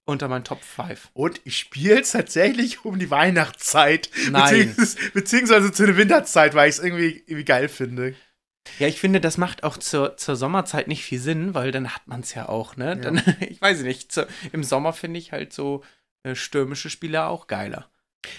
unter 0.06 0.28
meinen 0.28 0.44
Top 0.44 0.63
5. 0.63 1.10
Und 1.13 1.41
ich 1.44 1.58
spiele 1.58 2.00
es 2.00 2.12
tatsächlich 2.12 2.86
um 2.86 3.00
die 3.00 3.10
Weihnachtszeit. 3.10 4.10
Nein. 4.32 4.70
Beziehungsweise, 4.76 5.12
beziehungsweise 5.13 5.72
zu 5.72 5.86
der 5.86 5.98
Winterzeit, 5.98 6.54
weil 6.54 6.70
ich 6.70 6.78
es 6.78 6.84
irgendwie, 6.84 7.24
irgendwie 7.26 7.46
geil 7.46 7.68
finde. 7.68 8.15
Ja, 8.80 8.88
ich 8.88 9.00
finde, 9.00 9.22
das 9.22 9.38
macht 9.38 9.63
auch 9.63 9.78
zur, 9.78 10.18
zur 10.18 10.36
Sommerzeit 10.36 10.88
nicht 10.88 11.04
viel 11.04 11.20
Sinn, 11.20 11.54
weil 11.54 11.72
dann 11.72 11.94
hat 11.94 12.08
man 12.08 12.22
es 12.22 12.34
ja 12.34 12.50
auch, 12.50 12.76
ne? 12.78 12.89
Ja. 12.89 12.96
Dann, 12.96 13.22
ich 13.41 13.62
weiß 13.62 13.82
nicht, 13.82 14.12
zu, 14.12 14.28
im 14.52 14.63
Sommer 14.63 14.94
finde 14.94 15.20
ich 15.20 15.32
halt 15.32 15.54
so 15.54 15.84
äh, 16.24 16.36
stürmische 16.36 16.89
Spiele 16.89 17.26
auch 17.26 17.48
geiler. 17.48 17.89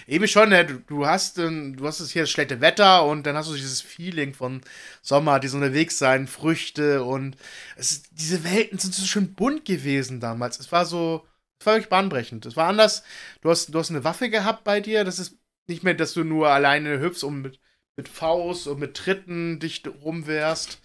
Eben 0.09 0.27
schon, 0.27 0.49
ne? 0.49 0.65
du, 0.65 0.81
du 0.81 1.07
hast 1.07 1.39
du 1.39 1.79
hast 1.83 2.11
hier 2.11 2.23
das 2.23 2.31
schlechte 2.31 2.61
Wetter 2.61 3.05
und 3.05 3.25
dann 3.25 3.37
hast 3.37 3.49
du 3.49 3.55
dieses 3.55 3.81
Feeling 3.81 4.35
von 4.35 4.63
Sommer, 5.01 5.39
dieses 5.39 5.55
unterwegs 5.55 5.97
sein, 5.99 6.27
Früchte 6.27 7.05
und 7.05 7.37
es, 7.77 8.03
diese 8.11 8.43
Welten 8.43 8.81
sind 8.81 8.95
so 8.95 9.07
schön 9.07 9.35
bunt 9.35 9.65
gewesen 9.65 10.19
damals. 10.19 10.59
Es 10.59 10.73
war 10.73 10.87
so, 10.87 11.25
das 11.59 11.67
war 11.67 11.75
wirklich 11.75 11.89
bahnbrechend. 11.89 12.45
Das 12.45 12.57
war 12.57 12.69
anders. 12.69 13.03
Du 13.41 13.51
hast, 13.51 13.75
du 13.75 13.79
hast 13.79 13.91
eine 13.91 14.05
Waffe 14.05 14.31
gehabt 14.31 14.65
bei 14.65 14.81
dir. 14.81 15.05
Das 15.05 15.19
ist 15.19 15.39
nicht 15.67 15.83
mehr, 15.83 15.95
dass 15.95 16.15
du 16.15 16.25
nur 16.25 16.49
alleine 16.49 17.01
hüpfst 17.01 17.25
und 17.25 17.43
mit, 17.43 17.61
mit 17.97 18.09
Faust 18.09 18.67
und 18.67 18.79
mit 18.79 18.97
Tritten 18.97 19.59
dich 19.59 19.83
rumwehrst. 19.87 20.81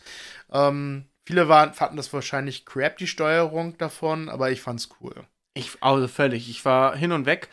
Ähm, 0.51 1.05
viele 1.25 1.47
waren, 1.47 1.73
fanden 1.73 1.97
das 1.97 2.11
wahrscheinlich 2.13 2.65
crap, 2.65 2.97
die 2.97 3.07
Steuerung 3.07 3.77
davon, 3.77 4.29
aber 4.29 4.51
ich 4.51 4.61
fand's 4.61 4.89
cool. 5.01 5.27
Ich, 5.53 5.71
also 5.81 6.07
völlig. 6.07 6.49
Ich 6.49 6.63
war 6.65 6.95
hin 6.95 7.11
und 7.11 7.25
weg. 7.25 7.49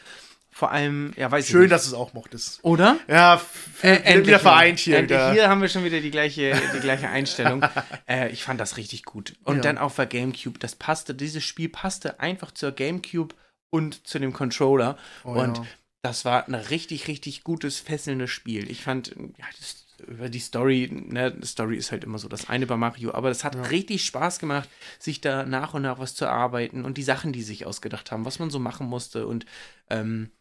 Vor 0.59 0.73
allem, 0.73 1.13
ja, 1.17 1.31
weiß 1.31 1.47
Schön, 1.47 1.59
ich 1.59 1.63
nicht. 1.63 1.73
dass 1.73 1.85
du 1.85 1.91
es 1.91 1.95
auch 1.95 2.15
mochtest. 2.15 2.59
Oder? 2.65 2.99
Ja, 3.07 3.41
äh, 3.81 3.91
endlich 3.91 4.27
wieder 4.27 4.41
vereint 4.41 4.81
hier. 4.81 4.99
Endlich, 4.99 5.17
wieder. 5.17 5.33
Hier 5.33 5.49
haben 5.49 5.61
wir 5.61 5.69
schon 5.69 5.85
wieder 5.85 6.01
die 6.01 6.11
gleiche, 6.11 6.61
die 6.75 6.81
gleiche 6.81 7.09
Einstellung. 7.11 7.65
äh, 8.09 8.33
ich 8.33 8.43
fand 8.43 8.59
das 8.59 8.77
richtig 8.77 9.05
gut. 9.05 9.35
Und 9.45 9.59
ja. 9.59 9.63
dann 9.63 9.79
auch 9.79 9.93
bei 9.93 10.05
GameCube, 10.05 10.59
das 10.59 10.75
passte, 10.75 11.15
dieses 11.15 11.45
Spiel 11.45 11.69
passte 11.69 12.19
einfach 12.19 12.51
zur 12.51 12.73
GameCube 12.73 13.37
und 13.71 14.05
zu 14.05 14.19
dem 14.19 14.33
Controller. 14.33 14.99
Oh, 15.23 15.31
und 15.31 15.59
ja. 15.59 15.65
das 16.03 16.25
war 16.25 16.49
ein 16.49 16.57
richtig, 16.57 17.07
richtig 17.07 17.45
gutes, 17.45 17.79
fesselndes 17.79 18.31
Spiel. 18.31 18.69
Ich 18.69 18.83
fand, 18.83 19.15
ja, 19.15 19.45
das, 19.61 19.87
über 20.09 20.29
die 20.29 20.41
Story, 20.41 20.91
ne, 20.91 21.37
Story 21.45 21.77
ist 21.77 21.93
halt 21.93 22.03
immer 22.03 22.19
so 22.19 22.27
das 22.27 22.49
eine 22.49 22.67
bei 22.67 22.77
Mario, 22.77 23.15
aber 23.15 23.29
das 23.29 23.45
hat 23.45 23.55
ja. 23.55 23.63
richtig 23.63 24.05
Spaß 24.05 24.41
gemacht, 24.41 24.69
sich 24.99 25.21
da 25.21 25.45
nach 25.45 25.75
und 25.75 25.83
nach 25.83 26.01
was 26.01 26.17
zu 26.17 26.27
arbeiten 26.27 26.85
und 26.85 26.99
die 26.99 27.05
Sachen, 27.05 27.33
die 27.33 27.43
sich 27.43 27.65
ausgedacht 27.65 28.11
haben, 28.11 28.25
was 28.25 28.41
man 28.41 28.51
so 28.51 28.59
machen 28.59 28.89
musste 28.89 29.29
und 29.29 29.47
ähm, 29.89 30.33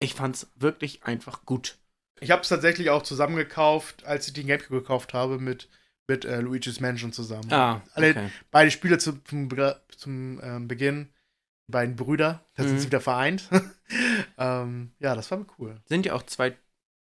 ich 0.00 0.14
fand's 0.14 0.48
wirklich 0.56 1.04
einfach 1.04 1.44
gut. 1.44 1.78
Ich 2.20 2.30
habe 2.30 2.42
es 2.42 2.48
tatsächlich 2.48 2.90
auch 2.90 3.02
zusammengekauft, 3.02 4.04
als 4.04 4.26
ich 4.26 4.34
den 4.34 4.46
Gamecube 4.46 4.80
gekauft 4.80 5.14
habe 5.14 5.38
mit, 5.38 5.68
mit 6.06 6.24
äh, 6.24 6.40
Luigi's 6.40 6.80
Mansion 6.80 7.12
zusammen. 7.12 7.52
Ah, 7.52 7.76
okay. 7.76 7.90
Alle, 7.94 8.30
beide 8.50 8.70
Spiele 8.70 8.98
zu, 8.98 9.22
zum, 9.24 9.48
zum 9.96 10.40
ähm, 10.42 10.68
Beginn, 10.68 11.08
die 11.68 11.72
beiden 11.72 11.96
Brüder, 11.96 12.44
da 12.54 12.62
mhm. 12.62 12.68
sind 12.68 12.80
sie 12.80 12.86
wieder 12.86 13.00
vereint. 13.00 13.48
ähm, 14.38 14.92
ja, 14.98 15.14
das 15.14 15.30
war 15.30 15.44
cool. 15.58 15.80
Sind 15.86 16.06
ja 16.06 16.14
auch 16.14 16.24
zwei, 16.24 16.56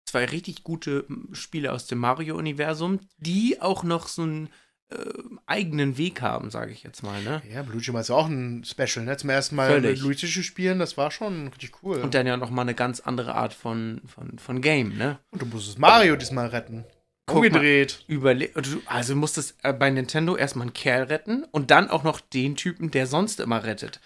zwei 0.05 0.25
richtig 0.27 0.65
gute 0.65 1.07
Spiele 1.33 1.73
aus 1.73 1.87
dem 1.87 1.99
Mario-Universum, 1.99 3.01
die 3.17 3.61
auch 3.61 3.85
noch 3.85 4.09
so 4.09 4.25
ein 4.25 4.51
äh, 4.91 4.97
eigenen 5.47 5.99
Weg 5.99 6.23
haben, 6.23 6.51
sage 6.51 6.73
ich 6.73 6.83
jetzt 6.83 7.03
mal, 7.03 7.23
ne? 7.23 7.43
Ja, 7.53 7.63
Luigi 7.63 7.93
war 7.93 8.03
ja 8.03 8.15
auch 8.15 8.29
ein 8.29 8.65
Special, 8.65 9.05
ne? 9.05 9.17
Zum 9.17 9.31
ersten 9.31 9.57
Mal 9.57 9.71
Völlig. 9.71 9.91
mit 9.93 10.01
Luigi 10.01 10.27
zu 10.27 10.43
spielen, 10.43 10.79
das 10.79 10.97
war 10.97 11.11
schon 11.11 11.49
richtig 11.49 11.83
cool. 11.83 11.99
Und 12.01 12.15
dann 12.15 12.27
ja 12.27 12.37
noch 12.37 12.51
mal 12.51 12.63
eine 12.63 12.75
ganz 12.75 13.01
andere 13.01 13.35
Art 13.35 13.53
von, 13.55 14.01
von, 14.07 14.39
von 14.39 14.61
Game, 14.61 14.97
ne? 14.97 15.19
Und 15.31 15.43
du 15.43 15.47
musstest 15.47 15.79
Mario 15.79 16.17
diesmal 16.17 16.47
retten. 16.49 16.85
Guck 17.29 17.39
mal. 17.41 17.47
Umgedreht. 17.47 18.05
Überle 18.07 18.51
also 18.87 19.15
du 19.15 19.19
musstest 19.19 19.57
äh, 19.65 19.73
bei 19.73 19.91
Nintendo 19.91 20.37
erstmal 20.37 20.67
einen 20.67 20.75
Kerl 20.75 21.03
retten 21.05 21.43
und 21.51 21.73
dann 21.73 21.91
auch 21.91 22.05
noch 22.05 22.21
den 22.21 22.55
Typen, 22.55 22.93
der 22.93 23.09
sonst 23.09 23.41
immer 23.41 23.65
rettet. 23.65 24.01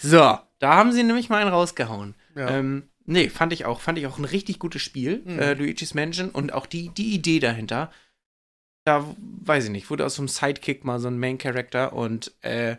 So, 0.00 0.38
da 0.58 0.74
haben 0.76 0.92
sie 0.92 1.02
nämlich 1.02 1.28
mal 1.28 1.42
einen 1.42 1.50
rausgehauen. 1.50 2.14
Ja. 2.34 2.48
Ähm, 2.48 2.84
nee, 3.04 3.28
fand 3.28 3.52
ich 3.52 3.66
auch. 3.66 3.80
Fand 3.80 3.98
ich 3.98 4.06
auch 4.06 4.16
ein 4.18 4.24
richtig 4.24 4.58
gutes 4.58 4.80
Spiel, 4.80 5.22
Mhm. 5.26 5.38
äh, 5.38 5.52
Luigi's 5.52 5.92
Mansion. 5.92 6.30
Und 6.30 6.54
auch 6.54 6.64
die, 6.64 6.88
die 6.88 7.12
Idee 7.14 7.40
dahinter. 7.40 7.90
Da, 8.90 9.06
weiß 9.44 9.66
ich 9.66 9.70
nicht, 9.70 9.88
wurde 9.88 10.04
aus 10.04 10.16
so 10.16 10.22
einem 10.22 10.28
Sidekick 10.28 10.84
mal 10.84 10.98
so 10.98 11.06
ein 11.06 11.18
Main-Character 11.18 11.92
und 11.92 12.32
äh, 12.42 12.76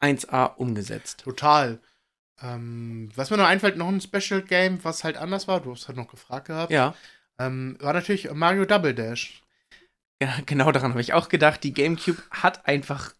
1A 0.00 0.56
umgesetzt. 0.56 1.20
Total. 1.22 1.80
Ähm, 2.42 3.10
was 3.14 3.28
mir 3.30 3.36
noch 3.36 3.44
einfällt, 3.44 3.76
noch 3.76 3.88
ein 3.88 4.00
Special 4.00 4.40
Game, 4.40 4.82
was 4.84 5.04
halt 5.04 5.18
anders 5.18 5.48
war, 5.48 5.60
du 5.60 5.72
hast 5.72 5.86
halt 5.88 5.98
noch 5.98 6.08
gefragt 6.08 6.46
gehabt, 6.46 6.72
Ja, 6.72 6.94
ähm, 7.38 7.76
war 7.80 7.92
natürlich 7.92 8.32
Mario 8.32 8.64
Double 8.64 8.94
Dash. 8.94 9.42
ja 10.22 10.34
genau 10.46 10.72
daran 10.72 10.92
habe 10.92 11.02
ich 11.02 11.12
auch 11.12 11.28
gedacht. 11.28 11.62
Die 11.62 11.74
GameCube 11.74 12.22
hat 12.30 12.66
einfach 12.66 13.12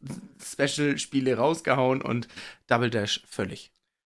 Special-Spiele 0.42 1.36
rausgehauen 1.36 2.00
und 2.00 2.26
Double 2.68 2.88
Dash 2.88 3.22
völlig. 3.28 3.70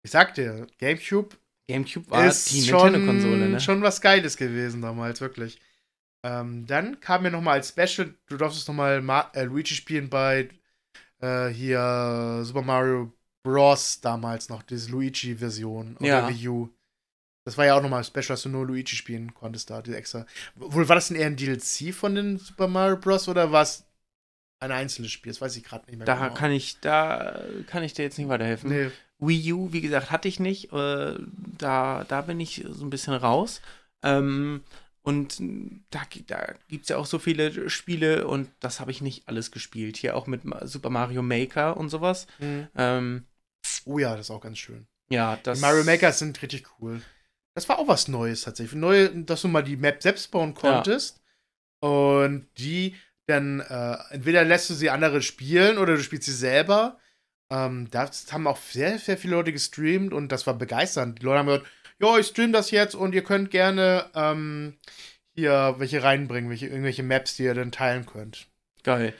Ich 0.02 0.10
sag 0.10 0.34
dir, 0.34 0.66
GameCube 0.78 1.36
GameCube 1.70 2.10
war 2.10 2.26
ist 2.26 2.50
die 2.50 2.62
Nintendo-Konsole, 2.62 3.48
ne? 3.48 3.60
schon 3.60 3.80
was 3.80 4.02
Geiles 4.02 4.36
gewesen 4.36 4.82
damals, 4.82 5.20
wirklich. 5.22 5.58
Ähm, 6.22 6.66
dann 6.66 7.00
kam 7.00 7.22
mir 7.22 7.30
noch 7.30 7.40
mal 7.40 7.52
als 7.54 7.70
Special, 7.70 8.14
du 8.26 8.36
durftest 8.36 8.68
noch 8.68 8.74
mal 8.74 9.00
Ma 9.00 9.30
äh, 9.34 9.44
Luigi 9.44 9.74
spielen 9.74 10.10
bei 10.10 10.48
äh, 11.20 11.48
hier 11.48 12.40
Super 12.42 12.62
Mario 12.62 13.12
Bros. 13.42 14.00
damals 14.00 14.48
noch, 14.48 14.62
diese 14.62 14.90
Luigi-Version 14.90 15.96
oder 15.96 16.06
Ja. 16.06 16.28
Wii 16.28 16.48
U. 16.48 16.68
Das 17.46 17.56
war 17.56 17.64
ja 17.64 17.74
auch 17.74 17.82
noch 17.82 17.88
mal 17.88 18.04
Special, 18.04 18.28
dass 18.28 18.42
du 18.42 18.50
nur 18.50 18.66
Luigi 18.66 18.96
spielen 18.96 19.32
konntest 19.32 19.70
da, 19.70 19.80
die 19.80 19.94
extra. 19.94 20.26
Wohl, 20.56 20.88
war 20.88 20.94
das 20.96 21.08
denn 21.08 21.16
eher 21.16 21.26
ein 21.26 21.36
DLC 21.36 21.94
von 21.94 22.14
den 22.14 22.38
Super 22.38 22.68
Mario 22.68 22.98
Bros. 22.98 23.28
oder 23.28 23.50
war 23.50 23.62
es 23.62 23.86
ein 24.60 24.72
einzelnes 24.72 25.10
Spiel? 25.10 25.32
Das 25.32 25.40
weiß 25.40 25.56
ich 25.56 25.64
gerade 25.64 25.86
nicht 25.86 25.96
mehr 25.96 26.04
Da 26.04 26.28
kann 26.28 26.52
ich, 26.52 26.80
da 26.80 27.42
kann 27.66 27.82
ich 27.82 27.94
dir 27.94 28.02
jetzt 28.02 28.18
nicht 28.18 28.28
weiterhelfen. 28.28 28.68
Nee. 28.70 28.90
Wii 29.18 29.52
U, 29.54 29.72
wie 29.72 29.80
gesagt, 29.80 30.10
hatte 30.10 30.28
ich 30.28 30.38
nicht. 30.38 30.72
Äh, 30.72 31.14
da, 31.58 32.04
da 32.06 32.20
bin 32.20 32.40
ich 32.40 32.64
so 32.68 32.84
ein 32.84 32.90
bisschen 32.90 33.14
raus. 33.14 33.62
Ähm, 34.02 34.62
und 35.10 35.42
da, 35.90 36.02
da 36.28 36.54
gibt 36.68 36.84
es 36.84 36.88
ja 36.88 36.96
auch 36.96 37.06
so 37.06 37.18
viele 37.18 37.68
Spiele 37.68 38.26
und 38.28 38.48
das 38.60 38.78
habe 38.78 38.92
ich 38.92 39.00
nicht 39.00 39.28
alles 39.28 39.50
gespielt. 39.50 39.96
Hier 39.96 40.16
auch 40.16 40.26
mit 40.28 40.42
Super 40.62 40.90
Mario 40.90 41.22
Maker 41.22 41.76
und 41.76 41.88
sowas. 41.88 42.26
Mhm. 42.38 42.68
Ähm, 42.76 43.24
Oh 43.84 43.98
ja, 43.98 44.12
das 44.16 44.26
ist 44.26 44.30
auch 44.30 44.40
ganz 44.40 44.58
schön. 44.58 44.86
ja, 45.10 45.36
das. 45.42 45.58
Die 45.58 45.62
Mario 45.62 45.84
Maker 45.84 46.12
sind 46.12 46.40
richtig 46.42 46.64
cool. 46.80 47.02
Das 47.54 47.68
war 47.68 47.78
auch 47.78 47.88
was 47.88 48.08
Neues 48.08 48.42
tatsächlich. 48.42 48.78
Neu, 48.80 49.08
dass 49.12 49.42
du 49.42 49.48
mal 49.48 49.62
die 49.62 49.76
Map 49.76 50.02
selbst 50.02 50.30
bauen 50.30 50.54
konntest. 50.54 51.20
Und 51.80 52.46
die 52.58 52.94
dann, 53.26 53.60
äh, 53.60 53.96
entweder 54.10 54.44
lässt 54.44 54.70
du 54.70 54.74
sie 54.74 54.90
andere 54.90 55.22
spielen 55.22 55.78
oder 55.78 55.96
du 55.96 56.02
spielst 56.02 56.26
sie 56.26 56.32
selber. 56.32 56.98
Ähm, 57.50 57.88
das 57.90 58.32
haben 58.32 58.46
auch 58.46 58.58
sehr, 58.58 58.98
sehr 58.98 59.18
viele 59.18 59.34
Leute 59.36 59.52
gestreamt 59.52 60.12
und 60.12 60.30
das 60.30 60.46
war 60.46 60.54
begeisternd. 60.54 61.20
Die 61.20 61.24
Leute 61.24 61.38
haben 61.40 61.46
gesagt, 61.46 61.66
ja, 62.00 62.18
ich 62.18 62.26
stream 62.26 62.52
das 62.52 62.70
jetzt 62.70 62.94
und 62.94 63.14
ihr 63.14 63.22
könnt 63.22 63.50
gerne 63.50 64.06
ähm, 64.14 64.78
hier 65.34 65.74
welche 65.78 66.02
reinbringen, 66.02 66.50
welche, 66.50 66.66
irgendwelche 66.66 67.02
Maps, 67.02 67.36
die 67.36 67.44
ihr 67.44 67.54
dann 67.54 67.72
teilen 67.72 68.06
könnt. 68.06 68.46
Geil. 68.82 69.14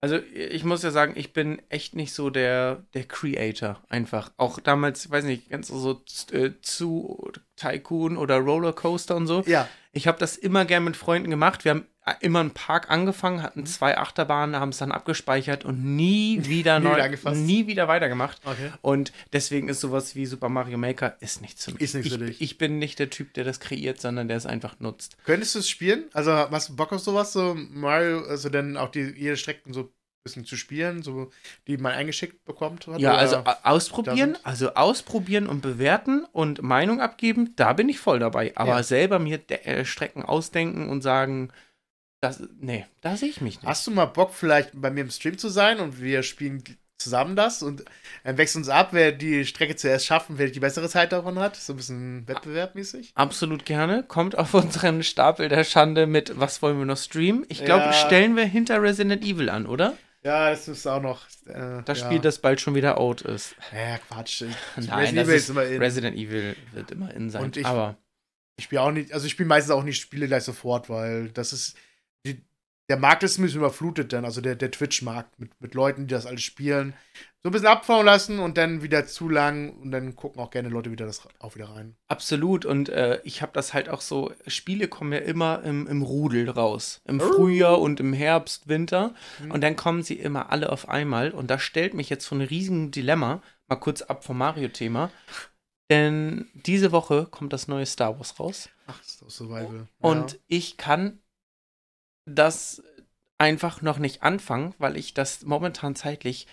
Also 0.00 0.16
ich 0.32 0.62
muss 0.62 0.84
ja 0.84 0.92
sagen, 0.92 1.14
ich 1.16 1.32
bin 1.32 1.60
echt 1.70 1.96
nicht 1.96 2.12
so 2.12 2.30
der, 2.30 2.84
der 2.94 3.04
Creator 3.04 3.82
einfach. 3.88 4.30
Auch 4.36 4.60
damals, 4.60 5.06
ich 5.06 5.10
weiß 5.10 5.24
nicht, 5.24 5.50
ganz 5.50 5.68
so 5.68 6.04
äh, 6.30 6.52
zu 6.62 7.32
Tycoon 7.56 8.16
oder 8.16 8.36
Rollercoaster 8.36 9.16
und 9.16 9.26
so. 9.26 9.42
Ja, 9.46 9.68
Ich 9.90 10.06
habe 10.06 10.18
das 10.18 10.36
immer 10.36 10.64
gern 10.64 10.84
mit 10.84 10.96
Freunden 10.96 11.30
gemacht. 11.30 11.64
Wir 11.64 11.70
haben 11.72 11.86
immer 12.10 12.40
einen 12.40 12.50
Park 12.52 12.90
angefangen, 12.90 13.38
Mhm. 13.38 13.42
hatten 13.42 13.66
zwei 13.66 13.96
Achterbahnen, 13.98 14.56
haben 14.56 14.68
es 14.70 14.78
dann 14.78 14.92
abgespeichert 14.92 15.64
und 15.64 15.84
nie 15.84 16.40
wieder 16.44 16.80
neu, 16.80 16.96
wieder 16.96 17.32
nie 17.34 17.66
wieder 17.66 17.88
weitergemacht. 17.88 18.40
okay. 18.44 18.72
Und 18.82 19.12
deswegen 19.32 19.68
ist 19.68 19.80
sowas 19.80 20.14
wie 20.14 20.26
Super 20.26 20.48
Mario 20.48 20.78
Maker 20.78 21.16
ist 21.20 21.40
nichts 21.40 21.64
für 21.64 21.72
mich. 21.72 21.80
Ist 21.82 21.94
nichts 21.94 22.06
ich, 22.12 22.18
für 22.18 22.24
dich. 22.24 22.40
Ich 22.40 22.58
bin 22.58 22.78
nicht 22.78 22.98
der 22.98 23.10
Typ, 23.10 23.34
der 23.34 23.44
das 23.44 23.60
kreiert, 23.60 24.00
sondern 24.00 24.28
der 24.28 24.36
es 24.36 24.46
einfach 24.46 24.80
nutzt. 24.80 25.16
Könntest 25.24 25.54
du 25.54 25.58
es 25.60 25.68
spielen? 25.68 26.04
Also 26.12 26.32
hast 26.32 26.68
du 26.70 26.76
Bock 26.76 26.92
auf 26.92 27.00
sowas, 27.00 27.32
so 27.32 27.54
Mario, 27.56 28.24
also 28.24 28.48
dann 28.48 28.76
auch 28.76 28.90
die 28.90 29.00
jede 29.16 29.36
Strecken 29.36 29.72
so 29.72 29.80
ein 29.82 29.88
bisschen 30.24 30.44
zu 30.44 30.56
spielen, 30.56 31.02
so 31.02 31.30
die 31.66 31.76
man 31.78 31.92
eingeschickt 31.92 32.44
bekommt? 32.44 32.86
hat, 32.86 33.00
Ja, 33.00 33.14
also 33.14 33.42
ausprobieren, 33.62 34.36
also 34.42 34.74
ausprobieren 34.74 35.46
und 35.46 35.60
bewerten 35.62 36.24
und 36.32 36.62
Meinung 36.62 37.00
abgeben, 37.00 37.54
da 37.56 37.72
bin 37.72 37.88
ich 37.88 37.98
voll 37.98 38.18
dabei. 38.18 38.52
Aber 38.56 38.76
Ja. 38.76 38.82
selber 38.82 39.18
mir 39.18 39.40
äh, 39.48 39.84
Strecken 39.84 40.22
ausdenken 40.24 40.88
und 40.88 41.02
sagen, 41.02 41.50
das, 42.20 42.42
nee, 42.60 42.84
da 43.00 43.16
sehe 43.16 43.28
ich 43.28 43.40
mich 43.40 43.60
nicht. 43.62 43.66
Hast 43.68 43.86
du 43.86 43.90
mal 43.90 44.06
Bock, 44.06 44.34
vielleicht 44.34 44.70
bei 44.74 44.90
mir 44.90 45.02
im 45.02 45.10
Stream 45.10 45.38
zu 45.38 45.48
sein 45.48 45.78
und 45.78 46.00
wir 46.00 46.22
spielen 46.22 46.62
zusammen 47.00 47.36
das 47.36 47.62
und 47.62 47.84
äh, 48.24 48.36
wechseln 48.36 48.62
uns 48.62 48.68
ab, 48.68 48.88
wer 48.90 49.12
die 49.12 49.44
Strecke 49.44 49.76
zuerst 49.76 50.04
schaffen, 50.06 50.36
wer 50.36 50.48
die 50.50 50.58
bessere 50.58 50.88
Zeit 50.88 51.12
davon 51.12 51.38
hat? 51.38 51.54
So 51.54 51.72
ein 51.72 51.76
bisschen 51.76 52.26
wettbewerbmäßig. 52.26 53.12
Absolut 53.14 53.64
gerne. 53.64 54.02
Kommt 54.02 54.36
auf 54.36 54.52
unseren 54.54 55.04
Stapel 55.04 55.48
der 55.48 55.62
Schande 55.62 56.08
mit, 56.08 56.40
was 56.40 56.60
wollen 56.60 56.76
wir 56.78 56.86
noch 56.86 56.96
streamen? 56.98 57.46
Ich 57.48 57.64
glaube, 57.64 57.84
Ja. 57.84 57.92
stellen 57.92 58.34
wir 58.34 58.44
hinter 58.46 58.82
Resident 58.82 59.22
Evil 59.24 59.48
an, 59.48 59.66
oder? 59.66 59.96
Ja, 60.24 60.50
das 60.50 60.66
ist 60.66 60.84
auch 60.88 61.00
noch. 61.00 61.24
Äh, 61.46 61.82
Das 61.84 62.00
ja. 62.00 62.06
Spiel, 62.06 62.18
das 62.18 62.40
bald 62.40 62.60
schon 62.60 62.74
wieder 62.74 62.98
out 62.98 63.20
ist. 63.22 63.54
Ja, 63.72 63.98
Quatsch. 63.98 64.42
Nein, 64.76 64.88
Resident 64.98 65.28
Evil 65.28 65.34
ist, 65.36 65.48
immer 65.50 65.64
in. 65.64 65.80
Resident 65.80 66.16
Evil 66.16 66.56
wird 66.72 66.90
immer 66.90 67.14
in 67.14 67.30
sein. 67.30 67.44
Und 67.44 67.56
ich- 67.56 67.64
aber 67.64 67.96
Ich 68.58 68.64
spiele 68.64 68.82
auch 68.82 68.90
nicht, 68.90 69.12
also 69.12 69.24
ich 69.26 69.30
spiele 69.32 69.46
meistens 69.48 69.70
auch 69.72 69.84
nicht 69.84 70.00
Spiele 70.00 70.26
gleich 70.26 70.42
sofort, 70.42 70.90
weil 70.90 71.28
das 71.28 71.52
ist. 71.52 71.76
Die, 72.26 72.44
der 72.88 72.96
Markt 72.98 73.22
ist 73.22 73.38
ein 73.38 73.42
bisschen 73.42 73.58
überflutet 73.60 74.12
dann, 74.12 74.24
also 74.24 74.40
der, 74.40 74.56
der 74.56 74.70
Twitch-Markt 74.70 75.38
mit, 75.38 75.50
mit 75.60 75.74
Leuten, 75.74 76.06
die 76.06 76.14
das 76.14 76.24
alles 76.26 76.42
spielen. 76.42 76.94
So 77.42 77.50
ein 77.50 77.52
bisschen 77.52 77.68
abfauen 77.68 78.04
lassen 78.04 78.38
und 78.40 78.58
dann 78.58 78.82
wieder 78.82 79.06
zu 79.06 79.28
lang 79.28 79.70
und 79.78 79.90
dann 79.92 80.16
gucken 80.16 80.40
auch 80.40 80.50
gerne 80.50 80.68
Leute 80.70 80.90
wieder 80.90 81.06
das 81.06 81.28
auch 81.38 81.54
wieder 81.54 81.68
rein. 81.68 81.96
absolut. 82.08 82.64
Und 82.64 82.88
äh, 82.88 83.20
ich 83.24 83.42
habe 83.42 83.52
das 83.52 83.74
halt 83.74 83.88
auch 83.88 84.00
so, 84.00 84.32
Spiele 84.46 84.88
kommen 84.88 85.12
ja 85.12 85.18
immer 85.20 85.62
im, 85.62 85.86
im 85.86 86.02
Rudel 86.02 86.50
raus. 86.50 87.00
Im 87.04 87.20
Oh. 87.20 87.32
Frühjahr 87.32 87.80
und 87.80 88.00
im 88.00 88.12
Herbst, 88.12 88.68
Winter. 88.68 89.14
Mhm. 89.42 89.50
Und 89.52 89.60
dann 89.62 89.76
kommen 89.76 90.02
sie 90.02 90.14
immer 90.14 90.50
alle 90.50 90.72
auf 90.72 90.88
einmal. 90.88 91.30
Und 91.30 91.48
das 91.48 91.62
stellt 91.62 91.94
mich 91.94 92.08
jetzt 92.10 92.26
vor 92.26 92.38
ein 92.38 92.42
riesigen 92.42 92.90
Dilemma. 92.90 93.40
Mal 93.68 93.76
kurz 93.76 94.02
ab 94.02 94.24
vom 94.24 94.38
Mario-Thema. 94.38 95.10
Denn 95.90 96.48
diese 96.54 96.90
Woche 96.92 97.26
kommt 97.30 97.52
das 97.52 97.68
neue 97.68 97.86
Star 97.86 98.16
Wars 98.18 98.38
raus. 98.40 98.68
Ach, 98.88 99.00
ist 99.00 99.22
doch 99.22 99.30
Survival. 99.30 99.86
Und 100.00 100.32
ja. 100.32 100.38
ich 100.48 100.76
kann 100.76 101.20
das 102.28 102.82
einfach 103.38 103.82
noch 103.82 103.98
nicht 103.98 104.22
anfangen, 104.22 104.74
weil 104.78 104.96
ich 104.96 105.14
das 105.14 105.44
momentan 105.44 105.94
zeitlich 105.94 106.46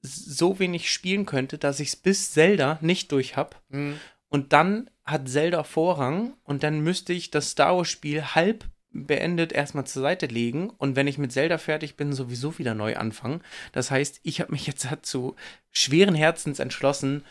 so 0.00 0.58
wenig 0.58 0.90
spielen 0.92 1.26
könnte, 1.26 1.58
dass 1.58 1.80
ich 1.80 1.88
es 1.88 1.96
bis 1.96 2.32
Zelda 2.32 2.78
nicht 2.80 3.10
durch 3.12 3.36
habe. 3.36 3.56
Mhm. 3.68 3.98
Und 4.28 4.52
dann 4.52 4.90
hat 5.04 5.28
Zelda 5.28 5.64
Vorrang 5.64 6.34
und 6.44 6.62
dann 6.62 6.80
müsste 6.80 7.12
ich 7.12 7.30
das 7.30 7.50
Star 7.50 7.76
Wars-Spiel 7.76 8.22
halb 8.34 8.64
beendet 8.90 9.52
erstmal 9.52 9.86
zur 9.86 10.02
Seite 10.02 10.26
legen 10.26 10.70
und 10.70 10.96
wenn 10.96 11.06
ich 11.06 11.18
mit 11.18 11.32
Zelda 11.32 11.58
fertig 11.58 11.96
bin, 11.96 12.12
sowieso 12.12 12.58
wieder 12.58 12.74
neu 12.74 12.96
anfangen. 12.96 13.42
Das 13.72 13.90
heißt, 13.90 14.20
ich 14.22 14.40
habe 14.40 14.52
mich 14.52 14.66
jetzt 14.66 14.84
dazu 14.90 15.36
schweren 15.72 16.14
Herzens 16.14 16.58
entschlossen, 16.58 17.24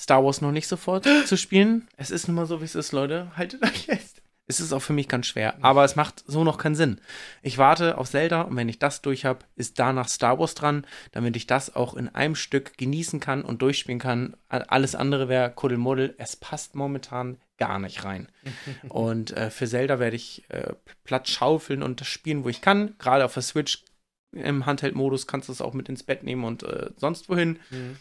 Star 0.00 0.24
Wars 0.24 0.40
noch 0.40 0.52
nicht 0.52 0.68
sofort 0.68 1.08
zu 1.26 1.36
spielen. 1.36 1.88
Es 1.96 2.10
ist 2.10 2.28
nun 2.28 2.36
mal 2.36 2.46
so, 2.46 2.60
wie 2.60 2.64
es 2.64 2.74
ist, 2.74 2.92
Leute. 2.92 3.32
Haltet 3.36 3.62
euch 3.62 3.86
fest. 3.86 4.17
Es 4.50 4.60
ist 4.60 4.72
auch 4.72 4.80
für 4.80 4.94
mich 4.94 5.08
ganz 5.08 5.26
schwer, 5.26 5.62
aber 5.62 5.84
es 5.84 5.94
macht 5.94 6.24
so 6.26 6.42
noch 6.42 6.56
keinen 6.56 6.74
Sinn. 6.74 7.00
Ich 7.42 7.58
warte 7.58 7.98
auf 7.98 8.08
Zelda 8.08 8.42
und 8.42 8.56
wenn 8.56 8.70
ich 8.70 8.78
das 8.78 9.02
durch 9.02 9.26
habe, 9.26 9.40
ist 9.56 9.78
danach 9.78 10.08
Star 10.08 10.38
Wars 10.38 10.54
dran, 10.54 10.86
damit 11.12 11.36
ich 11.36 11.46
das 11.46 11.76
auch 11.76 11.94
in 11.94 12.08
einem 12.08 12.34
Stück 12.34 12.78
genießen 12.78 13.20
kann 13.20 13.42
und 13.42 13.60
durchspielen 13.60 14.00
kann. 14.00 14.36
Alles 14.48 14.94
andere 14.94 15.28
wäre 15.28 15.50
Kuddelmuddel. 15.52 16.14
Es 16.16 16.34
passt 16.34 16.74
momentan 16.74 17.36
gar 17.58 17.78
nicht 17.78 18.04
rein. 18.04 18.28
und 18.88 19.32
äh, 19.36 19.50
für 19.50 19.66
Zelda 19.68 19.98
werde 19.98 20.16
ich 20.16 20.48
äh, 20.48 20.72
Platz 21.04 21.28
schaufeln 21.28 21.82
und 21.82 22.00
das 22.00 22.08
spielen, 22.08 22.42
wo 22.42 22.48
ich 22.48 22.62
kann. 22.62 22.94
Gerade 22.98 23.26
auf 23.26 23.34
der 23.34 23.42
Switch 23.42 23.84
im 24.32 24.64
Handheld-Modus 24.64 25.26
kannst 25.26 25.48
du 25.48 25.52
es 25.52 25.60
auch 25.60 25.74
mit 25.74 25.90
ins 25.90 26.04
Bett 26.04 26.22
nehmen 26.22 26.44
und 26.44 26.62
äh, 26.62 26.90
sonst 26.96 27.28
wohin. 27.28 27.58
Mhm. 27.70 27.96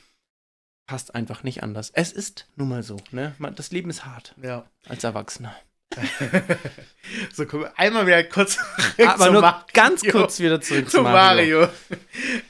Passt 0.85 1.13
einfach 1.13 1.43
nicht 1.43 1.63
anders. 1.63 1.89
Es 1.93 2.13
ist 2.13 2.47
nun 2.55 2.69
mal 2.69 2.83
so, 2.83 2.95
ne? 3.11 3.35
Man, 3.37 3.53
das 3.55 3.71
Leben 3.71 3.89
ist 3.89 4.05
hart 4.05 4.33
Ja. 4.41 4.65
als 4.87 5.03
Erwachsener. 5.03 5.53
so, 7.33 7.45
mal, 7.45 7.71
einmal 7.75 8.07
wieder 8.07 8.23
kurz 8.23 8.57
Aber 9.05 9.25
zu 9.25 9.31
nur 9.31 9.41
Mario. 9.41 9.65
ganz 9.73 10.03
kurz 10.03 10.39
wieder 10.39 10.61
zurück 10.61 10.89
zu 10.89 11.01
Mario. 11.01 11.67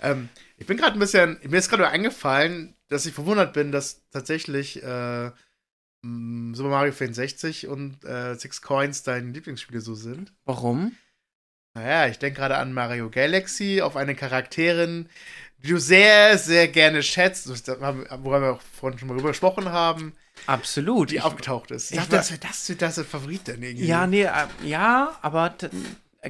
ähm, 0.02 0.30
ich 0.58 0.66
bin 0.66 0.78
gerade 0.78 0.94
ein 0.94 1.00
bisschen, 1.00 1.40
mir 1.44 1.58
ist 1.58 1.70
gerade 1.70 1.88
eingefallen, 1.88 2.76
dass 2.90 3.06
ich 3.06 3.14
verwundert 3.14 3.54
bin, 3.54 3.72
dass 3.72 4.08
tatsächlich 4.12 4.82
äh, 4.84 5.32
Super 6.02 6.70
Mario 6.70 6.92
64 6.94 7.68
und 7.68 8.04
äh, 8.06 8.36
Six 8.36 8.62
Coins 8.62 9.04
deine 9.04 9.32
Lieblingsspiele 9.32 9.82
so 9.82 9.96
sind. 9.96 10.34
Warum? 10.46 10.96
Naja, 11.74 12.08
ich 12.08 12.18
denke 12.18 12.40
gerade 12.40 12.58
an 12.58 12.74
Mario 12.74 13.10
Galaxy, 13.10 13.82
auf 13.82 13.96
eine 13.98 14.16
Charakterin, 14.16 15.10
die 15.60 15.70
du 15.70 15.80
sehr, 15.80 16.38
sehr 16.38 16.68
gerne 16.68 17.04
schätzt, 17.04 17.48
worüber 17.48 18.42
wir 18.42 18.54
auch 18.54 18.62
vorhin 18.62 18.98
schon 18.98 19.08
mal 19.08 19.16
drüber 19.16 19.30
gesprochen 19.30 19.70
haben. 19.70 20.14
Absolut. 20.46 21.12
Die 21.12 21.16
ich, 21.16 21.22
aufgetaucht 21.24 21.72
ist. 21.72 21.92
Ich 21.92 21.98
dachte, 21.98 22.12
das 22.16 22.32
wäre 22.32 22.40
das, 22.40 22.70
wär 22.70 22.76
das 22.76 23.00
Favorit 23.02 23.48
denn 23.48 23.64
irgendwie. 23.64 23.88
Ja, 23.88 24.08
nee, 24.08 24.24
äh, 24.24 24.30
ja, 24.64 25.18
aber 25.22 25.56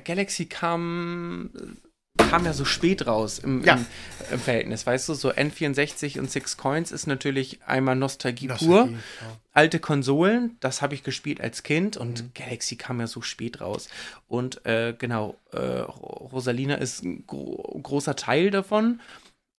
Galaxy 0.03 0.45
kam 0.45 1.49
kam 2.18 2.45
ja 2.45 2.53
so 2.53 2.66
spät 2.66 3.08
raus 3.08 3.39
im, 3.39 3.64
ja. 3.64 3.76
im, 3.76 3.86
im, 4.32 4.39
Verhältnis, 4.39 4.86
weißt 4.86 5.10
du? 5.10 5.14
So 5.14 5.32
N64 5.32 6.20
und 6.20 6.30
Six 6.30 6.58
Coins 6.58 6.91
ist 6.91 7.08
natürlich 7.08 7.60
einmal 7.66 7.95
Nostalgie, 7.95 8.47
Nostalgie 8.47 8.74
pur. 8.74 8.89
Ja. 8.91 9.38
Alte 9.53 9.80
Konsolen, 9.80 10.58
das 10.60 10.82
habe 10.82 10.93
ich 10.93 11.03
gespielt 11.03 11.41
als 11.41 11.64
Kind 11.64 11.97
und 11.97 12.24
mhm. 12.24 12.32
Galaxy 12.34 12.76
kam 12.76 12.99
ja 12.99 13.08
so 13.08 13.22
spät 13.22 13.62
raus. 13.62 13.88
Und 14.28 14.66
äh, 14.66 14.93
genau, 14.97 15.36
äh, 15.51 15.58
Rosalina 15.60 16.76
ist 16.76 17.03
ein 17.03 17.26
gro 17.26 17.80
großer 17.82 18.16
Teil 18.16 18.51
davon. 18.51 18.99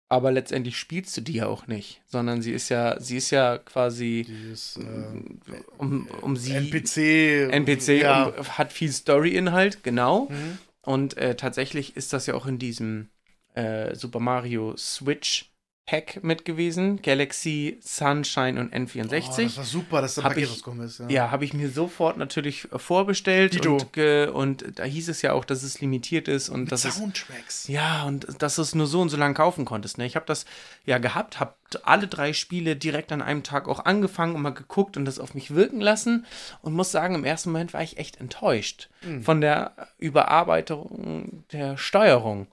Aber 0.10 0.32
letztendlich 0.32 0.78
spielst 0.78 1.18
du 1.18 1.22
die 1.22 1.34
ja 1.34 1.48
auch 1.48 1.68
nicht, 1.68 2.02
sondern 2.06 2.42
sie 2.42 2.54
ist 2.54 2.70
ja, 2.70 2.98
sie 3.00 3.18
ist 3.18 3.30
ja 3.32 3.58
quasi 3.58 4.26
Dieses, 4.26 4.78
äh, 4.78 5.62
um, 5.78 6.08
um 6.22 6.38
sie 6.38 6.54
NPC, 6.54 7.52
NPC 7.52 8.02
ja. 8.02 8.28
um, 8.28 8.58
hat 8.58 8.72
viel 8.72 8.92
Story-Inhalt, 8.92 9.84
genau. 9.84 10.30
Mhm. 10.30 10.60
Und 10.82 11.18
äh, 11.18 11.36
tatsächlich 11.36 11.98
ist 11.98 12.14
das 12.14 12.26
ja 12.26 12.36
auch 12.36 12.46
in 12.46 12.58
diesem 12.58 13.10
äh, 13.54 13.96
Super 13.96 14.22
Mario 14.22 14.78
Switch 14.78 15.52
Pack 15.88 16.22
mit 16.22 16.44
gewesen. 16.44 17.02
Galaxy, 17.02 17.80
Sunshine 17.82 18.60
und 18.60 18.74
N64. 18.76 19.40
Oh, 19.40 19.44
das 19.44 19.58
war 19.58 19.64
super, 19.64 20.02
dass 20.02 20.16
da 20.16 20.24
Paket 20.24 20.50
rausgekommen 20.50 20.86
ist. 20.86 21.00
Ja, 21.00 21.08
ja 21.08 21.32
habe 21.32 21.46
ich 21.46 21.54
mir 21.54 21.70
sofort 21.70 22.18
natürlich 22.18 22.70
äh, 22.74 22.78
vorbestellt. 22.78 23.66
Und, 23.66 23.98
und, 23.98 24.66
da 24.76 24.84
hieß 24.84 25.08
es 25.08 25.22
ja 25.22 25.32
auch, 25.32 25.46
dass 25.46 25.64
es 25.64 25.80
limitiert 25.80 26.28
ist. 26.28 26.50
Und 26.50 26.64
mit 26.64 26.74
dass 26.74 26.82
Soundtracks. 26.82 27.64
Es, 27.64 27.68
ja, 27.70 28.04
und 28.04 28.28
dass 28.40 28.58
du 28.58 28.64
es 28.64 28.76
nur 28.76 28.86
so 28.86 29.00
und 29.00 29.08
so 29.08 29.16
lange 29.16 29.34
kaufen 29.34 29.64
konntest. 29.64 29.98
Ne? 29.98 30.06
Ich 30.06 30.18
habe 30.18 30.26
das 30.26 30.46
ja 30.86 30.98
gehabt, 30.98 31.40
habe 31.40 31.56
alle 31.84 32.08
drei 32.08 32.34
Spiele 32.34 32.76
direkt 32.76 33.14
an 33.14 33.22
einem 33.22 33.44
Tag 33.44 33.70
auch 33.70 33.86
angefangen 33.86 34.36
und 34.36 34.42
mal 34.42 34.50
geguckt 34.50 34.98
und 34.98 35.06
das 35.06 35.20
auf 35.20 35.36
mich 35.36 35.56
wirken 35.56 35.80
lassen. 35.80 36.26
Und 36.62 36.74
muss 36.74 36.92
sagen, 36.92 37.16
im 37.16 37.24
ersten 37.24 37.52
Moment 37.54 37.74
war 37.74 37.82
ich 37.82 37.98
echt 37.98 38.20
enttäuscht 38.20 38.90
mhm. 39.04 39.24
von 39.24 39.40
der 39.40 39.72
Überarbeitung 39.98 41.46
der 41.54 41.78
Steuerung. 41.78 42.48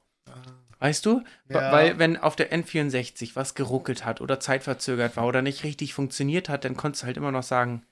Weißt 0.85 1.07
du? 1.07 1.25
Ja. 1.49 1.73
Weil, 1.73 1.99
wenn 1.99 2.19
auf 2.19 2.37
der 2.37 2.53
N64 2.53 3.37
was 3.37 3.55
geruckelt 3.55 4.05
hat 4.05 4.21
oder 4.21 4.39
zeitverzögert 4.39 5.17
war 5.17 5.27
oder 5.27 5.41
nicht 5.41 5.65
richtig 5.65 5.95
funktioniert 5.95 6.51
hat, 6.51 6.67
dann 6.67 6.77
konntest 6.77 7.03
du 7.03 7.07
halt 7.07 7.17
immer 7.17 7.33
noch 7.33 7.43
sagen, 7.43 7.87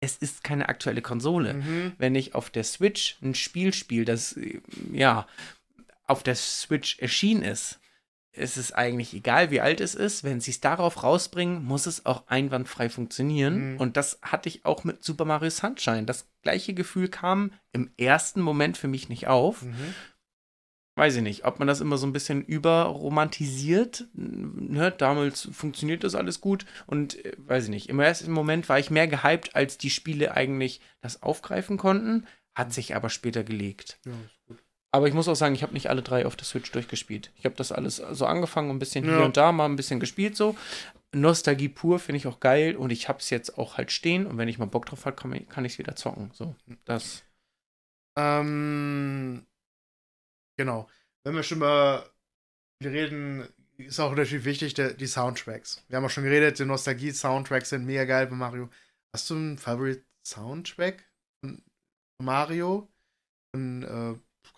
es 0.00 0.16
ist 0.16 0.42
keine 0.42 0.70
aktuelle 0.70 1.02
Konsole. 1.02 1.52
Mhm. 1.52 1.92
Wenn 1.98 2.14
ich 2.14 2.34
auf 2.34 2.48
der 2.48 2.64
Switch 2.64 3.18
ein 3.20 3.34
Spiel 3.34 3.74
spiele, 3.74 4.06
das 4.06 4.34
ja 4.90 5.26
auf 6.06 6.22
der 6.22 6.36
Switch 6.36 6.98
erschienen 7.00 7.42
ist, 7.42 7.80
ist 8.32 8.56
es 8.56 8.72
eigentlich 8.72 9.12
egal, 9.12 9.50
wie 9.50 9.60
alt 9.60 9.82
es 9.82 9.94
ist. 9.94 10.24
Wenn 10.24 10.40
sie 10.40 10.52
es 10.52 10.60
darauf 10.62 11.02
rausbringen, 11.02 11.66
muss 11.66 11.84
es 11.84 12.06
auch 12.06 12.28
einwandfrei 12.28 12.88
funktionieren. 12.88 13.74
Mhm. 13.74 13.76
Und 13.76 13.98
das 13.98 14.20
hatte 14.22 14.48
ich 14.48 14.64
auch 14.64 14.84
mit 14.84 15.04
Super 15.04 15.26
Mario 15.26 15.50
Sunshine. 15.50 16.04
Das 16.04 16.26
gleiche 16.40 16.72
Gefühl 16.72 17.08
kam 17.08 17.52
im 17.72 17.90
ersten 17.98 18.40
Moment 18.40 18.78
für 18.78 18.88
mich 18.88 19.10
nicht 19.10 19.26
auf. 19.26 19.60
Mhm 19.60 19.94
weiß 20.96 21.16
ich 21.16 21.22
nicht, 21.22 21.44
ob 21.44 21.58
man 21.58 21.68
das 21.68 21.80
immer 21.80 21.98
so 21.98 22.06
ein 22.06 22.12
bisschen 22.12 22.42
überromantisiert. 22.42 24.08
Ne? 24.14 24.90
Damals 24.90 25.48
funktioniert 25.52 26.04
das 26.04 26.14
alles 26.14 26.40
gut 26.40 26.64
und 26.86 27.22
äh, 27.24 27.36
weiß 27.38 27.64
ich 27.64 27.70
nicht. 27.70 27.88
Im 27.88 28.00
ersten 28.00 28.32
Moment 28.32 28.68
war 28.68 28.78
ich 28.78 28.90
mehr 28.90 29.06
gehypt, 29.06 29.54
als 29.54 29.78
die 29.78 29.90
Spiele 29.90 30.32
eigentlich 30.34 30.80
das 31.02 31.22
aufgreifen 31.22 31.76
konnten, 31.76 32.26
hat 32.54 32.72
sich 32.72 32.96
aber 32.96 33.10
später 33.10 33.44
gelegt. 33.44 34.00
Ja, 34.06 34.12
ist 34.12 34.46
gut. 34.46 34.58
Aber 34.90 35.08
ich 35.08 35.14
muss 35.14 35.28
auch 35.28 35.36
sagen, 35.36 35.54
ich 35.54 35.62
habe 35.62 35.74
nicht 35.74 35.90
alle 35.90 36.00
drei 36.00 36.24
auf 36.24 36.36
der 36.36 36.46
Switch 36.46 36.72
durchgespielt. 36.72 37.30
Ich 37.36 37.44
habe 37.44 37.54
das 37.54 37.70
alles 37.70 37.96
so 37.96 38.24
angefangen, 38.24 38.70
ein 38.70 38.78
bisschen 38.78 39.04
ja. 39.04 39.16
hier 39.16 39.26
und 39.26 39.36
da 39.36 39.52
mal 39.52 39.66
ein 39.66 39.76
bisschen 39.76 40.00
gespielt 40.00 40.36
so. 40.36 40.56
Nostalgie 41.14 41.68
pur 41.68 41.98
finde 41.98 42.16
ich 42.16 42.26
auch 42.26 42.40
geil 42.40 42.74
und 42.76 42.90
ich 42.90 43.08
habe 43.08 43.18
es 43.18 43.28
jetzt 43.28 43.58
auch 43.58 43.76
halt 43.76 43.92
stehen 43.92 44.26
und 44.26 44.38
wenn 44.38 44.48
ich 44.48 44.58
mal 44.58 44.64
Bock 44.64 44.86
drauf 44.86 45.04
habe, 45.04 45.16
kann, 45.16 45.46
kann 45.48 45.66
ich 45.66 45.72
es 45.72 45.78
wieder 45.78 45.96
zocken. 45.96 46.30
So, 46.32 46.54
das. 46.86 47.24
Ähm, 48.16 49.46
Genau. 50.56 50.88
Wenn 51.24 51.34
wir 51.34 51.42
schon 51.42 51.58
mal 51.58 52.08
reden, 52.82 53.48
ist 53.78 54.00
auch 54.00 54.14
natürlich 54.14 54.44
wichtig, 54.44 54.74
der, 54.74 54.94
die 54.94 55.06
Soundtracks. 55.06 55.84
Wir 55.88 55.96
haben 55.96 56.04
auch 56.04 56.10
schon 56.10 56.24
geredet, 56.24 56.58
die 56.58 56.64
Nostalgie-Soundtracks 56.64 57.70
sind 57.70 57.84
mega 57.84 58.04
geil 58.04 58.26
bei 58.26 58.36
Mario. 58.36 58.70
Hast 59.12 59.28
du 59.30 59.34
einen 59.34 59.58
Favorite 59.58 60.04
Soundtrack 60.26 61.04
von 61.40 61.62
Mario? 62.22 62.88
Von, 63.54 63.82
äh, 63.82 63.86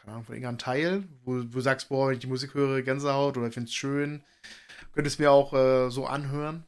keine 0.00 0.12
Ahnung, 0.12 0.24
von 0.24 0.34
irgendeinem 0.34 0.58
Teil, 0.58 1.04
wo, 1.24 1.42
du 1.42 1.60
sagst, 1.60 1.88
boah, 1.88 2.08
wenn 2.08 2.14
ich 2.14 2.20
die 2.20 2.26
Musik 2.26 2.54
höre, 2.54 2.82
Gänsehaut 2.82 3.36
oder 3.36 3.50
finde 3.50 3.68
es 3.68 3.74
schön. 3.74 4.22
Könntest 4.92 5.18
du 5.18 5.22
mir 5.22 5.30
auch 5.30 5.52
äh, 5.52 5.90
so 5.90 6.06
anhören? 6.06 6.64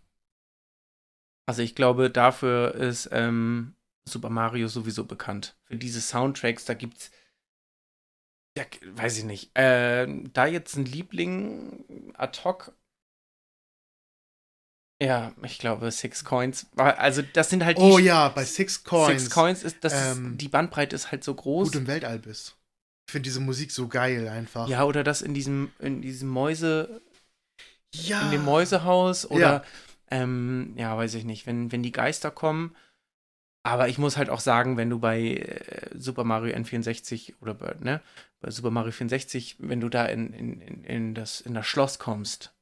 Also 1.46 1.62
ich 1.62 1.74
glaube, 1.74 2.10
dafür 2.10 2.74
ist 2.74 3.08
ähm, 3.12 3.74
Super 4.04 4.30
Mario 4.30 4.68
sowieso 4.68 5.04
bekannt. 5.04 5.56
Für 5.64 5.76
diese 5.76 6.00
Soundtracks, 6.00 6.64
da 6.64 6.74
gibt 6.74 6.98
es 6.98 7.10
ja, 8.56 8.64
weiß 8.84 9.18
ich 9.18 9.24
nicht. 9.24 9.56
Äh, 9.56 10.06
da 10.32 10.46
jetzt 10.46 10.76
ein 10.76 10.84
Liebling 10.84 12.12
ad 12.14 12.40
hoc. 12.44 12.72
Ja, 15.02 15.32
ich 15.42 15.58
glaube 15.58 15.90
Six 15.90 16.24
Coins. 16.24 16.66
Also 16.76 17.22
das 17.22 17.48
sind 17.48 17.64
halt 17.64 17.78
die. 17.78 17.82
Oh 17.82 17.98
ja, 17.98 18.28
bei 18.28 18.44
Six 18.44 18.84
Coins. 18.84 19.22
Six 19.22 19.34
Coins 19.34 19.62
ist 19.62 19.82
das 19.82 20.16
ähm, 20.16 20.36
die 20.36 20.48
Bandbreite 20.48 20.94
ist 20.94 21.10
halt 21.10 21.24
so 21.24 21.34
groß. 21.34 21.68
Gut 21.68 21.80
im 21.80 21.86
Weltall 21.86 22.18
bist. 22.18 22.56
Ich 23.08 23.12
finde 23.12 23.24
diese 23.24 23.40
Musik 23.40 23.70
so 23.70 23.88
geil 23.88 24.28
einfach. 24.28 24.68
Ja, 24.68 24.84
oder 24.84 25.02
das 25.02 25.22
in 25.22 25.32
diesem 25.32 25.72
in 25.78 26.02
diesem 26.02 26.28
Mäuse 26.28 27.00
ja. 27.94 28.20
in 28.22 28.30
dem 28.30 28.44
Mäusehaus 28.44 29.28
oder 29.30 29.40
ja, 29.40 29.64
ähm, 30.10 30.74
ja 30.76 30.96
weiß 30.96 31.14
ich 31.14 31.24
nicht, 31.24 31.46
wenn 31.46 31.72
wenn 31.72 31.82
die 31.82 31.92
Geister 31.92 32.30
kommen 32.30 32.76
aber 33.62 33.88
ich 33.88 33.98
muss 33.98 34.16
halt 34.16 34.30
auch 34.30 34.40
sagen, 34.40 34.76
wenn 34.76 34.88
du 34.88 34.98
bei 34.98 35.20
äh, 35.20 35.90
Super 35.94 36.24
Mario 36.24 36.54
N64 36.56 37.34
oder 37.40 37.54
bei, 37.54 37.74
ne, 37.80 38.00
bei 38.40 38.50
Super 38.50 38.70
Mario 38.70 38.92
64, 38.92 39.56
wenn 39.58 39.80
du 39.80 39.88
da 39.88 40.06
in, 40.06 40.32
in, 40.32 40.60
in, 40.60 40.84
in 40.84 41.14
das, 41.14 41.40
in 41.40 41.54
das 41.54 41.66
Schloss 41.66 41.98
kommst, 41.98 42.52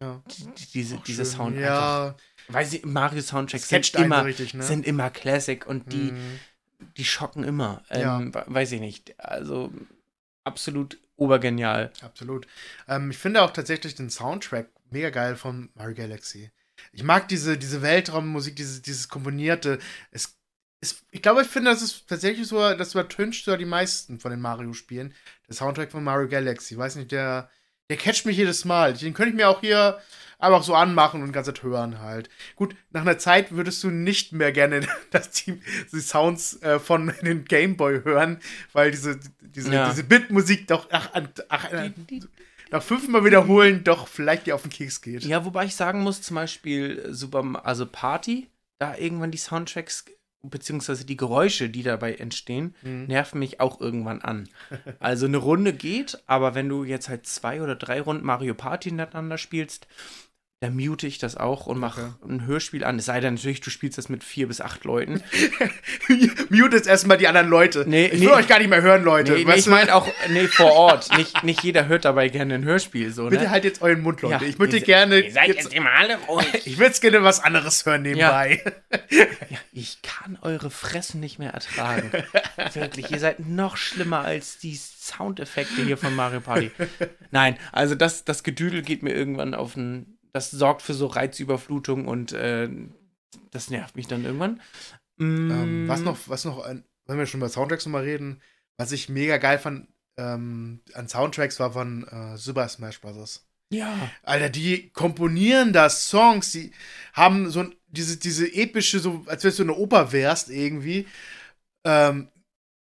ja. 0.00 0.22
die, 0.30 0.66
diese, 0.74 0.98
diese 0.98 1.24
Sound 1.24 1.56
ja. 1.56 2.06
einfach, 2.06 2.22
weil 2.48 2.64
sie 2.66 2.82
Mario 2.84 3.20
Soundtracks 3.20 3.68
sind 3.68 3.94
immer, 3.94 4.24
richtig, 4.24 4.54
ne? 4.54 4.62
sind 4.62 4.86
immer 4.86 5.10
Classic 5.10 5.66
und 5.66 5.92
die, 5.92 6.12
mhm. 6.12 6.38
die 6.96 7.04
schocken 7.04 7.42
immer. 7.42 7.82
Ähm, 7.90 8.32
ja. 8.32 8.44
Weiß 8.46 8.70
ich 8.72 8.80
nicht. 8.80 9.18
Also 9.18 9.72
absolut 10.44 10.98
obergenial. 11.16 11.92
Absolut. 12.00 12.46
Ähm, 12.86 13.10
ich 13.10 13.18
finde 13.18 13.42
auch 13.42 13.50
tatsächlich 13.50 13.96
den 13.96 14.08
Soundtrack 14.08 14.68
mega 14.90 15.10
geil 15.10 15.34
von 15.34 15.70
Mario 15.74 15.96
Galaxy. 15.96 16.52
Ich 16.92 17.02
mag 17.02 17.28
diese, 17.28 17.58
diese 17.58 17.82
Weltraummusik, 17.82 18.56
dieses, 18.56 18.82
dieses 18.82 19.08
komponierte. 19.08 19.78
Es 20.10 20.38
ist, 20.80 21.04
ich 21.10 21.22
glaube, 21.22 21.42
ich 21.42 21.48
finde, 21.48 21.70
das 21.70 21.82
ist 21.82 22.08
tatsächlich 22.08 22.46
so, 22.46 22.58
das 22.74 22.92
übertönt 22.92 23.34
so 23.34 23.56
die 23.56 23.64
meisten 23.64 24.20
von 24.20 24.30
den 24.30 24.40
Mario-Spielen. 24.40 25.14
Der 25.48 25.54
Soundtrack 25.54 25.90
von 25.90 26.04
Mario 26.04 26.28
Galaxy. 26.28 26.74
Ich 26.74 26.78
weiß 26.78 26.96
nicht, 26.96 27.12
der, 27.12 27.50
der 27.90 27.96
catcht 27.96 28.26
mich 28.26 28.36
jedes 28.36 28.64
Mal. 28.64 28.94
Den 28.94 29.14
könnte 29.14 29.30
ich 29.30 29.36
mir 29.36 29.48
auch 29.48 29.60
hier 29.60 30.00
einfach 30.38 30.62
so 30.62 30.74
anmachen 30.74 31.22
und 31.22 31.32
ganz 31.32 31.50
hören 31.62 32.00
halt. 32.00 32.30
Gut, 32.54 32.76
nach 32.90 33.00
einer 33.00 33.18
Zeit 33.18 33.52
würdest 33.52 33.82
du 33.82 33.90
nicht 33.90 34.32
mehr 34.32 34.52
gerne 34.52 34.86
das 35.10 35.30
Team, 35.30 35.60
die 35.92 36.00
Sounds 36.00 36.62
äh, 36.62 36.78
von 36.78 37.12
den 37.22 37.44
Gameboy 37.44 38.02
hören, 38.04 38.38
weil 38.72 38.90
diese, 38.90 39.18
diese, 39.40 39.74
ja. 39.74 39.90
diese 39.90 40.04
Bit-Musik 40.04 40.68
doch, 40.68 40.88
ach, 40.90 41.10
ach, 41.12 41.28
ach 41.48 41.70
nach 42.70 42.82
fünfmal 42.82 43.24
wiederholen 43.24 43.84
doch 43.84 44.08
vielleicht 44.08 44.46
dir 44.46 44.54
auf 44.54 44.62
den 44.62 44.70
Keks 44.70 45.00
geht. 45.00 45.24
Ja, 45.24 45.44
wobei 45.44 45.64
ich 45.64 45.74
sagen 45.74 46.00
muss, 46.00 46.22
zum 46.22 46.34
Beispiel 46.36 47.06
Super, 47.10 47.64
also 47.64 47.86
Party, 47.86 48.48
da 48.78 48.96
irgendwann 48.96 49.30
die 49.30 49.38
Soundtracks 49.38 50.04
beziehungsweise 50.42 51.04
die 51.04 51.16
Geräusche, 51.16 51.68
die 51.68 51.82
dabei 51.82 52.14
entstehen, 52.14 52.74
mhm. 52.82 53.06
nerven 53.06 53.40
mich 53.40 53.60
auch 53.60 53.80
irgendwann 53.80 54.22
an. 54.22 54.48
Also 55.00 55.26
eine 55.26 55.36
Runde 55.36 55.72
geht, 55.72 56.22
aber 56.26 56.54
wenn 56.54 56.68
du 56.68 56.84
jetzt 56.84 57.08
halt 57.08 57.26
zwei 57.26 57.62
oder 57.62 57.76
drei 57.76 58.00
Runden 58.00 58.24
Mario 58.24 58.54
Party 58.54 58.90
miteinander 58.90 59.38
spielst, 59.38 59.86
dann 60.60 60.74
mute 60.74 61.06
ich 61.06 61.18
das 61.18 61.36
auch 61.36 61.66
und 61.68 61.78
mache 61.78 62.16
okay. 62.20 62.32
ein 62.32 62.46
Hörspiel 62.46 62.82
an. 62.82 62.98
Es 62.98 63.04
sei 63.04 63.20
denn 63.20 63.34
natürlich, 63.34 63.60
du 63.60 63.70
spielst 63.70 63.96
das 63.96 64.08
mit 64.08 64.24
vier 64.24 64.48
bis 64.48 64.60
acht 64.60 64.82
Leuten. 64.82 65.22
mute 66.50 66.76
jetzt 66.76 66.88
erstmal 66.88 67.16
die 67.16 67.28
anderen 67.28 67.48
Leute. 67.48 67.84
Nee, 67.86 68.06
ich 68.06 68.20
will 68.20 68.28
nee, 68.28 68.34
euch 68.34 68.48
gar 68.48 68.58
nicht 68.58 68.68
mehr 68.68 68.82
hören, 68.82 69.04
Leute. 69.04 69.34
Nee, 69.34 69.44
nee 69.44 69.54
ich 69.54 69.66
meine 69.66 69.94
auch, 69.94 70.08
nee, 70.30 70.48
vor 70.48 70.72
Ort. 70.72 71.16
nicht, 71.16 71.44
nicht 71.44 71.62
jeder 71.62 71.86
hört 71.86 72.04
dabei 72.04 72.28
gerne 72.28 72.56
ein 72.56 72.64
Hörspiel. 72.64 73.12
So, 73.12 73.24
ne? 73.24 73.30
Bitte 73.30 73.50
halt 73.50 73.62
jetzt 73.62 73.82
euren 73.82 74.02
Mund, 74.02 74.20
Leute. 74.20 74.44
Ja, 74.44 74.50
ich 74.50 74.58
würde 74.58 74.80
gerne. 74.80 75.20
Ihr 75.20 75.30
seid 75.30 75.46
jetzt, 75.46 75.62
jetzt 75.62 75.74
immer 75.74 75.92
alle 75.92 76.18
ruhig. 76.26 76.46
Ich 76.64 76.78
würde 76.78 76.98
gerne 76.98 77.22
was 77.22 77.42
anderes 77.42 77.86
hören 77.86 78.02
nebenbei. 78.02 78.62
Ja. 78.90 79.18
ja, 79.48 79.58
ich 79.72 80.02
kann 80.02 80.38
eure 80.42 80.70
Fressen 80.70 81.20
nicht 81.20 81.38
mehr 81.38 81.52
ertragen. 81.52 82.10
Wirklich, 82.74 83.10
ihr 83.10 83.20
seid 83.20 83.46
noch 83.46 83.76
schlimmer 83.76 84.22
als 84.22 84.58
die 84.58 84.76
Soundeffekte 84.76 85.82
hier 85.84 85.96
von 85.96 86.14
Mario 86.14 86.40
Party. 86.40 86.72
Nein, 87.30 87.56
also 87.72 87.94
das, 87.94 88.24
das 88.24 88.42
Gedüdel 88.42 88.82
geht 88.82 89.02
mir 89.02 89.14
irgendwann 89.14 89.54
auf 89.54 89.74
den 89.74 90.17
das 90.38 90.52
sorgt 90.52 90.82
für 90.82 90.94
so 90.94 91.06
Reizüberflutung 91.06 92.06
und 92.06 92.32
äh, 92.32 92.68
das 93.50 93.70
nervt 93.70 93.96
mich 93.96 94.06
dann 94.06 94.24
irgendwann. 94.24 94.60
Mm. 95.16 95.50
Ähm, 95.50 95.88
was 95.88 96.00
noch, 96.00 96.16
was 96.26 96.44
noch, 96.44 96.64
wenn 97.06 97.18
wir 97.18 97.26
schon 97.26 97.40
über 97.40 97.48
Soundtracks 97.48 97.84
nochmal 97.86 98.04
reden, 98.04 98.40
was 98.76 98.92
ich 98.92 99.08
mega 99.08 99.38
geil 99.38 99.58
fand, 99.58 99.88
ähm, 100.16 100.80
an 100.94 101.08
Soundtracks 101.08 101.58
war 101.58 101.72
von 101.72 102.06
äh, 102.06 102.36
Super 102.36 102.68
Smash 102.68 103.00
Bros. 103.00 103.44
Ja. 103.70 104.10
Alter, 104.22 104.48
die 104.48 104.90
komponieren 104.90 105.72
da 105.72 105.90
Songs, 105.90 106.52
die 106.52 106.72
haben 107.12 107.50
so 107.50 107.60
ein, 107.60 107.74
diese, 107.88 108.16
diese 108.16 108.46
epische, 108.46 109.00
so, 109.00 109.24
als 109.26 109.42
wenn 109.42 109.52
du 109.52 109.62
eine 109.62 109.74
Oper 109.74 110.12
wärst 110.12 110.50
irgendwie. 110.50 111.06
Ähm, 111.84 112.28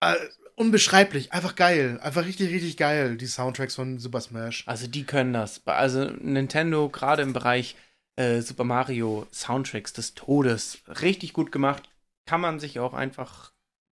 äh, 0.01 0.15
unbeschreiblich, 0.55 1.33
einfach 1.33 1.55
geil. 1.55 1.99
Einfach 2.01 2.25
richtig, 2.25 2.51
richtig 2.51 2.77
geil, 2.77 3.17
die 3.17 3.27
Soundtracks 3.27 3.75
von 3.75 3.99
Super 3.99 4.21
Smash. 4.21 4.63
Also 4.67 4.87
die 4.87 5.03
können 5.03 5.33
das. 5.33 5.65
Also 5.67 6.05
Nintendo, 6.05 6.89
gerade 6.89 7.21
im 7.21 7.33
Bereich 7.33 7.75
äh, 8.15 8.41
Super 8.41 8.63
Mario 8.63 9.27
Soundtracks 9.31 9.93
des 9.93 10.15
Todes, 10.15 10.79
richtig 11.01 11.33
gut 11.33 11.51
gemacht. 11.51 11.89
Kann 12.25 12.41
man 12.41 12.59
sich 12.59 12.79
auch 12.79 12.93
einfach 12.93 13.51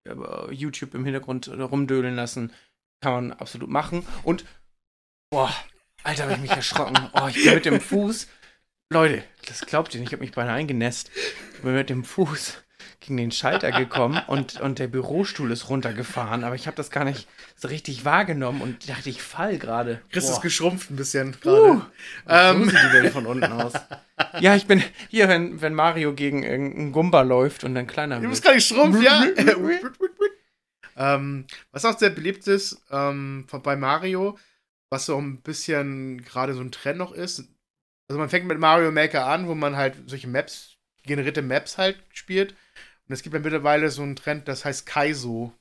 äh, 0.06 0.52
YouTube 0.52 0.94
im 0.94 1.04
Hintergrund 1.04 1.48
rumdödeln 1.48 2.14
lassen. 2.14 2.52
Kann 3.00 3.12
man 3.12 3.32
absolut 3.32 3.70
machen. 3.70 4.06
Und, 4.22 4.44
boah, 5.30 5.52
Alter, 6.02 6.24
hab 6.24 6.32
ich 6.32 6.38
mich 6.38 6.50
erschrocken. 6.50 6.96
Oh, 7.14 7.28
ich 7.28 7.42
bin 7.42 7.54
mit 7.54 7.64
dem 7.64 7.80
Fuß. 7.80 8.28
Leute, 8.92 9.22
das 9.46 9.60
glaubt 9.62 9.94
ihr 9.94 10.00
nicht, 10.00 10.08
ich 10.08 10.12
hab 10.14 10.20
mich 10.20 10.32
beinahe 10.32 10.56
eingenässt. 10.56 11.10
Ich 11.54 11.60
bin 11.62 11.74
mit 11.74 11.90
dem 11.90 12.04
Fuß 12.04 12.58
gegen 13.10 13.16
den 13.16 13.32
Schalter 13.32 13.72
gekommen 13.72 14.20
und, 14.28 14.60
und 14.60 14.78
der 14.78 14.86
Bürostuhl 14.86 15.50
ist 15.50 15.68
runtergefahren, 15.68 16.44
aber 16.44 16.54
ich 16.54 16.66
habe 16.68 16.76
das 16.76 16.90
gar 16.92 17.04
nicht 17.04 17.26
so 17.56 17.66
richtig 17.66 18.04
wahrgenommen 18.04 18.60
und 18.62 18.88
dachte, 18.88 19.10
ich 19.10 19.20
fall 19.20 19.58
gerade. 19.58 20.00
Chris 20.12 20.24
ist 20.24 20.36
Boah. 20.36 20.42
geschrumpft 20.42 20.90
ein 20.90 20.96
bisschen 20.96 21.30
Uh, 21.30 21.40
gerade. 21.40 21.66
ähm. 21.68 21.82
Ähm. 22.28 22.64
So 22.64 22.70
sieht 22.70 22.78
die 22.78 22.92
Welt 22.92 23.12
von 23.12 23.26
unten 23.26 23.52
aus. 23.52 23.72
Ja, 24.38 24.54
ich 24.54 24.66
bin 24.66 24.80
hier, 25.08 25.28
wenn, 25.28 25.60
wenn 25.60 25.74
Mario 25.74 26.14
gegen 26.14 26.44
irgendeinen 26.44 26.92
Gumba 26.92 27.22
läuft 27.22 27.64
und 27.64 27.74
dann 27.74 27.88
kleiner 27.88 28.16
Du 28.16 28.22
wird. 28.22 28.30
bist 28.30 28.44
gar 28.44 28.54
nicht 28.54 28.68
schrumpf, 28.68 29.02
ja? 29.02 29.24
ähm, 30.96 31.46
was 31.72 31.84
auch 31.84 31.98
sehr 31.98 32.10
beliebt 32.10 32.46
ist 32.46 32.80
ähm, 32.90 33.44
von- 33.48 33.62
bei 33.62 33.74
Mario, 33.76 34.38
was 34.88 35.06
so 35.06 35.18
ein 35.18 35.40
bisschen 35.40 36.22
gerade 36.22 36.54
so 36.54 36.60
ein 36.60 36.70
Trend 36.70 36.98
noch 36.98 37.12
ist. 37.12 37.44
Also 38.08 38.18
man 38.20 38.28
fängt 38.28 38.46
mit 38.46 38.58
Mario 38.58 38.92
Maker 38.92 39.26
an, 39.26 39.48
wo 39.48 39.54
man 39.54 39.76
halt 39.76 39.96
solche 40.06 40.28
Maps, 40.28 40.76
generierte 41.04 41.42
Maps 41.42 41.78
halt 41.78 41.98
spielt. 42.12 42.54
Und 43.10 43.14
es 43.14 43.24
gibt 43.24 43.34
ja 43.34 43.40
mittlerweile 43.40 43.90
so 43.90 44.02
einen 44.02 44.14
Trend, 44.14 44.46
das 44.46 44.64
heißt 44.64 44.86
Kaizo. 44.86 45.52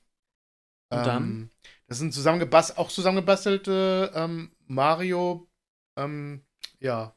Und 0.91 1.05
dann? 1.07 1.23
Ähm, 1.23 1.49
das 1.87 1.97
sind 1.97 2.13
zusammengebast 2.13 2.77
auch 2.77 2.89
zusammengebastelte 2.89 4.11
ähm, 4.13 4.51
Mario, 4.67 5.49
ähm, 5.97 6.45
ja, 6.79 7.15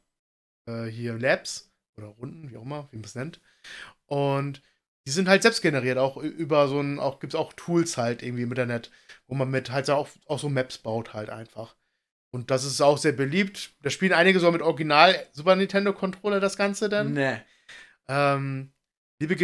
äh, 0.65 0.87
hier 0.87 1.19
Labs 1.19 1.71
oder 1.99 2.07
Runden, 2.07 2.51
wie 2.51 2.57
auch 2.57 2.63
immer, 2.63 2.89
wie 2.93 2.97
man 2.97 3.05
es 3.05 3.15
nennt. 3.15 3.43
Und 4.07 4.63
die 5.07 5.11
sind 5.11 5.29
halt 5.29 5.43
selbst 5.43 5.61
generiert, 5.61 5.99
auch 5.99 6.17
über 6.17 6.67
so 6.67 6.81
ein, 6.81 6.99
auch 6.99 7.21
gibt 7.21 7.35
es 7.35 7.39
auch 7.39 7.53
Tools 7.53 7.99
halt 7.99 8.23
irgendwie 8.23 8.45
im 8.45 8.53
Internet, 8.53 8.91
wo 9.27 9.35
man 9.35 9.51
mit 9.51 9.71
halt 9.71 9.91
auch, 9.91 10.09
auch 10.29 10.39
so 10.39 10.49
Maps 10.49 10.79
baut 10.79 11.13
halt 11.13 11.29
einfach. 11.29 11.77
Und 12.31 12.51
das 12.51 12.65
ist 12.65 12.81
auch 12.81 12.97
sehr 12.97 13.13
beliebt. 13.13 13.75
Da 13.83 13.91
spielen 13.91 14.15
einige 14.15 14.41
so 14.41 14.51
mit 14.51 14.63
Original 14.63 15.15
Super 15.33 15.57
Nintendo 15.57 15.93
Controller 15.93 16.41
das 16.41 16.57
Ganze 16.57 16.89
dann. 16.89 17.13
Ne. 17.13 17.45
Ähm, 18.09 18.72
liebe, 19.23 19.35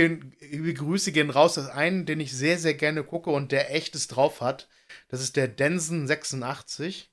liebe 0.40 0.74
Grüße 0.74 1.12
gehen 1.12 1.30
raus. 1.30 1.54
Das 1.54 1.68
einen, 1.68 2.04
den 2.04 2.20
ich 2.20 2.32
sehr, 2.32 2.58
sehr 2.58 2.74
gerne 2.74 3.04
gucke 3.04 3.30
und 3.30 3.52
der 3.52 3.74
echtes 3.74 4.08
drauf 4.08 4.40
hat. 4.40 4.68
Das 5.08 5.20
ist 5.20 5.36
der 5.36 5.48
Denson 5.48 6.06
86. 6.06 7.12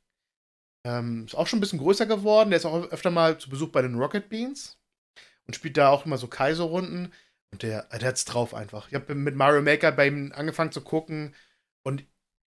Ähm, 0.86 1.26
ist 1.26 1.36
auch 1.36 1.47
schon 1.47 1.57
ein 1.57 1.61
bisschen 1.61 1.80
größer 1.80 2.05
geworden. 2.05 2.49
Der 2.49 2.57
ist 2.57 2.66
auch 2.66 2.89
öfter 2.89 3.11
mal 3.11 3.38
zu 3.38 3.49
Besuch 3.49 3.70
bei 3.70 3.82
den 3.82 3.95
Rocket 3.95 4.30
Beans 4.30 4.80
und 5.47 5.55
spielt 5.55 5.78
da 5.78 5.89
auch 5.89 6.05
immer 6.05 6.18
so 6.18 6.28
Kaiser-Runden. 6.28 7.13
Und 7.51 7.63
der, 7.63 7.84
der 7.84 8.09
hat's 8.09 8.26
drauf 8.26 8.53
einfach. 8.53 8.88
Ich 8.89 8.95
habe 8.95 9.13
mit 9.16 9.36
Mario 9.36 9.61
Maker 9.61 9.91
bei 9.91 10.07
ihm 10.07 10.32
angefangen 10.36 10.72
zu 10.72 10.82
gucken 10.82 11.36
und 11.84 12.03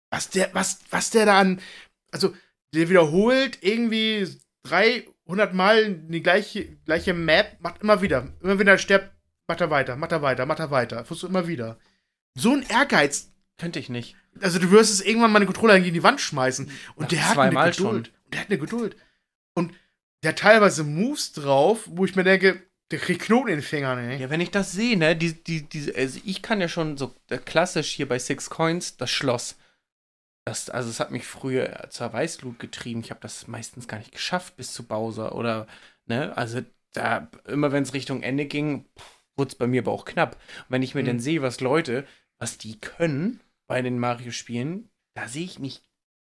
was 0.10 0.30
der, 0.30 0.54
was, 0.54 0.80
was 0.90 1.10
der 1.10 1.26
da 1.26 1.40
an, 1.40 1.62
also 2.12 2.34
der 2.74 2.90
wiederholt 2.90 3.60
irgendwie 3.62 4.28
300 4.64 5.54
Mal 5.54 5.94
die 5.94 6.24
gleiche, 6.24 6.78
gleiche 6.86 7.14
Map, 7.14 7.58
macht 7.60 7.82
immer 7.82 8.02
wieder. 8.02 8.34
Immer 8.42 8.58
wenn 8.58 8.68
er 8.68 8.78
stirbt, 8.78 9.12
macht 9.48 9.62
er 9.62 9.70
weiter, 9.70 9.96
macht 9.96 10.12
er 10.12 10.22
weiter, 10.22 10.46
macht 10.46 10.60
er 10.60 10.72
weiter. 10.72 10.98
Versuchst 11.06 11.24
du 11.24 11.28
immer 11.28 11.48
wieder. 11.48 11.78
So 12.36 12.54
ein 12.54 12.64
Ehrgeiz. 12.64 13.32
Könnte 13.58 13.80
ich 13.80 13.90
nicht. 13.90 14.16
Also 14.42 14.60
du 14.60 14.70
wirst 14.70 14.92
es 14.92 15.02
irgendwann 15.02 15.32
mal 15.32 15.40
den 15.40 15.48
Controller 15.48 15.80
gegen 15.80 15.94
die 15.94 16.04
Wand 16.04 16.22
schmeißen. 16.22 16.70
Und 16.96 17.02
Nach 17.04 17.08
der 17.08 17.30
hat 17.30 17.38
eine 17.38 17.56
Geduld. 17.72 17.76
schon. 17.76 17.96
Und 17.96 18.12
der 18.34 18.42
hat 18.42 18.50
eine 18.50 18.60
Geduld. 18.60 18.96
Und 19.56 19.74
der 20.22 20.30
hat 20.30 20.40
teilweise 20.40 20.84
Moves 20.84 21.34
drauf, 21.34 21.84
wo 21.88 22.06
ich 22.06 22.16
mir 22.16 22.24
denke, 22.24 22.62
der 22.92 23.00
kriegt 23.00 23.24
Knoten 23.24 23.50
in 23.50 23.56
den 23.58 23.64
Fingern, 23.64 23.98
ey. 23.98 24.22
Ja, 24.22 24.30
wenn 24.30 24.42
ich 24.42 24.52
das 24.52 24.72
sehe, 24.72 24.98
ne, 24.98 25.16
die, 25.16 25.44
die, 25.44 25.64
die, 25.64 25.94
also 25.94 26.20
ich 26.24 26.42
kann 26.42 26.62
ja 26.62 26.68
schon 26.70 26.98
so 26.98 27.14
klassisch 27.46 27.92
hier 27.92 28.08
bei 28.08 28.18
Six 28.20 28.50
Coins 28.50 28.98
das 28.98 29.10
Schloss. 29.10 29.58
Das, 30.46 30.70
also 30.70 30.90
es 30.90 31.00
hat 31.00 31.12
mich 31.12 31.26
früher 31.26 31.88
zur 31.90 32.14
Weißglut 32.14 32.60
getrieben. 32.60 33.02
Ich 33.02 33.10
habe 33.10 33.20
das 33.20 33.48
meistens 33.48 33.88
gar 33.88 33.98
nicht 33.98 34.14
geschafft 34.14 34.56
bis 34.56 34.72
zu 34.72 34.84
Bowser 34.84 35.36
oder, 35.36 35.68
ne, 36.06 36.38
also 36.38 36.62
da, 36.94 37.30
immer 37.46 37.72
wenn 37.72 37.84
es 37.84 37.94
Richtung 37.94 38.24
Ende 38.24 38.46
ging, 38.46 38.86
wurde 39.38 39.50
es 39.50 39.56
bei 39.56 39.68
mir 39.68 39.82
aber 39.82 39.92
auch 39.92 40.06
knapp. 40.06 40.36
Und 40.36 40.66
wenn 40.70 40.84
ich 40.84 40.96
mir 40.96 41.04
Mhm. 41.04 41.08
dann 41.08 41.20
sehe, 41.20 41.42
was 41.42 41.60
Leute, 41.62 42.06
was 42.40 42.58
die 42.58 42.80
können 42.80 43.40
bei 43.68 43.82
den 43.82 44.00
Mario-Spielen, 44.00 44.90
da 45.16 45.28
sehe 45.28 45.46
ich 45.46 45.60
mich 45.60 45.82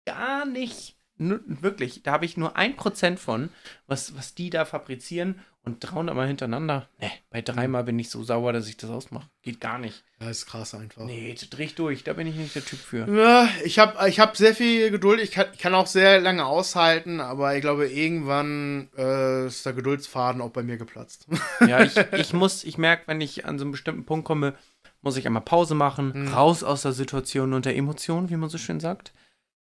gar 0.05 0.45
nicht. 0.45 0.97
Wirklich, 1.17 2.01
da 2.03 2.13
habe 2.13 2.25
ich 2.25 2.35
nur 2.35 2.55
ein 2.57 2.75
Prozent 2.75 3.19
von, 3.19 3.49
was, 3.85 4.15
was 4.15 4.33
die 4.33 4.49
da 4.49 4.65
fabrizieren 4.65 5.39
und 5.63 5.79
300 5.79 6.15
Mal 6.15 6.27
hintereinander. 6.27 6.87
Ne, 6.99 7.11
bei 7.29 7.41
dreimal 7.41 7.83
bin 7.83 7.99
ich 7.99 8.09
so 8.09 8.23
sauer, 8.23 8.51
dass 8.53 8.67
ich 8.67 8.77
das 8.77 8.89
ausmache. 8.89 9.29
Geht 9.43 9.59
gar 9.61 9.77
nicht. 9.77 10.03
Ja, 10.19 10.29
ist 10.29 10.45
krass 10.47 10.73
einfach. 10.73 11.03
Nee, 11.03 11.35
dreh 11.49 11.63
ich 11.63 11.75
durch, 11.75 12.03
da 12.03 12.13
bin 12.13 12.25
ich 12.27 12.35
nicht 12.35 12.55
der 12.55 12.65
Typ 12.65 12.79
für. 12.79 13.07
Ja, 13.15 13.47
ich 13.63 13.77
habe 13.79 14.09
ich 14.09 14.19
hab 14.19 14.35
sehr 14.37 14.55
viel 14.55 14.89
Geduld. 14.91 15.19
Ich 15.21 15.31
kann, 15.31 15.47
ich 15.53 15.59
kann 15.59 15.73
auch 15.75 15.87
sehr 15.87 16.19
lange 16.19 16.45
aushalten, 16.45 17.19
aber 17.19 17.55
ich 17.55 17.61
glaube, 17.61 17.87
irgendwann 17.89 18.89
äh, 18.97 19.45
ist 19.47 19.65
der 19.65 19.73
Geduldsfaden 19.73 20.41
auch 20.41 20.51
bei 20.51 20.63
mir 20.63 20.77
geplatzt. 20.77 21.27
Ja, 21.67 21.83
ich, 21.83 21.95
ich 22.13 22.33
muss, 22.33 22.63
ich 22.63 22.77
merke, 22.79 23.03
wenn 23.07 23.21
ich 23.21 23.45
an 23.45 23.59
so 23.59 23.63
einen 23.65 23.71
bestimmten 23.71 24.05
Punkt 24.05 24.25
komme, 24.25 24.55
muss 25.03 25.17
ich 25.17 25.25
einmal 25.27 25.43
Pause 25.43 25.75
machen, 25.75 26.11
Mhm. 26.15 26.27
raus 26.33 26.63
aus 26.63 26.81
der 26.81 26.91
Situation 26.91 27.53
und 27.53 27.65
der 27.65 27.75
Emotion, 27.75 28.29
wie 28.29 28.35
man 28.35 28.49
so 28.49 28.57
schön 28.57 28.79
sagt. 28.79 29.13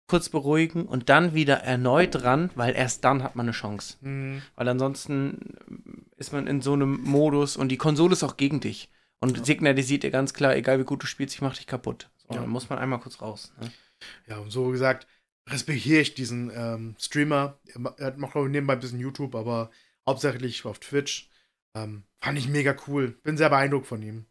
Kurz 0.10 0.30
beruhigen 0.30 0.86
und 0.86 1.10
dann 1.10 1.36
wieder 1.36 1.58
erneut 1.58 2.24
ran, 2.24 2.50
weil 2.56 2.76
erst 2.76 3.06
dann 3.06 3.22
hat 3.22 3.36
man 3.36 3.46
eine 3.46 3.54
Chance. 3.54 3.98
Hm. 4.02 4.42
Weil 4.56 4.68
ansonsten 4.68 5.38
ist 6.18 6.34
man 6.34 6.48
in 6.48 6.62
so 6.62 6.74
einem 6.74 7.02
Modus 7.04 7.56
und 7.56 7.70
die 7.70 7.78
Konsole 7.78 8.14
ist 8.14 8.24
auch 8.24 8.36
gegen 8.36 8.60
dich. 8.60 8.90
Und 9.20 9.46
signalisiert 9.46 10.02
dir 10.04 10.12
ganz 10.12 10.34
klar, 10.34 10.56
egal 10.56 10.80
wie 10.80 10.84
gut 10.84 11.04
du 11.04 11.08
spielst, 11.08 11.36
ich 11.36 11.42
mach 11.42 11.56
dich 11.56 11.68
kaputt. 11.68 12.10
So, 12.18 12.34
Ja. 12.34 12.42
Dann 12.42 12.50
muss 12.50 12.70
man 12.70 12.80
einmal 12.80 13.00
kurz 13.00 13.22
raus. 13.22 13.54
Ne? 13.62 13.72
Ja, 14.28 14.38
und 14.38 14.50
so 14.50 14.70
gesagt, 14.70 15.06
respektiere 15.48 16.02
ich 16.02 16.16
diesen 16.16 16.52
ähm, 16.56 16.96
Streamer. 17.00 17.60
Er 17.68 17.94
er 17.98 18.18
macht, 18.18 18.32
glaube 18.32 18.48
ich, 18.48 18.52
nebenbei 18.52 18.74
ein 18.74 18.80
bisschen 18.80 19.00
YouTube, 19.00 19.36
aber 19.36 19.70
hauptsächlich 20.08 20.66
auf 20.66 20.80
Twitch. 20.80 21.30
Ähm, 21.76 22.04
fand 22.20 22.40
ich 22.40 22.48
mega 22.48 22.76
cool. 22.88 23.12
Bin 23.24 23.38
sehr 23.38 23.50
beeindruckt 23.50 23.86
von 23.88 24.02
ihm. 24.02 24.26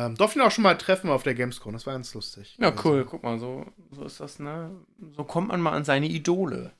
Ähm, 0.00 0.14
durfte 0.14 0.38
ihn 0.38 0.44
auch 0.44 0.50
schon 0.50 0.62
mal 0.62 0.78
treffen 0.78 1.10
auf 1.10 1.22
der 1.22 1.34
Gamescom. 1.34 1.74
Das 1.74 1.86
war 1.86 1.92
ganz 1.92 2.14
lustig. 2.14 2.56
Ja, 2.58 2.70
Also, 2.70 2.88
cool. 2.88 3.04
Guck 3.04 3.22
mal, 3.22 3.38
so, 3.38 3.66
so 3.90 4.04
ist 4.04 4.18
das, 4.20 4.38
ne? 4.38 4.74
So 5.12 5.24
kommt 5.24 5.48
man 5.48 5.60
mal 5.60 5.72
an 5.72 5.84
seine 5.84 6.08
Idole. 6.08 6.72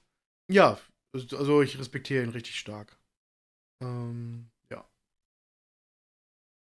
Ja, 0.50 0.78
also 1.12 1.60
ich 1.60 1.78
respektiere 1.78 2.24
ihn 2.24 2.30
richtig 2.30 2.58
stark. 2.58 2.98
Ähm, 3.82 4.50
ja. 4.70 4.88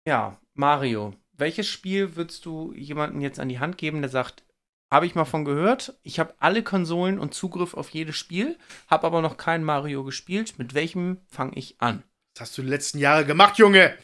Ja, 0.07 0.41
Mario. 0.55 1.15
Welches 1.33 1.69
Spiel 1.69 2.17
würdest 2.17 2.45
du 2.45 2.73
jemandem 2.75 3.21
jetzt 3.21 3.39
an 3.39 3.49
die 3.49 3.61
Hand 3.61 3.79
geben, 3.79 4.01
der 4.03 4.11
sagt, 4.11 4.45
habe 4.93 5.07
ich 5.07 5.15
mal 5.15 5.25
von 5.25 5.45
gehört, 5.45 5.99
ich 6.03 6.19
habe 6.19 6.35
alle 6.39 6.65
Konsolen 6.65 7.19
und 7.19 7.33
Zugriff 7.33 7.75
auf 7.75 7.91
jedes 7.91 8.17
Spiel, 8.17 8.59
habe 8.89 9.07
aber 9.07 9.23
noch 9.23 9.37
kein 9.37 9.63
Mario 9.63 10.03
gespielt. 10.03 10.59
Mit 10.59 10.75
welchem 10.75 11.19
fange 11.29 11.57
ich 11.57 11.81
an? 11.81 12.03
Was 12.41 12.49
hast 12.49 12.57
du 12.57 12.63
die 12.63 12.69
letzten 12.69 12.99
Jahre 12.99 13.27
gemacht, 13.27 13.59
Junge? 13.59 13.99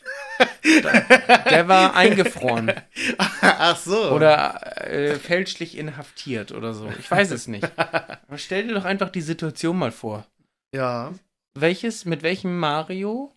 Der 1.50 1.68
war 1.68 1.94
eingefroren 1.94 2.70
Ach 3.40 3.78
so. 3.78 4.10
oder 4.10 4.86
äh, 4.86 5.14
fälschlich 5.18 5.74
inhaftiert 5.78 6.52
oder 6.52 6.74
so. 6.74 6.86
Ich 6.98 7.10
weiß 7.10 7.30
es 7.30 7.46
nicht. 7.46 7.66
Aber 7.78 8.36
stell 8.36 8.68
dir 8.68 8.74
doch 8.74 8.84
einfach 8.84 9.08
die 9.08 9.22
Situation 9.22 9.78
mal 9.78 9.90
vor. 9.90 10.26
Ja. 10.74 11.14
Welches, 11.54 12.04
mit 12.04 12.22
welchem 12.22 12.58
Mario 12.58 13.34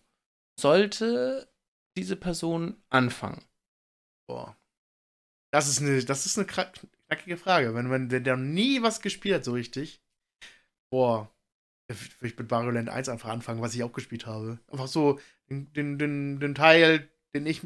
sollte 0.60 1.48
diese 1.96 2.16
Person 2.16 2.76
anfangen? 2.90 3.42
Boah. 4.28 4.54
Das 5.50 5.66
ist 5.66 5.80
eine, 5.80 6.04
das 6.04 6.26
ist 6.26 6.36
eine 6.36 6.46
knackige 6.46 7.38
Frage. 7.38 7.74
Wenn 7.74 7.88
man 7.88 8.10
der, 8.10 8.20
der 8.20 8.36
noch 8.36 8.44
nie 8.44 8.82
was 8.82 9.00
gespielt 9.00 9.36
hat, 9.36 9.44
so 9.46 9.52
richtig. 9.52 10.02
Boah. 10.92 11.30
Würde 11.94 12.26
ich 12.32 12.38
mit 12.38 12.50
Mario 12.50 12.70
Land 12.70 12.88
1 12.88 13.08
einfach 13.08 13.30
anfangen, 13.30 13.60
was 13.60 13.74
ich 13.74 13.82
auch 13.82 13.92
gespielt 13.92 14.26
habe. 14.26 14.58
Einfach 14.70 14.86
so 14.86 15.18
den, 15.48 15.98
den, 15.98 16.38
den, 16.38 16.54
Teil, 16.54 17.08
den 17.34 17.46
ich 17.46 17.62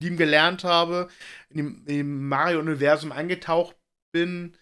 lieben 0.00 0.16
gelernt 0.16 0.64
habe, 0.64 1.08
in 1.48 1.56
dem, 1.56 1.84
dem 1.86 2.28
Mario-Universum 2.28 3.12
eingetaucht 3.12 3.76
bin. 4.12 4.56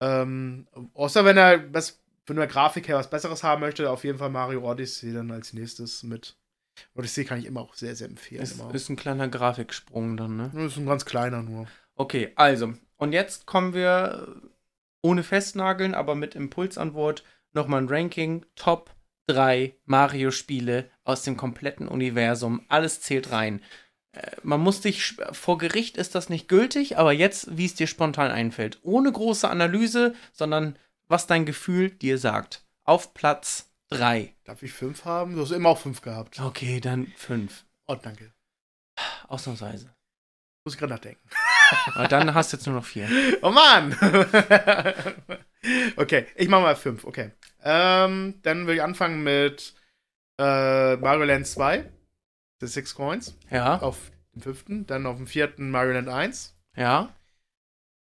Ähm, 0.00 0.66
außer 0.94 1.24
wenn 1.24 1.36
er 1.36 1.72
was 1.72 2.02
von 2.26 2.36
der 2.36 2.46
Grafik 2.46 2.88
her 2.88 2.96
was 2.96 3.10
Besseres 3.10 3.42
haben 3.42 3.60
möchte, 3.60 3.90
auf 3.90 4.04
jeden 4.04 4.18
Fall 4.18 4.30
Mario 4.30 4.68
Odyssey 4.68 5.12
dann 5.12 5.30
als 5.30 5.52
nächstes 5.52 6.02
mit. 6.02 6.36
Odyssey 6.94 7.24
kann 7.24 7.38
ich 7.38 7.46
immer 7.46 7.60
auch 7.60 7.74
sehr, 7.74 7.94
sehr 7.94 8.08
empfehlen. 8.08 8.42
Ist, 8.42 8.60
ist 8.72 8.88
ein 8.88 8.96
kleiner 8.96 9.28
Grafiksprung 9.28 10.16
dann, 10.16 10.36
ne? 10.36 10.66
Ist 10.66 10.76
ein 10.76 10.86
ganz 10.86 11.04
kleiner 11.04 11.42
nur. 11.42 11.66
Okay, 11.94 12.32
also, 12.34 12.74
und 12.96 13.12
jetzt 13.12 13.46
kommen 13.46 13.74
wir 13.74 14.42
ohne 15.02 15.22
Festnageln, 15.22 15.94
aber 15.94 16.14
mit 16.14 16.34
Impulsantwort 16.34 17.24
nochmal 17.54 17.82
ein 17.82 17.88
Ranking. 17.88 18.44
Top 18.56 18.94
3 19.26 19.74
Mario-Spiele 19.86 20.90
aus 21.04 21.22
dem 21.22 21.36
kompletten 21.36 21.88
Universum. 21.88 22.64
Alles 22.68 23.00
zählt 23.00 23.32
rein. 23.32 23.62
Äh, 24.12 24.36
man 24.42 24.60
muss 24.60 24.80
dich, 24.80 25.16
vor 25.32 25.58
Gericht 25.58 25.96
ist 25.96 26.14
das 26.14 26.28
nicht 26.28 26.48
gültig, 26.48 26.98
aber 26.98 27.12
jetzt, 27.12 27.56
wie 27.56 27.66
es 27.66 27.74
dir 27.74 27.86
spontan 27.86 28.30
einfällt. 28.30 28.78
Ohne 28.82 29.10
große 29.10 29.48
Analyse, 29.48 30.14
sondern 30.32 30.78
was 31.08 31.26
dein 31.26 31.46
Gefühl 31.46 31.90
dir 31.90 32.18
sagt. 32.18 32.64
Auf 32.84 33.14
Platz 33.14 33.70
3. 33.90 34.34
Darf 34.44 34.62
ich 34.62 34.72
fünf 34.72 35.04
haben? 35.04 35.34
Du 35.34 35.42
hast 35.42 35.50
immer 35.50 35.70
auch 35.70 35.78
fünf 35.78 36.00
gehabt. 36.00 36.40
Okay, 36.40 36.80
dann 36.80 37.12
5. 37.16 37.64
Oh, 37.86 37.94
danke. 37.94 38.32
Ausnahmsweise. 39.28 39.94
Muss 40.64 40.74
ich 40.74 40.78
gerade 40.80 40.92
nachdenken. 40.92 41.28
Aber 41.94 42.08
dann 42.08 42.34
hast 42.34 42.52
du 42.52 42.56
jetzt 42.56 42.66
nur 42.66 42.76
noch 42.76 42.84
4. 42.84 43.08
Oh 43.42 43.50
Mann! 43.50 43.96
okay, 45.96 46.26
ich 46.36 46.48
mach 46.48 46.60
mal 46.60 46.76
fünf. 46.76 47.04
Okay. 47.04 47.32
Ähm, 47.64 48.34
dann 48.42 48.66
will 48.66 48.76
ich 48.76 48.82
anfangen 48.82 49.22
mit 49.24 49.74
äh, 50.38 50.96
Mario 50.96 51.24
Land 51.24 51.46
2. 51.46 51.90
The 52.60 52.66
Six 52.66 52.94
Coins. 52.94 53.36
Ja, 53.50 53.78
Auf 53.80 54.10
dem 54.34 54.42
fünften. 54.42 54.86
Dann 54.86 55.06
auf 55.06 55.16
dem 55.16 55.26
vierten 55.26 55.70
Mario 55.70 55.92
Land 55.94 56.08
1. 56.08 56.54
ja. 56.76 57.12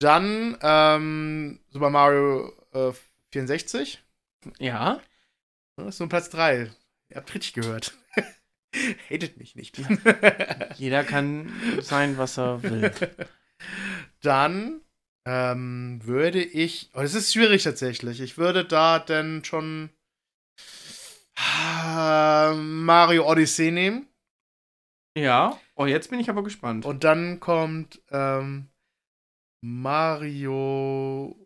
Dann 0.00 0.58
ähm, 0.60 1.60
Super 1.70 1.88
Mario 1.88 2.52
äh, 2.72 2.92
64. 3.32 4.02
Ja. 4.58 5.00
Das 5.76 5.86
ist 5.94 6.00
nur 6.00 6.08
Platz 6.08 6.28
3. 6.30 6.70
Ihr 7.08 7.16
habt 7.16 7.32
richtig 7.32 7.54
gehört. 7.54 7.94
Hatet 9.10 9.38
mich 9.38 9.54
nicht. 9.54 9.80
Jeder 10.76 11.04
kann 11.04 11.50
sein, 11.80 12.18
was 12.18 12.38
er 12.38 12.62
will. 12.64 12.92
Dann 14.20 14.80
ähm, 15.26 16.00
würde 16.02 16.42
ich. 16.42 16.90
Oh, 16.94 17.00
das 17.00 17.14
ist 17.14 17.32
schwierig 17.32 17.62
tatsächlich. 17.62 18.20
Ich 18.20 18.36
würde 18.38 18.64
da 18.64 18.98
dann 18.98 19.44
schon 19.44 19.90
ah, 21.36 22.54
Mario 22.56 23.30
Odyssey 23.30 23.70
nehmen. 23.70 24.06
Ja. 25.16 25.60
Oh, 25.76 25.86
jetzt 25.86 26.10
bin 26.10 26.20
ich 26.20 26.28
aber 26.28 26.42
gespannt. 26.42 26.84
Und 26.84 27.04
dann 27.04 27.40
kommt 27.40 28.02
ähm, 28.10 28.68
Mario 29.62 31.36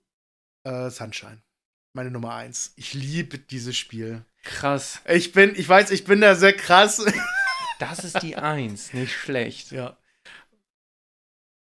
äh, 0.64 0.90
Sunshine. 0.90 1.42
Meine 1.94 2.10
Nummer 2.10 2.34
1. 2.34 2.74
Ich 2.76 2.94
liebe 2.94 3.38
dieses 3.38 3.76
Spiel. 3.76 4.24
Krass. 4.42 5.00
Ich 5.06 5.32
bin, 5.32 5.54
ich 5.56 5.68
weiß, 5.68 5.90
ich 5.90 6.04
bin 6.04 6.20
da 6.20 6.34
sehr 6.34 6.52
krass. 6.52 7.04
Das 7.78 8.00
ist 8.00 8.22
die 8.22 8.34
Eins. 8.34 8.92
Nicht 8.92 9.12
schlecht. 9.12 9.70
ja. 9.70 9.96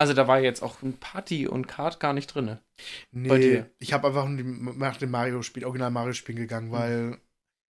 Also 0.03 0.13
da 0.13 0.27
war 0.27 0.41
jetzt 0.41 0.61
auch 0.61 0.81
ein 0.81 0.97
Party 0.99 1.47
und 1.47 1.65
Kart 1.69 2.01
gar 2.01 2.11
nicht 2.11 2.27
drin. 2.27 2.57
Nee, 3.13 3.29
Bei 3.29 3.37
dir? 3.37 3.69
ich 3.79 3.93
habe 3.93 4.07
einfach 4.07 4.27
nach 4.27 4.97
dem 4.97 5.11
Mario-Spiel, 5.11 5.63
Original 5.63 5.91
Mario-Spiel 5.91 6.35
gegangen, 6.35 6.73
weil 6.73 7.19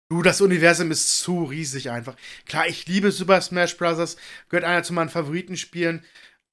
du, 0.08 0.22
das 0.22 0.40
Universum 0.40 0.90
ist 0.90 1.20
zu 1.20 1.44
riesig 1.44 1.90
einfach. 1.92 2.16
Klar, 2.46 2.66
ich 2.70 2.88
liebe 2.88 3.12
Super 3.12 3.42
Smash 3.42 3.76
Bros., 3.78 4.16
gehört 4.48 4.64
einer 4.64 4.84
zu 4.84 4.94
meinen 4.94 5.10
Favoritenspielen, 5.10 6.02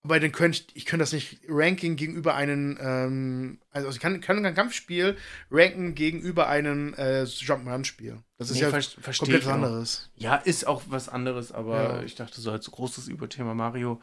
aber 0.03 0.19
den 0.19 0.33
könnte 0.33 0.59
ich, 0.59 0.77
ich 0.77 0.87
könnte 0.87 1.05
das 1.05 1.13
nicht 1.13 1.41
ranking 1.47 1.95
gegenüber 1.95 2.35
einem, 2.35 2.77
ähm, 2.81 3.61
also 3.71 3.91
ich 3.91 4.01
kann, 4.01 4.21
kann 4.21 4.43
kein 4.43 4.57
Kampfspiel 4.57 5.17
ranken 5.53 5.95
gegenüber 5.95 6.49
einem 6.49 6.95
äh, 6.95 7.23
Jump'n'Run-Spiel. 7.23 8.19
Das 8.39 8.51
ist 8.51 8.57
Nee, 8.57 8.63
ja 8.63 8.71
komplett 8.71 9.47
was 9.47 9.53
anderes. 9.53 10.11
Ja, 10.17 10.35
ist 10.35 10.67
auch 10.67 10.83
was 10.89 11.09
anderes, 11.09 11.53
aber 11.53 11.81
Ja. 11.99 12.03
ich 12.03 12.17
dachte 12.17 12.41
so 12.41 12.51
als 12.51 12.69
großes 12.69 13.07
Überthema 13.07 13.55
Mario. 13.55 14.03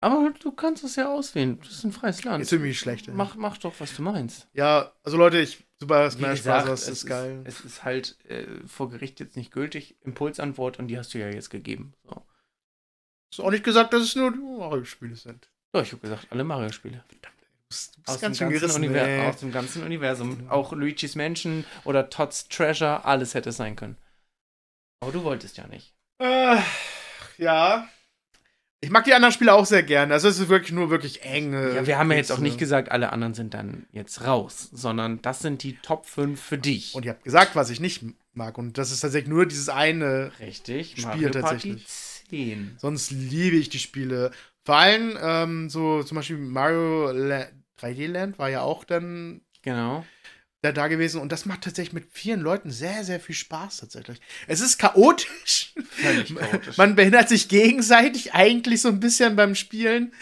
Aber 0.00 0.30
du 0.30 0.52
kannst 0.52 0.84
es 0.84 0.94
ja 0.96 1.12
auswählen. 1.12 1.58
Das 1.60 1.70
ist 1.70 1.84
ein 1.84 1.92
freies 1.92 2.22
Land. 2.22 2.42
Ist 2.42 2.52
irgendwie 2.52 2.74
schlecht. 2.74 3.08
ey. 3.08 3.14
Mach, 3.14 3.34
mach 3.34 3.58
doch, 3.58 3.74
was 3.78 3.94
du 3.96 4.02
meinst. 4.02 4.46
Ja, 4.52 4.92
also 5.02 5.16
Leute, 5.16 5.40
ich, 5.40 5.66
Super 5.80 6.08
Smash 6.10 6.42
Bros. 6.44 6.82
es 6.82 6.88
ist 6.88 7.06
geil. 7.06 7.42
Es 7.44 7.60
ist 7.60 7.84
halt 7.84 8.16
äh, 8.28 8.46
vor 8.66 8.90
Gericht 8.90 9.18
jetzt 9.18 9.36
nicht 9.36 9.50
gültig. 9.50 9.96
Impulsantwort 10.02 10.78
und 10.78 10.86
die 10.88 10.98
hast 10.98 11.14
du 11.14 11.18
ja 11.18 11.28
jetzt 11.28 11.50
gegeben. 11.50 11.94
So. 12.04 12.24
Ist 13.32 13.40
auch 13.40 13.50
nicht 13.50 13.64
gesagt, 13.64 13.92
dass 13.92 14.02
es 14.02 14.14
nur 14.14 14.30
Mario-Spiele 14.30 15.16
sind. 15.16 15.50
Ja, 15.74 15.82
ich 15.82 15.90
habe 15.92 16.00
gesagt, 16.00 16.28
alle 16.30 16.44
Mario-Spiele. 16.44 17.04
Du 17.08 17.16
du 17.16 18.12
Aus, 18.12 18.20
ganz 18.20 18.38
dem 18.38 18.50
gerissen. 18.50 18.82
Univer- 18.84 19.04
ey. 19.06 19.26
aus 19.28 19.40
dem 19.40 19.52
ganzen 19.52 19.82
Universum. 19.82 20.48
Auch 20.48 20.72
Luigi's 20.72 21.16
Mansion 21.16 21.64
oder 21.84 22.08
Todd's 22.08 22.48
Treasure, 22.48 23.04
alles 23.04 23.34
hätte 23.34 23.50
es 23.50 23.56
sein 23.56 23.76
können. 23.76 23.96
Aber 25.00 25.12
du 25.12 25.22
wolltest 25.24 25.56
ja 25.58 25.66
nicht. 25.66 25.92
Äh, 26.18 26.58
ja. 27.36 27.88
Ich 28.80 28.90
mag 28.90 29.04
die 29.04 29.14
anderen 29.14 29.32
Spiele 29.32 29.54
auch 29.54 29.66
sehr 29.66 29.82
gerne. 29.82 30.14
Also 30.14 30.28
es 30.28 30.38
ist 30.38 30.48
wirklich 30.48 30.72
nur 30.72 30.88
wirklich 30.90 31.22
enge. 31.22 31.74
Ja, 31.74 31.86
wir 31.86 31.98
haben 31.98 32.10
ja 32.12 32.16
jetzt 32.16 32.30
auch 32.30 32.38
nicht 32.38 32.58
gesagt, 32.58 32.92
alle 32.92 33.12
anderen 33.12 33.34
sind 33.34 33.54
dann 33.54 33.86
jetzt 33.90 34.24
raus, 34.24 34.68
sondern 34.72 35.20
das 35.20 35.40
sind 35.40 35.62
die 35.64 35.76
Top 35.78 36.06
5 36.06 36.40
für 36.40 36.58
dich. 36.58 36.94
Und 36.94 37.04
ihr 37.04 37.10
habt 37.10 37.24
gesagt, 37.24 37.56
was 37.56 37.70
ich 37.70 37.80
nicht 37.80 38.04
mag. 38.34 38.56
Und 38.56 38.78
das 38.78 38.92
ist 38.92 39.00
tatsächlich 39.00 39.30
nur 39.30 39.46
dieses 39.46 39.68
eine. 39.68 40.30
Richtig, 40.38 40.92
Spiel 40.92 41.04
Mario 41.04 41.30
Party 41.30 41.40
tatsächlich. 41.40 41.86
10. 42.30 42.76
Sonst 42.78 43.10
liebe 43.10 43.56
ich 43.56 43.68
die 43.68 43.80
Spiele. 43.80 44.30
Vor 44.64 44.76
allem 44.76 45.18
ähm, 45.20 45.70
so 45.70 46.02
zum 46.04 46.16
Beispiel 46.16 46.36
Mario 46.36 47.10
La 47.10 47.46
3D 47.80 48.06
Land 48.06 48.38
war 48.38 48.48
ja 48.48 48.60
auch 48.60 48.84
dann 48.84 49.40
Genau. 49.62 50.04
Da, 50.60 50.72
da 50.72 50.88
gewesen. 50.88 51.20
Und 51.20 51.30
das 51.30 51.46
macht 51.46 51.62
tatsächlich 51.62 51.92
mit 51.92 52.08
vielen 52.10 52.40
Leuten 52.40 52.70
sehr, 52.70 53.04
sehr 53.04 53.20
viel 53.20 53.34
Spaß 53.34 53.78
tatsächlich. 53.78 54.20
Es 54.46 54.60
ist 54.60 54.78
chaotisch. 54.78 55.74
Völlig 55.90 56.34
chaotisch. 56.34 56.76
Man 56.76 56.96
behindert 56.96 57.28
sich 57.28 57.48
gegenseitig 57.48 58.34
eigentlich 58.34 58.82
so 58.82 58.88
ein 58.88 59.00
bisschen 59.00 59.36
beim 59.36 59.54
Spielen. 59.54 60.12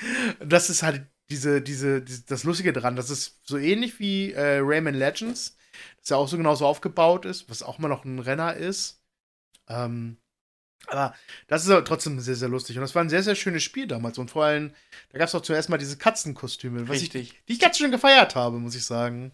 Das 0.40 0.70
ist 0.70 0.82
halt 0.82 1.06
diese, 1.30 1.62
diese, 1.62 2.02
diese 2.02 2.22
das 2.26 2.44
Lustige 2.44 2.72
dran. 2.72 2.96
Das 2.96 3.10
ist 3.10 3.40
so 3.44 3.56
ähnlich 3.56 3.98
wie 3.98 4.32
äh, 4.32 4.58
Rayman 4.62 4.94
Legends, 4.94 5.56
das 6.00 6.10
ja 6.10 6.16
auch 6.16 6.28
so 6.28 6.36
genauso 6.36 6.66
aufgebaut 6.66 7.24
ist, 7.24 7.48
was 7.48 7.62
auch 7.62 7.78
immer 7.78 7.88
noch 7.88 8.04
ein 8.04 8.18
Renner 8.18 8.54
ist. 8.54 9.00
Ähm, 9.68 10.18
aber 10.88 11.14
das 11.48 11.64
ist 11.64 11.70
aber 11.70 11.84
trotzdem 11.84 12.20
sehr, 12.20 12.36
sehr 12.36 12.48
lustig. 12.48 12.76
Und 12.76 12.82
das 12.82 12.94
war 12.94 13.02
ein 13.02 13.08
sehr, 13.08 13.22
sehr 13.22 13.34
schönes 13.34 13.62
Spiel 13.62 13.88
damals. 13.88 14.18
Und 14.18 14.30
vor 14.30 14.44
allem, 14.44 14.72
da 15.10 15.18
gab 15.18 15.28
es 15.28 15.34
auch 15.34 15.42
zuerst 15.42 15.68
mal 15.68 15.78
diese 15.78 15.96
Katzenkostüme, 15.96 16.88
was 16.88 16.98
ich, 16.98 17.14
Richtig. 17.14 17.42
die 17.48 17.54
ich 17.54 17.58
ganz 17.58 17.78
schön 17.78 17.90
gefeiert 17.90 18.36
habe, 18.36 18.58
muss 18.58 18.76
ich 18.76 18.84
sagen. 18.84 19.32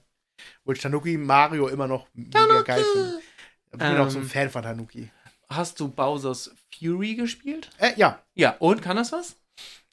Wo 0.64 0.72
ich 0.72 0.80
Tanuki 0.80 1.16
Mario 1.18 1.68
immer 1.68 1.86
noch 1.88 2.06
mega 2.14 2.62
geil 2.62 2.84
finde. 2.92 3.20
Ich 3.72 3.78
bin 3.78 3.96
auch 3.98 4.10
so 4.10 4.18
ein 4.18 4.24
Ähm. 4.24 4.28
Fan 4.30 4.50
von 4.50 4.62
Tanuki. 4.62 5.10
Hast 5.48 5.80
du 5.80 5.88
Bowser's 5.88 6.54
Fury 6.78 7.14
gespielt? 7.14 7.70
Äh, 7.78 7.92
ja, 7.96 8.22
Ja, 8.34 8.56
und 8.58 8.80
kann 8.82 8.96
das 8.96 9.12
was? 9.12 9.36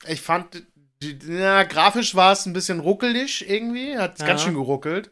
Ich 0.07 0.21
fand, 0.21 0.63
die, 1.01 1.17
na, 1.23 1.63
grafisch 1.63 2.15
war 2.15 2.31
es 2.31 2.45
ein 2.45 2.53
bisschen 2.53 2.79
ruckelig 2.79 3.49
irgendwie. 3.49 3.97
Hat 3.97 4.19
Ja. 4.19 4.25
ganz 4.27 4.41
schön 4.43 4.53
geruckelt. 4.53 5.11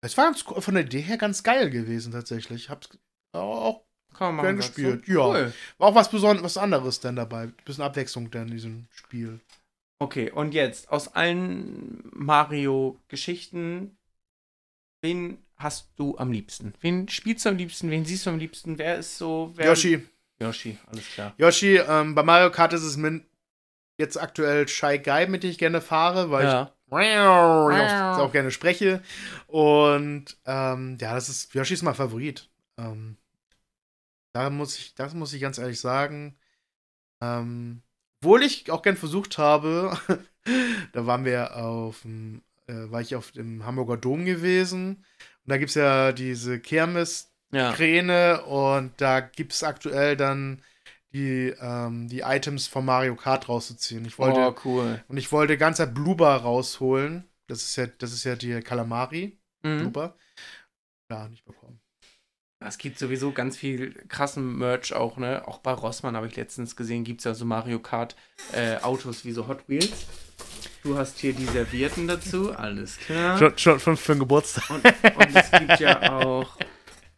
Es 0.00 0.16
war 0.16 0.26
ganz, 0.26 0.42
von 0.42 0.74
der 0.74 0.84
Idee 0.84 1.00
her 1.00 1.16
ganz 1.16 1.42
geil 1.42 1.70
gewesen, 1.70 2.12
tatsächlich. 2.12 2.70
Hab's 2.70 2.88
auch, 3.32 3.82
Kann 4.14 4.36
man 4.36 4.44
Gern 4.44 4.56
gespielt, 4.58 5.06
du? 5.08 5.12
ja. 5.12 5.26
Cool. 5.26 5.52
war 5.78 5.88
auch 5.88 5.94
was 5.96 6.10
Besonderes, 6.10 6.44
was 6.56 6.62
anderes 6.62 7.00
denn 7.00 7.16
dabei. 7.16 7.42
Ein 7.44 7.54
bisschen 7.64 7.82
Abwechslung 7.84 8.30
denn 8.30 8.46
in 8.48 8.52
diesem 8.52 8.86
Spiel. 8.90 9.40
Okay, 10.00 10.30
und 10.30 10.54
jetzt 10.54 10.90
aus 10.90 11.08
allen 11.08 12.08
Mario-Geschichten, 12.12 13.97
wen 15.00 15.38
hast 15.56 15.90
du 15.96 16.16
am 16.18 16.30
liebsten? 16.32 16.72
Wen 16.80 17.08
spielst 17.08 17.44
du 17.44 17.50
am 17.50 17.56
liebsten? 17.56 17.90
Wen 17.90 18.04
siehst 18.04 18.26
du 18.26 18.30
am 18.30 18.38
liebsten? 18.38 18.78
Wer 18.78 18.98
ist 18.98 19.18
so. 19.18 19.52
Wer 19.54 19.66
Yoshi. 19.66 20.06
Yoshi, 20.40 20.78
alles 20.86 21.06
klar. 21.08 21.34
Yoshi, 21.36 21.76
ähm, 21.78 22.14
bei 22.14 22.22
Mario 22.22 22.50
Kart 22.50 22.72
ist 22.72 22.82
es 22.82 22.96
min 22.96 23.24
jetzt 23.98 24.16
aktuell 24.16 24.68
Shy 24.68 24.98
Guy, 25.00 25.26
mit 25.26 25.42
dem 25.42 25.50
ich 25.50 25.58
gerne 25.58 25.80
fahre, 25.80 26.30
weil 26.30 26.44
Ja. 26.44 26.72
ich 26.86 26.92
auch, 26.92 28.18
auch 28.26 28.32
gerne 28.32 28.52
spreche. 28.52 29.02
Und 29.48 30.36
ähm, 30.46 30.96
ja, 31.00 31.14
das 31.14 31.28
ist 31.28 31.52
Yoshi 31.54 31.74
ist 31.74 31.82
mein 31.82 31.96
Favorit. 31.96 32.48
Ähm, 32.78 33.16
da 34.32 34.50
muss 34.50 34.78
ich, 34.78 34.94
das 34.94 35.14
muss 35.14 35.32
ich 35.32 35.40
ganz 35.40 35.58
ehrlich 35.58 35.80
sagen. 35.80 36.38
Ähm, 37.20 37.82
obwohl 38.22 38.42
ich 38.44 38.70
auch 38.70 38.82
gern 38.82 38.96
versucht 38.96 39.38
habe, 39.38 39.98
da 40.92 41.06
waren 41.06 41.24
wir 41.24 41.56
auf 41.56 42.02
dem, 42.02 42.42
äh, 42.68 42.90
war 42.90 43.00
ich 43.00 43.16
auf 43.16 43.32
dem 43.32 43.64
Hamburger 43.66 43.96
Dom 43.96 44.24
gewesen. 44.24 45.04
Und 45.44 45.50
da 45.50 45.58
gibt 45.58 45.70
es 45.70 45.74
ja 45.74 46.12
diese 46.12 46.60
Kirmes 46.60 47.32
Ja. 47.50 47.72
Und 48.44 48.92
da 49.00 49.20
gibt 49.20 49.52
es 49.52 49.62
aktuell 49.62 50.16
dann 50.16 50.62
die, 51.12 51.54
ähm, 51.60 52.08
die 52.08 52.20
Items 52.20 52.66
von 52.66 52.84
Mario 52.84 53.16
Kart 53.16 53.48
rauszuziehen. 53.48 54.04
Ich 54.04 54.18
wollte, 54.18 54.40
Oh, 54.40 54.54
cool. 54.64 55.02
und 55.08 55.16
ich 55.16 55.32
wollte 55.32 55.56
ganzer 55.56 55.86
Bloober 55.86 56.34
rausholen. 56.36 57.24
Das 57.46 57.62
ist 57.62 57.76
ja, 57.76 57.86
das 57.86 58.12
ist 58.12 58.24
ja 58.24 58.36
die 58.36 58.60
Kalamari. 58.60 59.38
Mhm. 59.62 59.78
Bloober. 59.78 60.16
Ja, 61.10 61.26
nicht 61.28 61.46
bekommen. 61.46 61.80
Es 62.60 62.76
gibt 62.76 62.98
sowieso 62.98 63.32
ganz 63.32 63.56
viel 63.56 63.94
krassen 64.08 64.58
Merch 64.58 64.92
auch, 64.92 65.16
ne? 65.16 65.46
Auch 65.46 65.58
bei 65.60 65.72
Rossmann 65.72 66.16
habe 66.16 66.26
ich 66.26 66.36
letztens 66.36 66.76
gesehen, 66.76 67.04
gibt 67.04 67.20
es 67.20 67.24
ja 67.24 67.32
so 67.32 67.44
Mario 67.44 67.78
Kart 67.78 68.16
äh, 68.52 68.76
Autos 68.78 69.24
wie 69.24 69.32
so 69.32 69.46
Hot 69.48 69.68
Wheels. 69.68 70.06
Du 70.82 70.96
hast 70.96 71.18
hier 71.18 71.32
die 71.32 71.44
Servierten 71.44 72.06
dazu, 72.08 72.52
alles 72.52 72.98
klar. 72.98 73.38
Schon, 73.38 73.58
schon 73.58 73.78
für, 73.80 73.96
für 73.96 74.12
den 74.14 74.20
Geburtstag. 74.20 74.70
Und, 74.70 74.84
und 74.84 75.36
es 75.36 75.50
gibt 75.50 75.80
ja 75.80 76.18
auch 76.20 76.56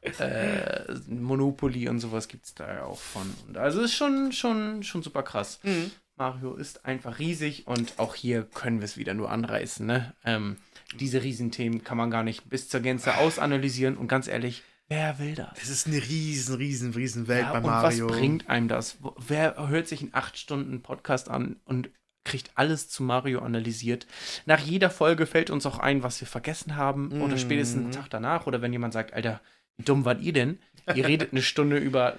äh, 0.03 0.95
Monopoly 1.09 1.89
und 1.89 2.01
sowas 2.01 2.29
gibt 2.29 2.47
es 2.47 2.55
da 2.55 2.73
ja 2.73 2.85
auch 2.85 2.99
von. 2.99 3.33
Und 3.49 3.57
also 3.57 3.83
ist 3.83 3.95
schon, 3.95 4.33
schon, 4.33 4.83
schon 4.83 5.03
super 5.03 5.23
krass. 5.23 5.61
Mhm. 5.63 5.91
Mario 6.17 6.55
ist 6.55 6.85
einfach 6.85 7.19
riesig 7.19 7.67
und 7.67 7.95
auch 7.99 8.15
hier 8.15 8.43
können 8.43 8.81
wir 8.81 8.85
es 8.85 8.97
wieder 8.97 9.15
nur 9.15 9.31
anreißen. 9.31 9.87
Ne? 9.87 10.13
Ähm, 10.25 10.57
diese 10.99 11.23
Riesenthemen 11.23 11.83
kann 11.85 11.97
man 11.97 12.11
gar 12.11 12.23
nicht 12.23 12.49
bis 12.51 12.69
zur 12.69 12.81
Gänze 12.81 13.17
ausanalysieren 13.17 13.97
und 13.97 14.09
ganz 14.09 14.29
ehrlich, 14.29 14.63
wer 14.89 15.19
will 15.19 15.35
das? 15.35 15.49
Es 15.63 15.71
ist 15.71 15.87
eine 15.87 15.97
riesen, 15.97 16.57
riesen, 16.57 16.93
riesen 16.93 17.27
Welt 17.29 17.45
Ja, 17.45 17.53
bei 17.53 17.59
und 17.59 17.67
Mario. 17.67 18.09
was 18.11 18.17
bringt 18.17 18.51
einem 18.51 18.69
das? 18.69 18.99
Wer 19.29 19.69
hört 19.69 19.89
sich 19.89 20.03
einen 20.03 20.13
8 20.13 20.37
Stunden 20.37 20.83
Podcast 20.83 21.31
an 21.31 21.57
und 21.65 21.89
kriegt 22.25 22.51
alles 22.55 22.89
zu 22.89 23.03
Mario 23.03 23.41
analysiert? 23.41 24.07
Nach 24.47 24.61
jeder 24.61 24.91
Folge 24.91 25.27
fällt 25.27 25.51
uns 25.51 25.67
auch 25.67 25.79
ein, 25.79 26.03
was 26.03 26.21
wir 26.21 26.29
vergessen 26.29 26.77
haben 26.77 27.11
oder 27.23 27.35
Mhm. 27.35 27.39
spätestens 27.39 27.85
einen 27.85 27.93
Tag 27.93 28.11
danach 28.11 28.47
oder 28.47 28.63
wenn 28.63 28.73
jemand 28.73 28.93
sagt, 28.93 29.13
Alter, 29.15 29.41
wie 29.77 29.85
dumm 29.85 30.05
wart 30.05 30.21
ihr 30.21 30.33
denn? 30.33 30.59
Ihr 30.95 31.07
redet 31.07 31.33
eine 31.33 31.43
Stunde 31.43 31.79
über 31.79 32.19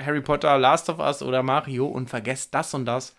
Harry 0.00 0.20
Potter, 0.20 0.58
Last 0.58 0.88
of 0.90 0.98
Us 0.98 1.22
oder 1.22 1.42
Mario 1.42 1.86
und 1.86 2.10
vergesst 2.10 2.54
das 2.54 2.74
und 2.74 2.84
das. 2.84 3.14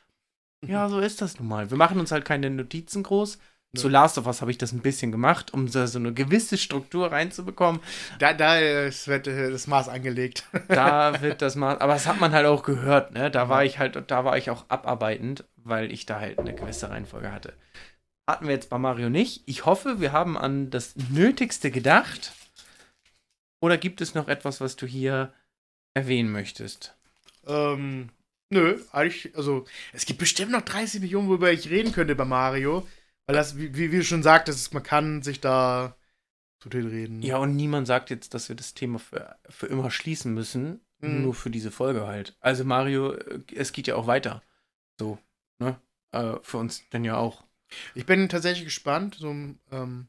Ja, 0.66 0.90
so 0.90 1.00
ist 1.00 1.22
das 1.22 1.40
nun 1.40 1.48
mal. 1.48 1.70
Wir 1.72 1.78
machen 1.78 2.00
uns 2.00 2.12
halt 2.12 2.26
keine 2.26 2.50
Notizen 2.50 3.04
groß. 3.04 3.40
Zu 3.76 3.90
Last 3.90 4.18
of 4.18 4.26
Us 4.26 4.42
habe 4.42 4.50
ich 4.50 4.58
das 4.58 4.72
ein 4.72 4.80
bisschen 4.80 5.12
gemacht, 5.12 5.54
um 5.54 5.68
so, 5.68 5.86
so 5.86 6.00
eine 6.00 6.14
gewisse 6.14 6.58
Struktur 6.58 7.12
reinzubekommen. 7.12 7.82
Da, 8.18 8.34
da 8.34 8.58
ist 8.58 9.08
wird, 9.08 9.28
äh, 9.28 9.52
das 9.52 9.68
Maß 9.68 9.90
angelegt. 9.90 10.46
Da 10.70 11.22
wird 11.22 11.42
das 11.42 11.56
mal, 11.56 11.78
aber 11.80 11.94
das 11.94 12.08
hat 12.08 12.20
man 12.20 12.32
halt 12.32 12.46
auch 12.46 12.64
gehört, 12.64 13.14
ne? 13.14 13.30
Da 13.30 13.50
war 13.50 13.66
ich 13.66 13.78
halt, 13.78 14.02
da 14.10 14.24
war 14.24 14.38
ich 14.38 14.50
auch 14.50 14.66
abarbeitend, 14.70 15.44
weil 15.68 15.92
ich 15.92 16.06
da 16.06 16.20
halt 16.20 16.40
eine 16.40 16.54
gewisse 16.54 16.90
Reihenfolge 16.90 17.32
hatte. 17.32 17.54
Hatten 18.30 18.46
wir 18.46 18.54
jetzt 18.54 18.70
bei 18.70 18.78
Mario 18.78 19.10
nicht. 19.10 19.44
Ich 19.46 19.66
hoffe, 19.66 20.00
wir 20.00 20.12
haben 20.12 20.38
an 20.38 20.70
das 20.70 20.96
Nötigste 20.96 21.72
gedacht. 21.72 22.34
Oder 23.62 23.78
gibt 23.78 24.02
es 24.02 24.14
noch 24.14 24.28
etwas, 24.28 24.62
was 24.62 24.76
du 24.76 24.86
hier 24.86 25.34
erwähnen 25.94 26.32
möchtest? 26.32 26.98
ähm, 27.48 28.10
nö, 28.50 28.80
eigentlich, 28.92 29.36
also, 29.36 29.66
es 29.94 30.06
gibt 30.06 30.20
bestimmt 30.20 30.52
noch 30.52 30.62
30 30.62 31.02
Millionen, 31.02 31.28
worüber 31.28 31.52
ich 31.52 31.70
reden 31.70 31.92
könnte 31.92 32.16
bei 32.16 32.26
Mario. 32.26 32.88
Weil 33.26 33.36
das, 33.36 33.58
wie, 33.58 33.74
wie 33.74 33.90
du 33.90 34.04
schon 34.04 34.24
sagtest, 34.24 34.74
man 34.74 34.84
kann 34.84 35.22
sich 35.22 35.42
da 35.42 35.98
zu 36.62 36.70
viel 36.70 36.88
reden. 36.88 37.22
Ja, 37.22 37.38
und 37.38 37.56
niemand 37.56 37.88
sagt 37.88 38.10
jetzt, 38.10 38.34
dass 38.34 38.50
wir 38.50 38.56
das 38.56 38.74
Thema 38.74 39.00
für, 39.00 39.38
für 39.50 39.68
immer 39.68 39.92
schließen 39.92 40.34
müssen. 40.34 40.82
Mhm. 41.00 41.24
Nur 41.24 41.34
für 41.34 41.50
diese 41.50 41.72
Folge 41.72 42.08
halt. 42.08 42.36
Also 42.40 42.64
Mario, 42.64 43.14
äh, 43.14 43.42
es 43.56 43.74
geht 43.74 43.88
ja 43.88 43.96
auch 43.96 44.08
weiter. 44.08 44.42
So, 45.00 45.20
ne? 45.60 45.80
Äh, 46.12 46.36
für 46.42 46.58
uns 46.58 46.84
dann 46.90 47.04
ja 47.04 47.18
auch. 47.18 47.44
Ich 47.96 48.06
bin 48.06 48.30
tatsächlich 48.30 48.66
gespannt, 48.66 49.16
so, 49.16 49.30
ähm, 49.30 50.08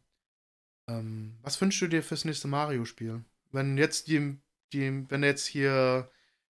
ähm, 0.89 1.39
was 1.43 1.61
wünschst 1.61 1.83
du 1.83 1.89
dir 1.89 2.03
fürs 2.03 2.25
nächste 2.25 2.49
Mario-Spiel? 2.49 3.25
Wenn 3.53 3.79
jetzt 3.79 4.09
die, 4.09 4.37
die, 4.73 5.05
wenn 5.11 5.23
jetzt 5.23 5.47
hier 5.47 6.11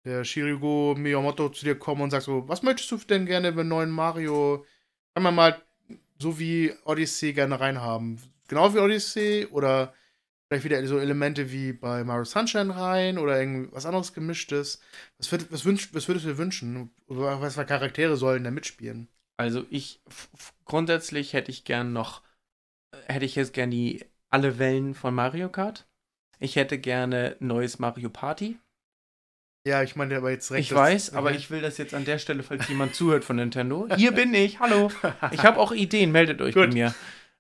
der 0.06 0.24
Shirigo 0.24 0.96
Miyamoto 0.98 1.50
zu 1.50 1.66
dir 1.66 1.78
kommt 1.78 2.02
und 2.02 2.12
sagt 2.12 2.26
so, 2.26 2.48
was 2.48 2.64
möchtest 2.64 2.92
du 2.92 2.98
denn 2.98 3.26
gerne 3.26 3.52
beim 3.52 3.68
neuen 3.68 3.90
Mario? 3.90 4.66
Kann 5.14 5.24
man 5.24 5.36
mal 5.36 5.62
so 6.18 6.40
wie 6.40 6.74
Odyssey 6.86 7.34
gerne 7.34 7.60
reinhaben? 7.60 8.20
Genau 8.48 8.74
wie 8.74 8.80
Odyssey 8.80 9.48
oder 9.52 9.94
vielleicht 10.50 10.66
wieder 10.66 10.86
so 10.88 10.98
Elemente 10.98 11.52
wie 11.52 11.74
bei 11.74 12.04
Mario 12.04 12.26
Sunshine 12.26 12.76
rein 12.76 13.18
oder 13.20 13.40
irgendwas 13.40 13.86
anderes 13.86 14.14
gemischtes? 14.14 14.82
Was, 15.20 15.32
würd, 15.32 15.52
was, 15.52 15.64
wünsch, 15.64 15.94
was 15.94 16.08
würdest 16.08 16.26
du 16.26 16.30
dir 16.32 16.38
wünschen? 16.38 16.92
Oder 17.08 17.40
was 17.40 17.56
für 17.56 17.66
Charaktere 17.66 18.18
sollen 18.18 18.44
da 18.44 18.52
mitspielen? 18.52 19.08
Also 19.38 19.66
ich 19.70 20.02
grundsätzlich 20.66 21.34
hätte 21.34 21.52
ich 21.52 21.66
gern 21.66 21.94
noch, 21.94 22.24
äh, 22.92 23.14
hätte 23.14 23.26
ich 23.26 23.36
jetzt 23.36 23.54
gern 23.54 23.70
die 23.70 24.04
alle 24.30 24.58
Wellen 24.58 24.96
von 24.96 25.14
Mario 25.14 25.50
Kart. 25.50 25.88
Ich 26.40 26.56
hätte 26.56 26.80
gerne 26.80 27.36
neues 27.40 27.80
Mario 27.80 28.10
Party. 28.10 28.58
Ja, 29.68 29.84
ich 29.84 29.96
meine 29.96 30.16
aber 30.18 30.32
jetzt 30.32 30.52
recht. 30.52 30.72
Ich 30.72 30.76
weiß, 30.76 31.14
aber 31.14 31.34
ich 31.34 31.52
will 31.52 31.62
das 31.62 31.78
jetzt 31.78 31.94
an 31.94 32.06
der 32.06 32.18
Stelle, 32.18 32.44
falls 32.44 32.68
jemand 32.70 32.96
zuhört 32.96 33.24
von 33.24 33.36
Nintendo. 33.36 33.88
Hier 33.96 34.14
bin 34.14 34.34
ich, 34.34 34.60
hallo. 34.60 34.90
Ich 35.32 35.44
habe 35.44 35.60
auch 35.60 35.74
Ideen, 35.74 36.12
meldet 36.12 36.42
euch 36.42 36.56
bei 36.56 36.66
Gut. 36.66 36.74
mir. 36.74 36.96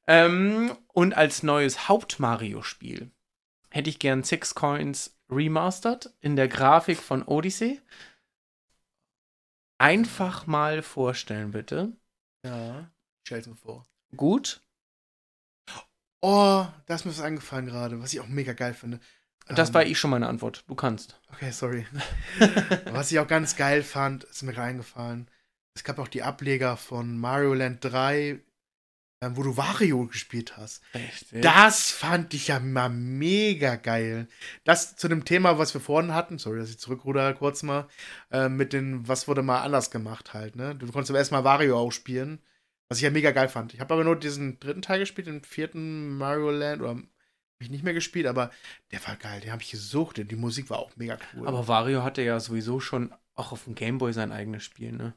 Ähm, 0.09 0.75
und 0.87 1.13
als 1.15 1.43
neues 1.43 1.87
Haupt-Mario-Spiel 1.87 3.11
hätte 3.69 3.89
ich 3.91 3.99
gern 3.99 4.23
Six 4.23 4.55
Coins 4.55 5.15
Remastered 5.29 6.11
in 6.19 6.35
der 6.35 6.47
Grafik 6.47 6.97
von 6.97 7.21
Odyssey. 7.21 7.79
Einfach 9.77 10.47
mal 10.47 10.81
vorstellen, 10.81 11.51
bitte. 11.51 11.93
Ja. 12.43 12.89
Stell's 13.23 13.45
mir 13.45 13.55
vor. 13.55 13.85
Gut. 14.17 14.61
Oh, 16.21 16.65
da 16.87 16.95
ist 16.95 17.05
mir 17.05 17.11
was 17.11 17.21
eingefallen 17.21 17.67
gerade, 17.67 18.01
was 18.01 18.11
ich 18.11 18.19
auch 18.19 18.27
mega 18.27 18.53
geil 18.53 18.73
finde. 18.73 18.99
Das 19.47 19.69
Ähm, 19.69 19.75
war 19.75 19.85
eh 19.85 19.95
schon 19.95 20.09
meine 20.11 20.27
Antwort. 20.27 20.63
Du 20.67 20.75
kannst. 20.75 21.19
Okay, 21.31 21.51
sorry. 21.51 21.85
was 22.91 23.11
ich 23.11 23.19
auch 23.19 23.27
ganz 23.27 23.55
geil 23.55 23.83
fand, 23.83 24.23
ist 24.25 24.41
mir 24.43 24.57
reingefallen. 24.57 25.29
Es 25.75 25.83
gab 25.83 25.99
auch 25.99 26.07
die 26.07 26.23
Ableger 26.23 26.75
von 26.75 27.17
Mario 27.17 27.53
Land 27.53 27.85
3, 27.85 28.19
ähm, 28.29 28.41
wo 29.21 29.43
du 29.43 29.57
Wario 29.57 30.05
gespielt 30.05 30.55
hast. 30.55 30.81
Richtig. 30.93 31.41
Das 31.41 31.91
fand 31.91 32.33
ich 32.33 32.47
ja 32.47 32.59
mal 32.59 32.89
mega 32.89 33.75
geil. 33.75 34.27
Das 34.63 34.95
zu 34.95 35.09
dem 35.09 35.25
Thema, 35.25 35.57
was 35.57 35.73
wir 35.73 35.81
vorhin 35.81 36.13
hatten, 36.13 36.37
sorry, 36.37 36.59
dass 36.59 36.69
ich 36.69 36.79
zurückruder 36.79 37.33
kurz 37.33 37.61
mal, 37.63 37.87
äh, 38.31 38.47
mit 38.47 38.71
den, 38.71 39.07
was 39.07 39.27
wurde 39.27 39.41
mal 39.41 39.61
anders 39.61 39.91
gemacht 39.91 40.33
halt, 40.33 40.55
ne? 40.55 40.73
Du 40.73 40.85
konntest 40.87 41.11
aber 41.11 41.19
erstmal 41.19 41.43
Wario 41.43 41.77
auch 41.77 41.91
spielen, 41.91 42.39
was 42.87 42.99
ich 42.99 43.03
ja 43.03 43.09
mega 43.09 43.31
geil 43.31 43.49
fand. 43.49 43.73
Ich 43.73 43.81
habe 43.81 43.93
aber 43.93 44.05
nur 44.05 44.15
diesen 44.17 44.59
dritten 44.59 44.81
Teil 44.81 44.99
gespielt, 44.99 45.27
den 45.27 45.43
vierten 45.43 46.17
Mario 46.17 46.51
Land, 46.51 46.81
oder 46.81 46.91
habe 46.91 47.03
ich 47.59 47.69
nicht 47.69 47.83
mehr 47.83 47.93
gespielt, 47.93 48.25
aber 48.25 48.51
der 48.91 49.05
war 49.05 49.17
geil, 49.17 49.41
den 49.41 49.51
habe 49.51 49.61
ich 49.61 49.71
gesucht, 49.71 50.15
die 50.17 50.35
Musik 50.37 50.69
war 50.69 50.79
auch 50.79 50.95
mega 50.95 51.17
cool. 51.33 51.45
Aber 51.45 51.67
Wario 51.67 52.03
hatte 52.03 52.21
ja 52.21 52.39
sowieso 52.39 52.79
schon 52.79 53.13
auch 53.35 53.51
auf 53.51 53.65
dem 53.65 53.75
Gameboy 53.75 54.13
sein 54.13 54.31
eigenes 54.31 54.63
Spiel, 54.63 54.93
ne? 54.93 55.13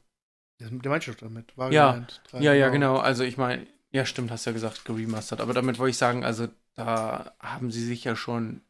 Der 0.59 0.69
meinst 0.89 1.07
du 1.07 1.13
damit? 1.13 1.57
Wario 1.57 1.73
Ja. 1.73 1.91
Land 1.91 2.21
3, 2.31 2.41
Ja, 2.41 2.53
ja, 2.53 2.69
genau. 2.69 2.97
Also 2.97 3.23
ich 3.23 3.37
meine, 3.37 3.65
ja, 3.93 4.05
stimmt, 4.05 4.31
hast 4.31 4.45
ja 4.45 4.51
gesagt, 4.51 4.85
geremastert. 4.85 5.39
Aber 5.39 5.53
damit 5.53 5.79
wollte 5.79 5.91
ich 5.91 5.97
sagen, 5.97 6.25
also 6.25 6.47
da 6.75 7.33
haben 7.39 7.71
sie 7.71 7.85
sich 7.85 8.03
ja 8.03 8.15
schon 8.15 8.61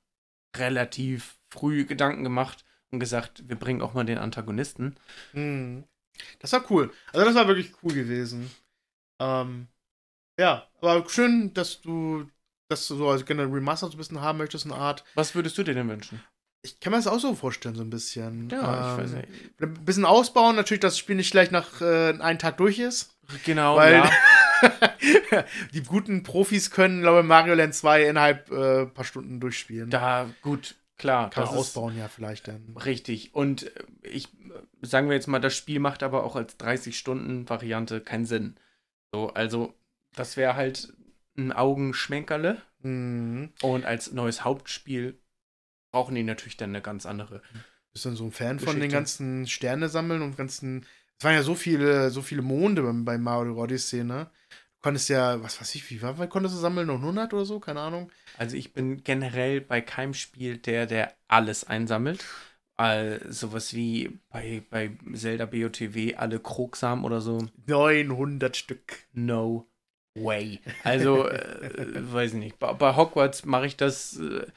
relativ 0.56 1.40
früh 1.50 1.86
Gedanken 1.86 2.24
gemacht 2.24 2.66
und 2.92 3.00
gesagt, 3.00 3.48
wir 3.48 3.56
bringen 3.56 3.82
auch 3.82 3.94
mal 3.94 4.04
den 4.04 4.18
Antagonisten. 4.18 4.96
Mhm. 5.34 5.86
Das 6.40 6.52
war 6.54 6.70
cool. 6.70 6.92
Also 7.12 7.26
das 7.26 7.36
war 7.36 7.48
wirklich 7.48 7.74
cool 7.82 7.94
gewesen. 7.94 8.52
Ähm, 9.20 9.68
ja, 10.40 10.68
aber 10.82 11.10
schön, 11.10 11.54
dass 11.54 11.82
du 11.82 12.30
dass 12.70 12.88
du 12.88 12.96
so 12.96 13.10
als 13.10 13.26
generell 13.26 13.52
Remaster 13.52 13.88
so 13.88 13.94
ein 13.94 13.98
bisschen 13.98 14.22
haben 14.22 14.38
möchtest, 14.40 14.66
eine 14.66 14.76
Art. 14.76 15.04
Was 15.16 15.36
würdest 15.36 15.58
du 15.58 15.64
dir 15.64 15.76
denn 15.76 15.90
wünschen? 15.90 16.24
Ich 16.66 16.80
kann 16.80 16.92
mir 16.92 16.98
das 16.98 17.08
auch 17.08 17.20
so 17.20 17.36
vorstellen, 17.36 17.76
so 17.76 17.82
ein 17.84 17.90
bisschen. 17.90 18.50
Ja, 18.50 18.94
ich 18.94 19.04
weiß 19.04 19.12
Ähm, 19.12 19.18
nicht. 19.20 19.62
Ein 19.62 19.86
bisschen 19.86 20.06
ausbauen, 20.06 20.56
natürlich, 20.56 20.80
dass 20.82 20.94
das 20.94 21.00
Spiel 21.00 21.18
nicht 21.18 21.32
gleich 21.32 21.52
nach 21.52 21.82
äh, 21.82 22.18
einem 22.18 22.40
Tag 22.40 22.58
durch 22.58 22.80
ist. 22.80 23.16
Genau, 23.46 23.76
Weil 23.76 23.96
ja. 23.96 24.12
die 25.74 25.84
guten 25.84 26.24
Profis 26.24 26.72
können, 26.72 27.02
glaube 27.02 27.22
ich, 27.22 27.26
Mario 27.26 27.54
Land 27.54 27.76
2 27.76 28.08
innerhalb 28.08 28.52
äh, 28.52 28.86
paar 28.86 29.06
Stunden 29.06 29.40
durchspielen. 29.40 29.90
Da, 29.90 30.30
gut, 30.42 30.76
klar. 30.98 31.30
kann 31.30 31.46
man 31.46 31.56
ausbauen, 31.56 31.98
ja, 31.98 32.08
vielleicht 32.08 32.48
dann. 32.48 32.76
Richtig. 32.78 33.34
Und 33.34 33.64
äh, 33.64 33.84
ich, 34.04 34.30
sagen 34.82 35.10
wir 35.10 35.16
jetzt 35.16 35.28
mal, 35.28 35.40
das 35.40 35.56
Spiel 35.56 35.80
macht 35.80 36.04
aber 36.04 36.24
auch 36.24 36.36
als 36.36 36.60
30-Stunden-Variante 36.60 38.02
keinen 38.02 38.26
Sinn. 38.26 38.56
So, 39.12 39.30
also, 39.34 39.74
das 40.16 40.38
wäre 40.38 40.56
halt 40.56 40.94
ein 41.38 41.52
Augenschmenkerle. 41.52 42.62
Mhm. 42.82 43.50
Und 43.62 43.86
als 43.86 44.12
neues 44.12 44.44
Hauptspiel 44.44 45.20
brauchen 45.92 46.16
die 46.16 46.24
natürlich 46.24 46.58
dann 46.58 46.72
eine 46.72 46.82
ganz 46.82 47.06
andere. 47.06 47.42
Bist 47.94 48.06
du 48.06 48.16
so 48.16 48.26
ein 48.26 48.32
Fan 48.32 48.60
von 48.60 48.74
den 48.74 48.76
Geschichte. 48.76 48.96
ganzen 48.96 49.48
Sterne 49.48 49.90
sammeln 49.90 50.22
und 50.22 50.36
ganzen. 50.36 50.86
Es 51.20 51.26
waren 51.26 51.36
ja 51.36 51.44
so 51.44 51.56
viele, 51.56 52.10
so 52.10 52.22
viele 52.22 52.42
Monde 52.42 52.82
beim, 52.82 53.06
bei 53.06 53.18
Mario 53.18 53.56
Odyssey, 53.56 54.04
ne? 54.04 54.30
Du 54.84 54.90
konntest 54.90 55.08
ja, 55.08 55.42
was 55.42 55.62
weiß 55.62 55.76
ich, 55.76 55.90
wie 55.92 56.02
war, 56.02 56.18
wann 56.18 56.28
konntest 56.28 56.56
du 56.56 56.60
sammeln? 56.60 56.88
Noch 56.88 57.00
100 57.00 57.34
oder 57.34 57.46
so? 57.46 57.62
Keine 57.62 57.80
Ahnung. 57.80 58.12
Also 58.38 58.58
ich 58.58 58.74
bin 58.74 59.02
generell 59.02 59.62
bei 59.62 59.80
keinem 59.80 60.14
Spiel 60.14 60.58
der, 60.58 60.88
der 60.88 61.14
alles 61.30 61.64
einsammelt. 61.64 62.26
All, 62.76 63.22
sowas 63.30 63.74
wie 63.74 64.20
bei, 64.30 64.62
bei 64.70 64.92
Zelda 65.14 65.46
BOTW 65.46 66.16
alle 66.16 66.38
Krogsamen 66.38 67.06
oder 67.06 67.22
so. 67.22 67.48
900 67.66 68.58
Stück. 68.58 68.98
No 69.14 69.70
way. 70.16 70.60
Also, 70.84 71.30
äh, 71.30 72.12
weiß 72.12 72.34
ich 72.34 72.40
nicht. 72.40 72.60
Bei, 72.60 72.74
bei 72.74 72.98
Hogwarts 72.98 73.46
mache 73.46 73.68
ich 73.68 73.78
das, 73.78 74.20
äh, 74.20 74.48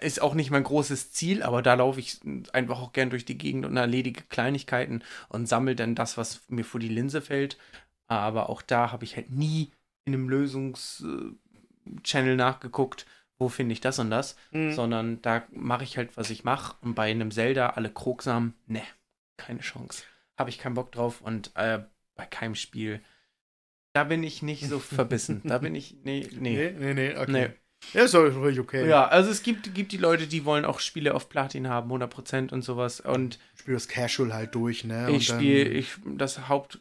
ist 0.00 0.20
auch 0.20 0.34
nicht 0.34 0.50
mein 0.50 0.64
großes 0.64 1.12
Ziel, 1.12 1.42
aber 1.42 1.62
da 1.62 1.72
laufe 1.72 2.00
ich 2.00 2.20
einfach 2.52 2.82
auch 2.82 2.92
gern 2.92 3.08
durch 3.08 3.24
die 3.24 3.38
Gegend 3.38 3.64
und 3.64 3.78
erledige 3.78 4.24
Kleinigkeiten 4.28 5.02
und 5.30 5.48
sammle 5.48 5.74
dann 5.74 5.94
das, 5.94 6.18
was 6.18 6.42
mir 6.48 6.64
vor 6.64 6.80
die 6.80 6.88
Linse 6.88 7.22
fällt. 7.22 7.56
Aber 8.06 8.48
auch 8.50 8.62
da 8.62 8.92
habe 8.92 9.04
ich 9.04 9.16
halt 9.16 9.30
nie 9.30 9.72
in 10.04 10.14
einem 10.14 10.28
Lösungs-Channel 10.28 12.36
nachgeguckt, 12.36 13.06
wo 13.38 13.48
finde 13.48 13.72
ich 13.72 13.80
das 13.80 13.98
und 13.98 14.10
das, 14.10 14.36
Mhm. 14.52 14.72
sondern 14.72 15.22
da 15.22 15.42
mache 15.50 15.84
ich 15.84 15.96
halt, 15.96 16.16
was 16.16 16.30
ich 16.30 16.44
mache. 16.44 16.76
Und 16.82 16.94
bei 16.94 17.10
einem 17.10 17.30
Zelda 17.30 17.70
alle 17.70 17.90
Krogsamen, 17.90 18.54
ne, 18.66 18.82
keine 19.36 19.60
Chance. 19.60 20.04
Habe 20.38 20.50
ich 20.50 20.58
keinen 20.58 20.74
Bock 20.74 20.92
drauf 20.92 21.20
und 21.20 21.50
äh, 21.56 21.80
bei 22.14 22.26
keinem 22.26 22.54
Spiel. 22.54 23.00
Da 23.92 24.04
bin 24.04 24.22
ich 24.22 24.42
nicht 24.42 24.68
so 24.68 24.78
verbissen. 24.98 25.40
Da 25.44 25.58
bin 25.58 25.74
ich, 25.74 25.96
nee, 26.04 26.26
nee. 26.32 26.56
Nee, 26.56 26.70
nee, 26.78 26.94
nee, 26.94 27.16
okay. 27.16 27.32
Nee. 27.32 27.48
Ja, 27.92 28.04
ist 28.04 28.14
doch 28.14 28.30
völlig 28.32 28.58
okay. 28.60 28.88
Ja, 28.88 29.06
also 29.08 29.30
es 29.30 29.42
gibt, 29.42 29.74
gibt 29.74 29.92
die 29.92 29.98
Leute, 29.98 30.26
die 30.26 30.46
wollen 30.46 30.64
auch 30.64 30.80
Spiele 30.80 31.14
auf 31.14 31.28
Platin 31.28 31.68
haben, 31.68 31.92
100% 31.92 32.50
und 32.50 32.62
sowas. 32.62 33.00
Und 33.00 33.38
Ich 33.54 33.60
spiele 33.60 33.76
das 33.76 33.88
Casual 33.88 34.32
halt 34.32 34.54
durch, 34.54 34.84
ne? 34.84 35.10
ich 35.10 35.26
spiele 35.26 35.68
ich, 35.68 35.96
das, 36.16 36.48
Haupt, 36.48 36.78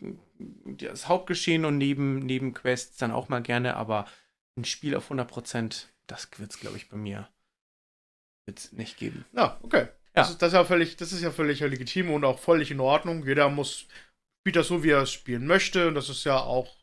das 0.66 1.08
Hauptgeschehen 1.08 1.66
und 1.66 1.78
neben, 1.78 2.20
neben 2.20 2.54
Quests 2.54 2.98
dann 2.98 3.12
auch 3.12 3.30
mal 3.30 3.42
gerne, 3.42 3.76
aber 3.76 4.06
ein 4.58 4.66
Spiel 4.66 4.96
auf 4.96 5.12
100%, 5.12 5.86
das 6.08 6.30
wird 6.38 6.52
es, 6.52 6.60
glaube 6.60 6.78
ich, 6.78 6.90
bei 6.90 6.98
mir 6.98 7.28
wird's 8.46 8.72
nicht 8.74 8.98
geben. 8.98 9.26
Ja, 9.34 9.58
okay. 9.64 9.88
Das, 10.14 10.30
ist, 10.30 10.42
das, 10.42 10.50
ist 10.50 10.54
ja 10.54 10.66
völlig, 10.66 10.96
das 10.98 11.12
ist 11.12 11.22
ja 11.22 11.32
völlig 11.32 11.60
legitim 11.62 12.12
und 12.12 12.24
auch 12.24 12.40
völlig 12.40 12.70
in 12.72 12.80
Ordnung. 12.80 13.26
Jeder 13.26 13.50
muss, 13.50 13.88
spielt 14.42 14.56
das 14.56 14.68
so, 14.68 14.84
wie 14.84 14.92
er 14.92 15.02
es 15.02 15.12
spielen 15.12 15.48
möchte. 15.48 15.88
Und 15.88 15.96
das 15.96 16.10
ist 16.10 16.24
ja 16.24 16.38
auch, 16.38 16.76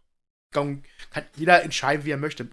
kann, 0.52 0.82
kann 1.10 1.24
jeder 1.36 1.62
entscheiden, 1.62 2.04
wie 2.04 2.10
er 2.10 2.16
möchte. 2.16 2.48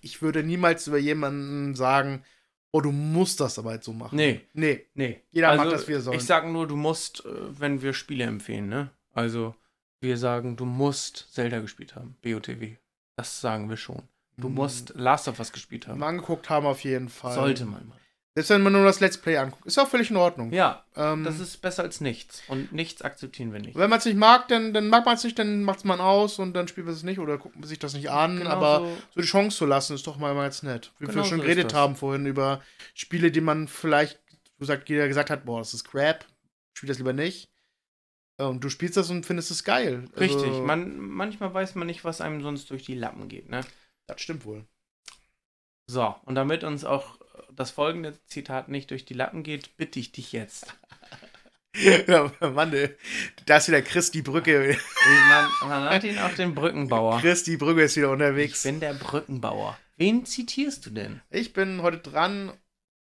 Ich 0.00 0.20
würde 0.20 0.42
niemals 0.42 0.86
über 0.86 0.98
jemanden 0.98 1.74
sagen, 1.74 2.24
oh, 2.72 2.80
du 2.80 2.92
musst 2.92 3.40
das 3.40 3.58
aber 3.58 3.74
jetzt 3.74 3.86
so 3.86 3.92
machen. 3.92 4.16
Nee. 4.16 4.42
Nee. 4.52 4.86
Nee. 4.94 5.22
Jeder 5.30 5.50
also, 5.50 5.64
macht 5.64 5.72
das, 5.72 5.88
wie 5.88 5.94
er 5.94 6.00
soll. 6.00 6.16
Ich 6.16 6.24
sage 6.24 6.50
nur, 6.50 6.66
du 6.66 6.76
musst, 6.76 7.24
äh, 7.24 7.60
wenn 7.60 7.80
wir 7.80 7.94
Spiele 7.94 8.24
empfehlen, 8.24 8.68
ne? 8.68 8.90
Also, 9.14 9.54
wir 10.00 10.16
sagen, 10.16 10.56
du 10.56 10.64
musst 10.64 11.28
Zelda 11.32 11.60
gespielt 11.60 11.94
haben, 11.96 12.16
BOTW. 12.22 12.76
Das 13.16 13.40
sagen 13.40 13.68
wir 13.68 13.76
schon. 13.76 14.02
Du 14.36 14.48
Mhm. 14.48 14.54
musst 14.54 14.92
Last 14.94 15.26
of 15.28 15.38
Us 15.40 15.50
gespielt 15.52 15.88
haben. 15.88 15.98
mal 15.98 16.08
angeguckt 16.08 16.48
haben 16.48 16.66
auf 16.66 16.80
jeden 16.84 17.08
Fall. 17.08 17.34
Sollte 17.34 17.64
man 17.64 17.88
mal. 17.88 17.98
Selbst 18.36 18.50
wenn 18.50 18.62
man 18.62 18.72
nur 18.72 18.84
das 18.84 19.00
Let's 19.00 19.18
Play 19.18 19.36
anguckt. 19.36 19.66
Ist 19.66 19.78
auch 19.80 19.88
völlig 19.88 20.10
in 20.10 20.16
Ordnung. 20.16 20.52
Ja, 20.52 20.84
Ähm, 20.94 21.24
das 21.24 21.40
ist 21.40 21.56
besser 21.60 21.82
als 21.82 22.00
nichts. 22.00 22.42
Und 22.46 22.70
nichts 22.72 23.02
akzeptieren 23.02 23.52
wir 23.52 23.58
nicht. 23.58 23.74
wenn 23.76 23.90
man 23.90 23.98
es 23.98 24.04
nicht 24.04 24.16
mag, 24.16 24.46
dann, 24.46 24.72
dann 24.72 24.86
mag 24.88 25.04
man 25.04 25.16
es 25.16 25.24
nicht, 25.24 25.36
dann 25.40 25.64
macht 25.64 25.78
es 25.78 25.84
man 25.84 26.00
aus 26.00 26.38
und 26.38 26.52
dann 26.54 26.68
spielt 26.68 26.86
man 26.86 26.94
es 26.94 27.02
nicht 27.02 27.18
oder 27.18 27.36
guckt 27.36 27.56
man 27.56 27.66
sich 27.66 27.80
das 27.80 27.94
nicht 27.94 28.10
an. 28.10 28.36
Genau 28.38 28.50
aber 28.50 28.78
so- 28.80 28.96
so 29.16 29.20
die 29.22 29.26
Chance 29.26 29.56
zu 29.56 29.66
lassen, 29.66 29.94
ist 29.96 30.06
doch 30.06 30.18
mal 30.18 30.36
ganz 30.36 30.62
nett. 30.62 30.92
Wie 31.00 31.06
Genau 31.06 31.16
wir 31.16 31.24
schon 31.24 31.38
so 31.38 31.42
geredet 31.42 31.74
haben 31.74 31.96
vorhin 31.96 32.26
über 32.26 32.62
Spiele, 32.94 33.32
die 33.32 33.40
man 33.40 33.66
vielleicht, 33.66 34.20
wo 34.58 34.64
sagt, 34.64 34.88
jeder 34.88 35.08
gesagt 35.08 35.30
hat, 35.30 35.44
boah, 35.44 35.58
das 35.58 35.74
ist 35.74 35.82
Crap, 35.90 36.24
spiel 36.74 36.86
das 36.86 36.98
lieber 36.98 37.12
nicht. 37.12 37.48
Und 38.38 38.62
du 38.62 38.70
spielst 38.70 38.96
das 38.96 39.10
und 39.10 39.26
findest 39.26 39.50
es 39.50 39.64
geil. 39.64 40.04
Also, 40.14 40.20
Richtig. 40.20 40.62
Man, 40.62 40.98
manchmal 40.98 41.52
weiß 41.52 41.74
man 41.74 41.86
nicht, 41.86 42.04
was 42.04 42.20
einem 42.20 42.40
sonst 42.42 42.70
durch 42.70 42.84
die 42.84 42.94
Lappen 42.94 43.28
geht, 43.28 43.48
ne? 43.48 43.62
Das 44.06 44.20
stimmt 44.20 44.44
wohl. 44.44 44.64
So, 45.90 46.14
und 46.24 46.36
damit 46.36 46.62
uns 46.64 46.84
auch 46.84 47.18
das 47.50 47.70
folgende 47.70 48.14
Zitat 48.26 48.68
nicht 48.68 48.90
durch 48.90 49.04
die 49.04 49.14
Lappen 49.14 49.42
geht, 49.42 49.76
bitte 49.76 49.98
ich 49.98 50.12
dich 50.12 50.32
jetzt. 50.32 50.74
ja, 52.06 52.32
Mann, 52.40 52.72
da 53.46 53.56
ist 53.56 53.68
wieder 53.68 53.82
Chris 53.82 54.10
die 54.10 54.22
Brücke. 54.22 54.76
Man, 55.28 55.68
man 55.68 55.90
hat 55.90 56.04
ihn 56.04 56.18
auch 56.18 56.34
den 56.34 56.54
Brückenbauer. 56.54 57.20
Chris 57.20 57.44
die 57.44 57.56
Brücke 57.56 57.82
ist 57.82 57.96
wieder 57.96 58.06
Ich 58.08 58.12
unterwegs. 58.12 58.62
bin 58.62 58.80
der 58.80 58.94
Brückenbauer. 58.94 59.78
Wen 59.96 60.24
zitierst 60.26 60.86
du 60.86 60.90
denn? 60.90 61.20
Ich 61.30 61.52
bin 61.52 61.82
heute 61.82 61.98
dran 61.98 62.52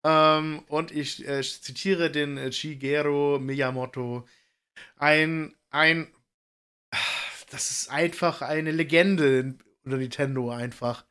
ähm, 0.04 0.62
und 0.68 0.90
ich 0.90 1.26
äh, 1.26 1.42
zitiere 1.42 2.10
den 2.10 2.36
äh, 2.36 2.52
Shigeru 2.52 3.38
Miyamoto. 3.38 4.26
Ein, 4.96 5.54
ein, 5.70 6.12
das 7.50 7.70
ist 7.70 7.90
einfach 7.90 8.42
eine 8.42 8.70
Legende 8.70 9.56
unter 9.84 9.96
Nintendo 9.96 10.50
einfach. 10.50 11.04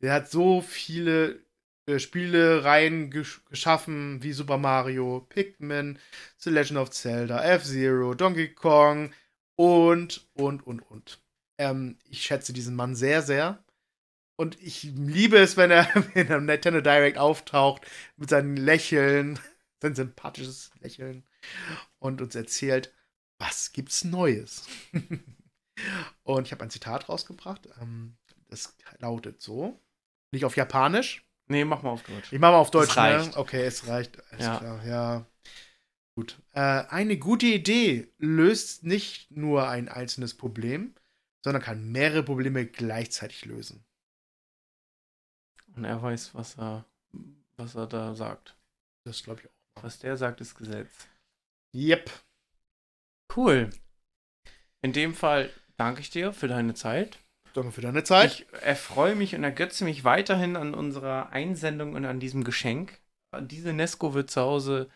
Der 0.00 0.12
hat 0.12 0.30
so 0.30 0.60
viele 0.60 1.44
äh, 1.86 1.98
Spielereien 1.98 3.10
gesch 3.10 3.44
geschaffen, 3.46 4.22
wie 4.22 4.32
Super 4.32 4.58
Mario, 4.58 5.26
Pikmin, 5.28 5.98
The 6.38 6.50
Legend 6.50 6.78
of 6.78 6.90
Zelda, 6.90 7.42
F-Zero, 7.44 8.14
Donkey 8.14 8.54
Kong 8.54 9.12
und, 9.56 10.26
und, 10.34 10.66
und, 10.66 10.80
und. 10.80 11.20
Ähm, 11.58 11.98
ich 12.08 12.22
schätze 12.22 12.52
diesen 12.52 12.74
Mann 12.74 12.94
sehr, 12.94 13.22
sehr. 13.22 13.62
Und 14.36 14.60
ich 14.60 14.82
liebe 14.82 15.38
es, 15.38 15.56
wenn 15.56 15.70
er 15.70 15.88
in 16.14 16.28
einem 16.28 16.46
Nintendo 16.46 16.80
Direct 16.80 17.18
auftaucht 17.18 17.82
mit 18.16 18.30
seinem 18.30 18.56
Lächeln, 18.56 19.38
sein 19.82 19.94
sympathisches 19.94 20.70
Lächeln 20.80 21.24
und 21.98 22.20
uns 22.20 22.34
erzählt, 22.34 22.92
was 23.38 23.72
gibt's 23.72 24.04
Neues. 24.04 24.66
und 26.22 26.46
ich 26.46 26.52
habe 26.52 26.62
ein 26.64 26.70
Zitat 26.70 27.08
rausgebracht. 27.08 27.68
Ähm, 27.80 28.16
das 28.48 28.76
lautet 28.98 29.40
so. 29.42 29.80
Nicht 30.32 30.44
auf 30.44 30.56
Japanisch. 30.56 31.24
Nee, 31.46 31.64
mach 31.64 31.82
mal 31.82 31.90
auf 31.90 32.02
Deutsch. 32.02 32.32
Ich 32.32 32.38
mache 32.38 32.52
mal 32.52 32.58
auf 32.58 32.70
Deutsch. 32.70 32.90
Es 32.90 32.96
reicht. 32.96 33.32
Ne? 33.32 33.36
Okay, 33.36 33.64
es 33.64 33.86
reicht. 33.86 34.18
Alles 34.32 34.46
Ja. 34.46 34.58
klar, 34.58 34.86
ja. 34.86 35.26
Gut. 36.16 36.40
Äh, 36.52 36.60
eine 36.60 37.18
gute 37.18 37.46
Idee 37.46 38.08
löst 38.18 38.84
nicht 38.84 39.30
nur 39.30 39.68
ein 39.68 39.88
einzelnes 39.88 40.34
Problem, 40.36 40.94
sondern 41.42 41.62
kann 41.62 41.90
mehrere 41.90 42.22
Probleme 42.22 42.66
gleichzeitig 42.66 43.44
lösen. 43.44 43.84
Und 45.74 45.84
er 45.84 46.00
weiß, 46.00 46.34
was 46.34 46.56
er, 46.56 46.86
was 47.56 47.74
er 47.74 47.86
da 47.86 48.14
sagt. 48.14 48.56
Das 49.04 49.22
glaube 49.22 49.40
ich 49.42 49.48
auch. 49.48 49.82
Was 49.82 49.98
der 49.98 50.16
sagt, 50.16 50.40
ist 50.40 50.54
Gesetz. 50.54 51.08
Yep. 51.74 52.10
Cool. 53.34 53.70
In 54.82 54.92
dem 54.92 55.14
Fall 55.14 55.50
danke 55.76 56.00
ich 56.00 56.10
dir 56.10 56.32
für 56.32 56.48
deine 56.48 56.74
Zeit. 56.74 57.18
Danke 57.54 57.72
für 57.72 57.80
deine 57.80 58.04
Zeit. 58.04 58.32
Ich 58.32 58.46
erfreue 58.62 59.14
mich 59.14 59.34
und 59.34 59.44
ergötze 59.44 59.84
mich 59.84 60.04
weiterhin 60.04 60.56
an 60.56 60.74
unserer 60.74 61.30
Einsendung 61.30 61.94
und 61.94 62.04
an 62.04 62.20
diesem 62.20 62.44
Geschenk. 62.44 63.00
Diese 63.40 63.72
Nesco 63.72 64.14
wird 64.14 64.30
zu 64.30 64.40
Hause 64.40 64.88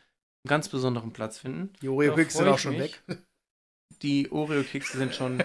einen 0.45 0.49
ganz 0.49 0.68
besonderen 0.68 1.12
Platz 1.12 1.39
finden. 1.39 1.72
Die 1.83 1.89
Oreo-Keks 1.89 2.35
Da 2.35 2.39
sind 2.39 2.49
auch 2.53 2.59
schon 2.59 2.76
mich. 2.79 3.01
weg. 3.09 3.18
Die 4.03 4.31
Oreo-Kekse 4.31 4.99
sind 4.99 5.14
schon, 5.14 5.43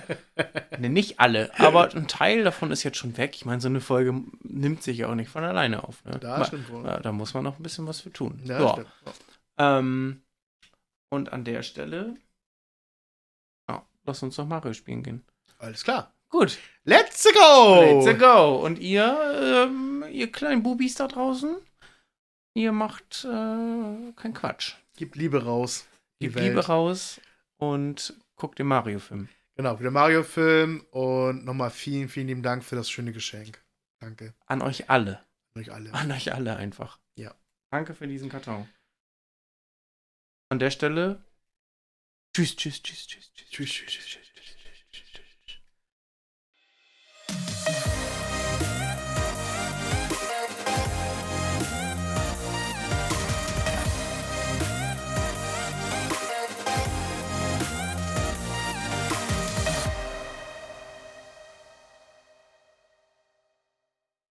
ne, 0.77 0.89
nicht 0.89 1.19
alle, 1.19 1.57
aber 1.59 1.91
ein 1.95 2.07
Teil 2.07 2.43
davon 2.43 2.69
ist 2.71 2.83
jetzt 2.83 2.97
schon 2.97 3.17
weg. 3.17 3.31
Ich 3.35 3.45
meine, 3.45 3.59
so 3.61 3.67
eine 3.67 3.81
Folge 3.81 4.13
nimmt 4.43 4.83
sich 4.83 4.97
ja 4.99 5.07
auch 5.07 5.15
nicht 5.15 5.29
von 5.29 5.43
alleine 5.43 5.83
auf. 5.83 6.05
Ne? 6.05 6.19
Da 6.19 6.37
Ma- 6.39 6.45
stimmt 6.45 6.69
wohl. 6.69 6.85
ja, 6.85 6.99
da 6.99 7.11
muss 7.11 7.33
man 7.33 7.43
noch 7.43 7.57
ein 7.57 7.63
bisschen 7.63 7.87
was 7.87 8.01
für 8.01 8.11
tun. 8.13 8.39
Ja, 8.43 8.73
stimmt. 8.73 8.87
Ähm, 9.57 10.21
und 11.13 11.31
an 11.31 11.43
der 11.43 11.63
Stelle, 11.63 12.17
ja, 13.69 13.87
lass 14.03 14.23
uns 14.23 14.35
doch 14.35 14.47
Mario 14.47 14.73
spielen 14.73 15.03
gehen. 15.03 15.23
Alles 15.59 15.83
klar. 15.83 16.13
Gut, 16.29 16.57
Let's 16.85 17.23
go! 17.31 18.01
let's 18.03 18.19
go. 18.19 18.55
Und 18.65 18.79
ihr, 18.79 19.67
ähm, 19.67 20.03
ihr 20.11 20.31
kleinen 20.31 20.63
Bubis 20.63 20.95
da 20.95 21.07
draußen, 21.07 21.55
ihr 22.55 22.71
macht 22.73 23.23
äh, 23.23 24.11
kein 24.15 24.33
Quatsch. 24.33 24.75
Gib 24.97 25.15
Liebe 25.15 25.43
raus. 25.45 25.87
Gebt 26.19 26.35
Welt. 26.35 26.47
Liebe 26.47 26.65
raus 26.65 27.21
und 27.57 28.19
guckt 28.35 28.59
den 28.59 28.67
Mario-Film. 28.67 29.29
Genau, 29.55 29.75
den 29.75 29.93
Mario-Film. 29.93 30.85
Und 30.91 31.45
nochmal 31.45 31.69
vielen, 31.69 32.09
vielen 32.09 32.27
lieben 32.27 32.43
Dank 32.43 32.63
für 32.63 32.75
das 32.75 32.89
schöne 32.89 33.13
Geschenk. 33.13 33.63
Danke. 33.99 34.33
An 34.45 34.61
euch 34.61 34.89
alle. 34.89 35.23
An 35.53 35.61
euch 35.61 35.71
alle. 35.71 35.93
An 35.93 36.11
euch 36.11 36.33
alle 36.33 36.55
einfach. 36.57 36.99
Ja. 37.15 37.33
Danke 37.71 37.93
für 37.93 38.07
diesen 38.07 38.29
Karton. 38.29 38.67
An 40.53 40.59
der 40.59 40.69
Stelle. 40.69 41.25
Tschüss, 42.35 42.55
tschüss, 42.55 42.83
tschüss, 42.83 43.07
tschüss, 43.07 43.33
tschüss. 43.33 43.49
Tschüss, 43.49 43.71
tschüss, 43.71 44.05
tschüss, 44.05 44.33
tschüss. 44.35 44.62